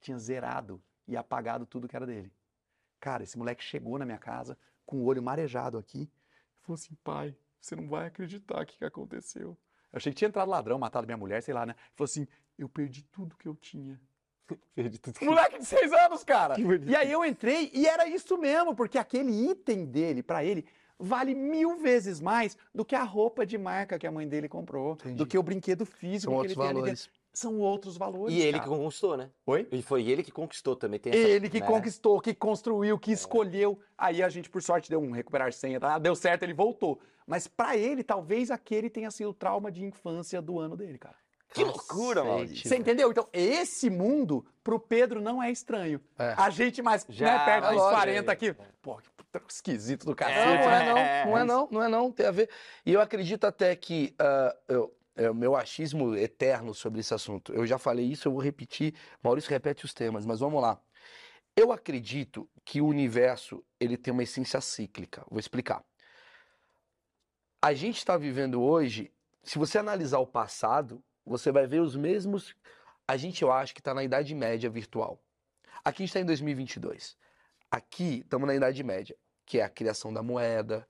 [0.02, 2.32] Tinha zerado e apagado tudo que era dele.
[3.00, 6.10] Cara, esse moleque chegou na minha casa com o olho marejado aqui
[6.68, 9.58] falou assim: pai, você não vai acreditar o que aconteceu.
[9.92, 11.74] Eu achei que tinha entrado ladrão, matado minha mulher, sei lá, né?
[11.74, 12.28] Ele falou assim:
[12.58, 14.00] eu perdi tudo que eu tinha.
[14.74, 15.18] Perdi tudo.
[15.24, 16.56] Moleque de seis anos, cara!
[16.56, 16.62] Que.
[16.86, 20.66] E aí eu entrei e era isso mesmo, porque aquele item dele, pra ele,
[20.98, 24.94] vale mil vezes mais do que a roupa de marca que a mãe dele comprou,
[24.94, 25.16] Entendi.
[25.16, 27.10] do que o brinquedo físico São que ele tem valores.
[27.38, 28.36] São outros valores.
[28.36, 28.78] E ele que cara.
[28.78, 29.30] conquistou, né?
[29.46, 29.68] Oi?
[29.72, 31.00] E foi ele que conquistou também.
[31.00, 31.68] Tem essa, Ele que né?
[31.68, 33.80] conquistou, que construiu, que escolheu.
[33.96, 36.00] Aí a gente, por sorte, deu um recuperar senha, tá?
[36.00, 37.00] deu certo, ele voltou.
[37.28, 41.16] Mas pra ele, talvez aquele tenha sido o trauma de infância do ano dele, cara.
[41.54, 42.68] Que loucura, Maurício.
[42.68, 43.12] Você entendeu?
[43.12, 46.02] Então, esse mundo, pro Pedro, não é estranho.
[46.18, 46.34] É.
[46.38, 47.96] A gente mais, Já, né, perto dos lógico.
[48.02, 48.56] 40 aqui.
[48.82, 50.40] Pô, que esquisito do Não, cacete.
[50.46, 50.90] não é né?
[50.90, 52.50] não, É, não é mas- não, não é não, tem a ver.
[52.86, 57.52] E eu acredito até que ah, eu- é o meu achismo eterno sobre esse assunto.
[57.54, 58.94] Eu já falei isso, eu vou repetir.
[59.22, 60.80] Maurício repete os temas, mas vamos lá.
[61.56, 65.26] Eu acredito que o universo ele tem uma essência cíclica.
[65.30, 65.84] Vou explicar.
[67.60, 69.12] A gente está vivendo hoje,
[69.44, 72.56] se você analisar o passado, você vai ver os mesmos.
[73.08, 75.20] A gente, eu acho que está na Idade Média virtual.
[75.84, 77.18] Aqui a gente está em 2022.
[77.72, 79.16] Aqui estamos na Idade Média,
[79.46, 80.88] que é a criação da moeda,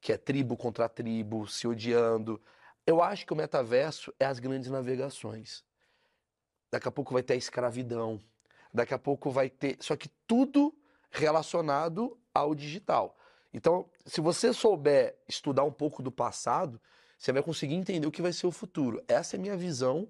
[0.00, 2.40] que é tribo contra tribo, se odiando.
[2.86, 5.64] Eu acho que o metaverso é as grandes navegações.
[6.70, 8.20] Daqui a pouco vai ter a escravidão.
[8.72, 9.76] Daqui a pouco vai ter.
[9.80, 10.74] Só que tudo
[11.10, 13.16] relacionado ao digital.
[13.52, 16.80] Então, se você souber estudar um pouco do passado,
[17.18, 19.04] você vai conseguir entender o que vai ser o futuro.
[19.06, 20.08] Essa é a minha visão,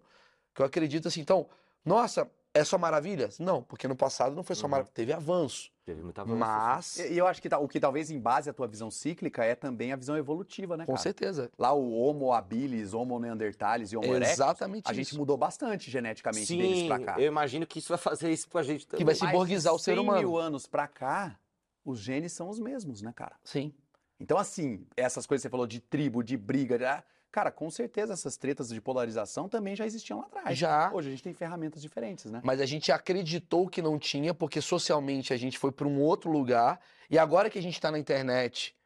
[0.55, 1.21] que eu acredito assim.
[1.21, 1.49] Então,
[1.85, 3.41] nossa, é só maravilhas?
[3.41, 4.71] Não, porque no passado não foi só Uhum.
[4.71, 5.72] maravilha, teve avanço.
[5.85, 8.69] Teve muita avanço, Mas, E eu acho que o que talvez em base à tua
[8.69, 11.03] visão cíclica é também a visão evolutiva, né, com cara?
[11.03, 11.51] certeza.
[11.59, 15.19] Lá o Homo habilis, Homo neanderthalis e Homo erectus, Exatamente a gente isso.
[15.19, 17.21] mudou bastante geneticamente deles Sim, pra cá.
[17.21, 18.99] eu imagino que isso vai fazer isso com a gente também.
[18.99, 20.19] Que vai se borguizar o ser 100 humano.
[20.21, 21.37] mil anos pra cá,
[21.85, 23.35] os genes são os mesmos, né, cara?
[23.43, 23.73] Sim.
[24.21, 27.03] Então, assim, essas coisas que você falou de tribo, de briga, de- ah,
[27.33, 30.57] cara, com certeza essas tretas de polarização também já existiam lá atrás.
[30.57, 30.93] Já.
[30.93, 32.43] Hoje a gente tem ferramentas diferentes, né?
[32.45, 36.31] Mas a gente acreditou que não tinha, porque socialmente a gente foi para um outro
[36.31, 36.79] lugar.
[37.11, 38.77] E agora que a gente está na internet,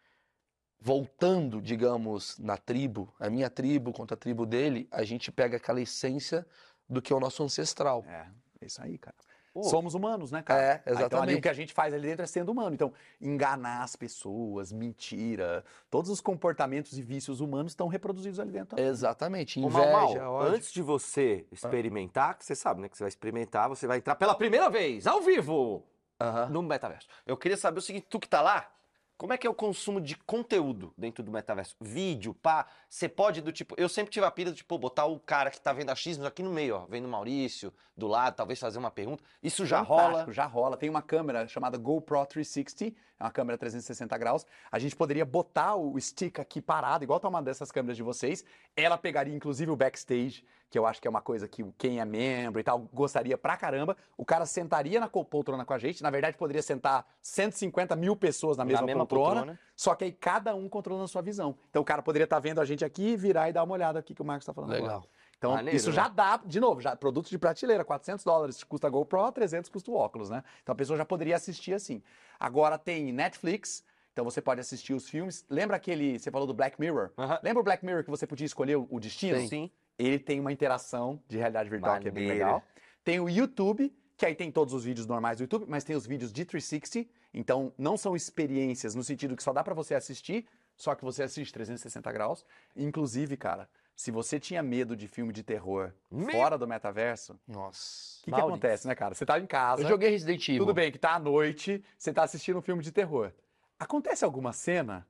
[0.80, 5.80] voltando, digamos, na tribo, a minha tribo contra a tribo dele, a gente pega aquela
[5.80, 6.46] essência
[6.88, 8.04] do que é o nosso ancestral.
[8.06, 8.28] É,
[8.60, 9.16] é isso aí, cara.
[9.56, 9.62] Pô.
[9.62, 10.60] Somos humanos, né, cara?
[10.60, 11.38] É, Ah, Então ali exatamente.
[11.38, 12.74] o que a gente faz ali dentro é sendo humano.
[12.74, 18.76] Então, enganar as pessoas, mentira, todos os comportamentos e vícios humanos estão reproduzidos ali dentro.
[18.76, 18.84] também.
[18.84, 19.58] Exatamente.
[19.58, 20.54] Ô, Mal, Mal, Inveja, ódio.
[20.54, 22.88] antes de você experimentar, que você sabe, né?
[22.90, 25.82] Que você vai experimentar, você vai entrar pela primeira vez, ao vivo,
[26.20, 26.50] Aham.
[26.50, 27.08] no metaverso.
[27.26, 28.70] Eu queria saber o seguinte, tu que tá lá,
[29.16, 31.74] Como é que é o consumo de conteúdo dentro do metaverso?
[31.80, 32.66] Vídeo, pá.
[32.88, 33.74] Você pode do tipo.
[33.78, 36.42] Eu sempre tive a pira do tipo, botar o cara que tá vendo achismos aqui
[36.42, 36.86] no meio, ó.
[36.86, 39.24] Vendo o Maurício, do lado, talvez fazer uma pergunta.
[39.42, 40.32] Isso já Fantástico, rola.
[40.32, 40.76] Já rola.
[40.76, 44.46] Tem uma câmera chamada GoPro 360, é uma câmera 360 graus.
[44.70, 48.44] A gente poderia botar o stick aqui parado, igual tá uma dessas câmeras de vocês.
[48.76, 52.04] Ela pegaria inclusive o backstage, que eu acho que é uma coisa que quem é
[52.04, 53.96] membro e tal gostaria pra caramba.
[54.16, 56.02] O cara sentaria na poltrona com a gente.
[56.02, 59.60] Na verdade, poderia sentar 150 mil pessoas na Na mesma, mesma poltrona, poltrona.
[59.74, 61.56] Só que aí cada um controlando a sua visão.
[61.70, 64.14] Então o cara poderia estar vendo a gente aqui, virar e dar uma olhada aqui
[64.14, 64.88] que o Marcos tá falando Legal.
[64.88, 65.08] agora.
[65.38, 65.96] Então, Maneiro, isso né?
[65.96, 69.90] já dá, de novo, já produto de prateleira, 400 dólares custa a GoPro, 300 custa
[69.90, 70.42] o óculos, né?
[70.62, 72.02] Então a pessoa já poderia assistir assim.
[72.40, 75.44] Agora tem Netflix, então você pode assistir os filmes.
[75.50, 77.10] Lembra aquele, você falou do Black Mirror?
[77.18, 77.38] Aham.
[77.42, 79.46] Lembra o Black Mirror que você podia escolher o o destino?
[79.46, 79.70] Sim.
[79.98, 82.46] Ele tem uma interação de realidade virtual que é bem Maneiro.
[82.46, 82.62] legal.
[83.02, 86.06] Tem o YouTube, que aí tem todos os vídeos normais do YouTube, mas tem os
[86.06, 87.08] vídeos de 360.
[87.32, 91.22] Então não são experiências no sentido que só dá pra você assistir, só que você
[91.22, 92.44] assiste 360 graus.
[92.74, 97.52] Inclusive, cara, se você tinha medo de filme de terror Meu- fora do metaverso, o
[97.52, 98.18] Nossa.
[98.18, 98.48] que, que Maurício.
[98.50, 99.14] acontece, né, cara?
[99.14, 100.60] Você tá em casa, Eu joguei Resident Evil.
[100.60, 103.32] tudo bem que tá à noite, você tá assistindo um filme de terror.
[103.78, 105.06] Acontece alguma cena,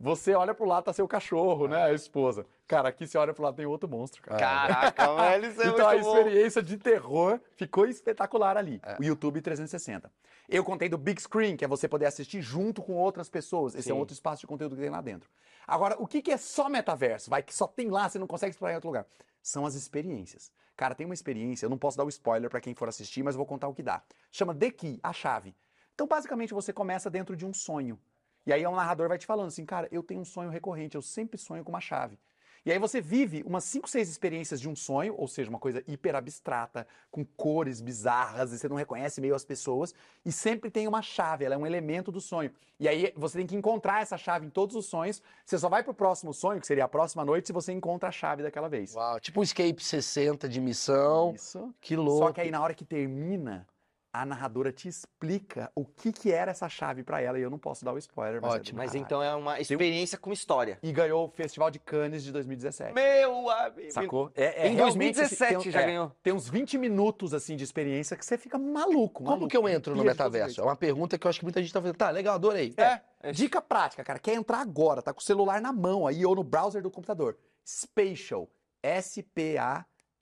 [0.00, 2.46] você olha pro lado, tá seu cachorro, né, a esposa.
[2.66, 4.38] Cara, aqui você olha pro lado, tem outro monstro, cara.
[4.38, 6.16] Caraca, velho, isso é Então a muito bom.
[6.16, 8.80] experiência de terror ficou espetacular ali.
[8.98, 10.10] O YouTube 360.
[10.48, 13.74] Eu contei do Big Screen, que é você poder assistir junto com outras pessoas.
[13.74, 14.00] Esse é um Sim.
[14.00, 15.28] outro espaço de conteúdo que tem lá dentro.
[15.66, 17.30] Agora, o que que é só metaverso?
[17.30, 19.06] Vai que só tem lá, você não consegue explorar em outro lugar.
[19.42, 20.50] São as experiências.
[20.76, 23.36] Cara, tem uma experiência, eu não posso dar o spoiler pra quem for assistir, mas
[23.36, 24.02] vou contar o que dá.
[24.32, 25.54] Chama The Key, a chave.
[25.94, 27.98] Então, basicamente, você começa dentro de um sonho.
[28.46, 31.02] E aí o narrador vai te falando assim, cara, eu tenho um sonho recorrente, eu
[31.02, 32.18] sempre sonho com uma chave.
[32.64, 35.82] E aí você vive umas 5, 6 experiências de um sonho, ou seja, uma coisa
[35.86, 39.94] hiper abstrata, com cores bizarras, e você não reconhece meio as pessoas,
[40.26, 42.52] e sempre tem uma chave, ela é um elemento do sonho.
[42.78, 45.82] E aí você tem que encontrar essa chave em todos os sonhos, você só vai
[45.82, 48.94] pro próximo sonho, que seria a próxima noite, se você encontra a chave daquela vez.
[48.94, 51.32] Uau, tipo um Escape 60 de missão.
[51.34, 51.74] Isso.
[51.80, 52.26] Que louco.
[52.26, 53.66] Só que aí na hora que termina,
[54.12, 57.58] a narradora te explica o que que era essa chave pra ela, e eu não
[57.58, 58.78] posso dar o spoiler, mas é Ótimo.
[58.78, 59.04] Mas caralho.
[59.06, 60.78] então é uma experiência com história.
[60.82, 62.92] E ganhou o Festival de Cannes de 2017.
[62.92, 63.92] Meu amigo.
[63.92, 64.32] Sacou?
[64.34, 66.12] É, é Em realmente, 2017 assim, tem- já é, ganhou.
[66.22, 69.48] Tem uns 20 minutos assim de experiência que você fica maluco, Como maluco.
[69.48, 70.60] que eu entro no metaverso?
[70.60, 71.96] É uma pergunta que eu acho que muita gente tá fazendo.
[71.96, 72.74] Tá, legal, adorei.
[72.76, 73.00] É,
[73.32, 74.18] dica prática, cara.
[74.18, 77.38] Quer entrar agora, tá com o celular na mão aí ou no browser do computador.
[77.64, 78.50] Spatial,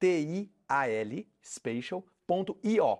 [0.00, 2.98] S-P-A-T-I-A-L, spatial.io.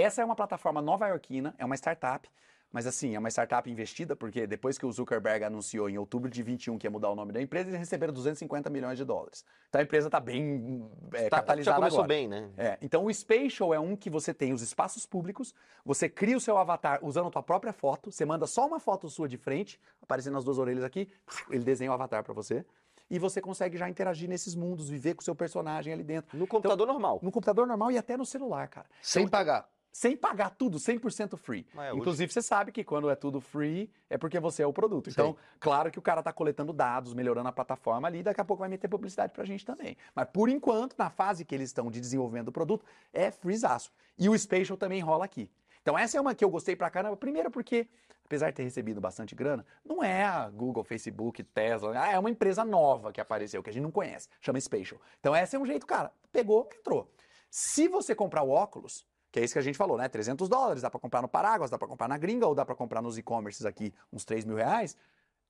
[0.00, 2.26] Essa é uma plataforma nova-iorquina, é uma startup,
[2.72, 6.42] mas assim, é uma startup investida, porque depois que o Zuckerberg anunciou em outubro de
[6.42, 9.44] 21 que ia mudar o nome da empresa, eles receberam 250 milhões de dólares.
[9.68, 12.08] Então a empresa está bem é, Tá- capitalizada já começou agora.
[12.08, 12.48] bem, né?
[12.56, 16.40] É, então o Spatial é um que você tem os espaços públicos, você cria o
[16.40, 19.78] seu avatar usando a tua própria foto, você manda só uma foto sua de frente,
[20.00, 21.08] aparecendo as duas orelhas aqui,
[21.50, 22.64] ele desenha o avatar para você,
[23.10, 26.38] e você consegue já interagir nesses mundos, viver com o seu personagem ali dentro.
[26.38, 27.18] No computador normal.
[27.20, 28.86] No computador normal e até no celular, cara.
[29.02, 29.68] Sem pagar.
[29.92, 31.66] Sem pagar tudo, 100% free.
[31.76, 35.10] É Inclusive, você sabe que quando é tudo free, é porque você é o produto.
[35.10, 38.60] Então, claro que o cara tá coletando dados, melhorando a plataforma ali, daqui a pouco
[38.60, 39.96] vai meter publicidade pra gente também.
[40.14, 43.92] Mas, por enquanto, na fase que eles estão de desenvolvimento do produto, é freezaço.
[44.16, 45.50] E o Spatial também rola aqui.
[45.82, 47.16] Então, essa é uma que eu gostei pra caramba.
[47.16, 47.88] Primeiro porque,
[48.24, 51.98] apesar de ter recebido bastante grana, não é a Google, Facebook, Tesla.
[52.00, 54.28] ah, É uma empresa nova que apareceu, que a gente não conhece.
[54.40, 55.00] Chama Spatial.
[55.18, 56.12] Então, esse é um jeito, cara.
[56.30, 57.10] Pegou, entrou.
[57.50, 60.08] Se você comprar o óculos, que é isso que a gente falou, né?
[60.08, 62.74] 300 dólares, dá pra comprar no Paraguas, dá pra comprar na gringa ou dá pra
[62.74, 64.96] comprar nos e-commerces aqui uns 3 mil reais.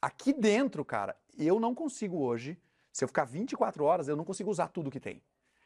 [0.00, 2.58] Aqui dentro, cara, eu não consigo hoje,
[2.92, 5.22] se eu ficar 24 horas, eu não consigo usar tudo que tem.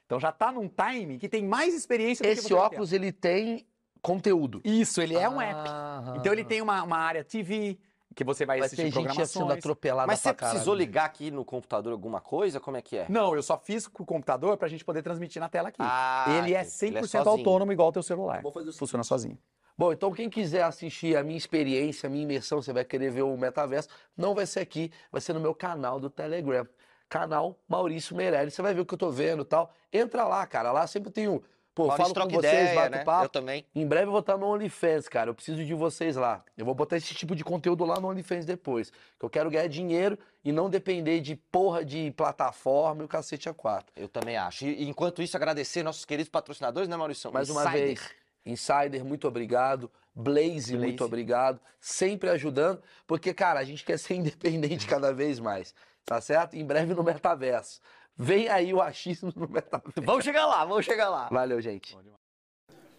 [0.06, 3.10] Então já tá num time que tem mais experiência do que Esse você óculos, ele
[3.10, 3.66] tem
[4.02, 4.60] conteúdo.
[4.64, 5.60] Isso, ele é um app.
[5.64, 6.14] Ah.
[6.18, 7.78] Então ele tem uma, uma área TV,
[8.14, 9.58] que você vai Vai assistir ter gente sendo programações.
[9.58, 10.54] atropelada Mas pra você caralho.
[10.54, 12.60] precisou ligar aqui no computador alguma coisa?
[12.60, 13.06] Como é que é?
[13.08, 15.78] Não, eu só fiz com o computador pra gente poder transmitir na tela aqui.
[15.80, 18.40] Ah, ele é ele 100% é autônomo igual o teu celular.
[18.42, 19.38] Vou fazer o Funciona sozinho.
[19.76, 23.22] Bom, então quem quiser assistir a minha experiência, a minha imersão, você vai querer ver
[23.22, 26.64] o metaverso, não vai ser aqui, vai ser no meu canal do Telegram.
[27.08, 28.54] Canal Maurício Meirelles.
[28.54, 29.70] Você vai ver o que eu tô vendo e tal.
[29.92, 30.72] Entra lá, cara.
[30.72, 31.40] Lá sempre tem um.
[31.74, 33.04] Pô, Maurício falo com vocês, ideia, bato né?
[33.04, 33.24] papo.
[33.24, 33.66] Eu também.
[33.74, 35.30] Em breve eu vou estar no OnlyFans, cara.
[35.30, 36.44] Eu preciso de vocês lá.
[36.56, 38.92] Eu vou botar esse tipo de conteúdo lá no OnlyFans depois.
[39.18, 43.48] Que eu quero ganhar dinheiro e não depender de porra de plataforma e o cacete
[43.48, 43.92] a quatro.
[43.96, 44.64] Eu também acho.
[44.64, 47.32] E enquanto isso, agradecer nossos queridos patrocinadores, né, Maurício?
[47.32, 47.82] Mais uma Insider.
[47.82, 48.10] vez,
[48.46, 49.90] Insider, muito obrigado.
[50.14, 50.76] Blaze, Blaze.
[50.76, 51.60] muito obrigado.
[51.80, 55.74] Sempre ajudando, porque, cara, a gente quer ser independente cada vez mais.
[56.04, 56.54] Tá certo?
[56.54, 57.80] Em breve no metaverso.
[58.16, 60.00] Vem aí o achismo no metaverso.
[60.02, 61.28] Vamos chegar lá, vamos chegar lá.
[61.30, 61.96] Valeu, gente.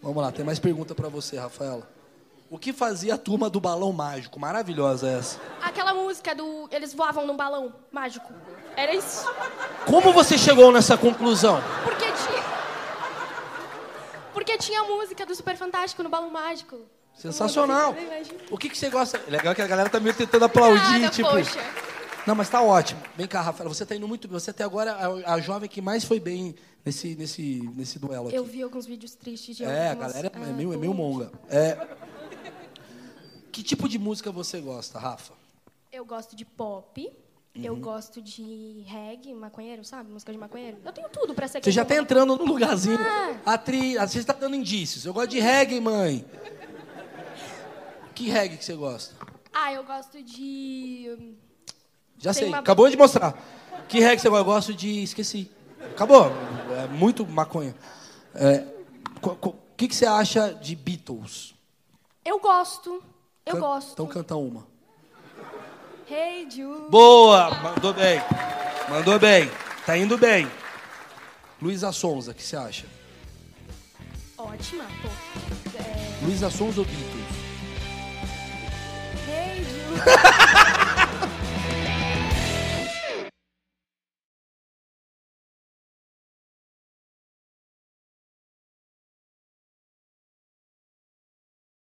[0.02, 1.88] Vamos lá, tem mais pergunta pra você, Rafaela.
[2.48, 4.38] O que fazia a turma do balão mágico?
[4.38, 5.40] Maravilhosa essa.
[5.60, 6.68] Aquela música do.
[6.70, 8.32] Eles voavam num balão mágico.
[8.76, 9.26] Era isso.
[9.84, 11.60] Como você chegou nessa conclusão?
[11.82, 12.44] Porque tinha.
[14.32, 16.78] Porque tinha a música do Super Fantástico no balão mágico.
[17.14, 17.96] Sensacional.
[18.50, 19.20] O que, que você gosta?
[19.28, 21.28] Legal que a galera tá meio tentando aplaudir, Nada, tipo.
[21.28, 21.58] poxa.
[22.26, 23.00] Não, mas tá ótimo.
[23.16, 24.38] Vem cá, Rafaela, você tá indo muito bem.
[24.38, 24.90] Você até agora
[25.24, 26.54] é a jovem que mais foi bem
[26.84, 28.36] nesse, nesse, nesse duelo aqui.
[28.36, 30.92] Eu vi alguns vídeos tristes de É, a algumas- galera é Ah, meio, é meio
[30.92, 31.02] poxa.
[31.02, 31.32] monga.
[31.48, 31.86] É.
[33.52, 35.32] Que tipo de música você gosta, Rafa?
[35.92, 37.00] Eu gosto de pop.
[37.54, 37.62] Uhum.
[37.64, 40.10] Eu gosto de reggae, maconheiro, sabe?
[40.10, 40.76] Música de maconheiro.
[40.84, 42.98] Eu tenho tudo pra ser Você já tá eu entrando no lugarzinho.
[43.00, 43.54] Ah.
[43.54, 45.06] Atriz, você está dando indícios.
[45.06, 46.22] Eu gosto de reggae, mãe.
[48.14, 49.14] Que reggae que você gosta?
[49.54, 51.34] Ah, eu gosto de.
[52.18, 53.34] Já Tem sei, uma- acabou de mostrar.
[53.88, 54.40] Que reggae você gosta?
[54.40, 55.02] Eu gosto de.
[55.02, 55.50] Esqueci.
[55.92, 56.32] Acabou.
[56.82, 57.74] É muito maconha.
[58.34, 58.64] É,
[59.22, 61.54] O que, que você acha de Beatles?
[62.24, 63.02] Eu gosto.
[63.44, 63.92] Eu Can- gosto.
[63.92, 64.66] Então canta uma.
[66.10, 66.88] Hey Jude.
[66.90, 67.50] Boa!
[67.62, 68.20] Mandou bem.
[68.88, 69.50] Mandou bem.
[69.84, 70.50] Tá indo bem.
[71.60, 72.86] Luísa Sonza, o que você acha?
[74.38, 75.08] Ótima, pô.
[75.78, 76.24] É...
[76.24, 77.26] Luísa Sonza ou Beatles?
[79.28, 80.76] Hey Jude.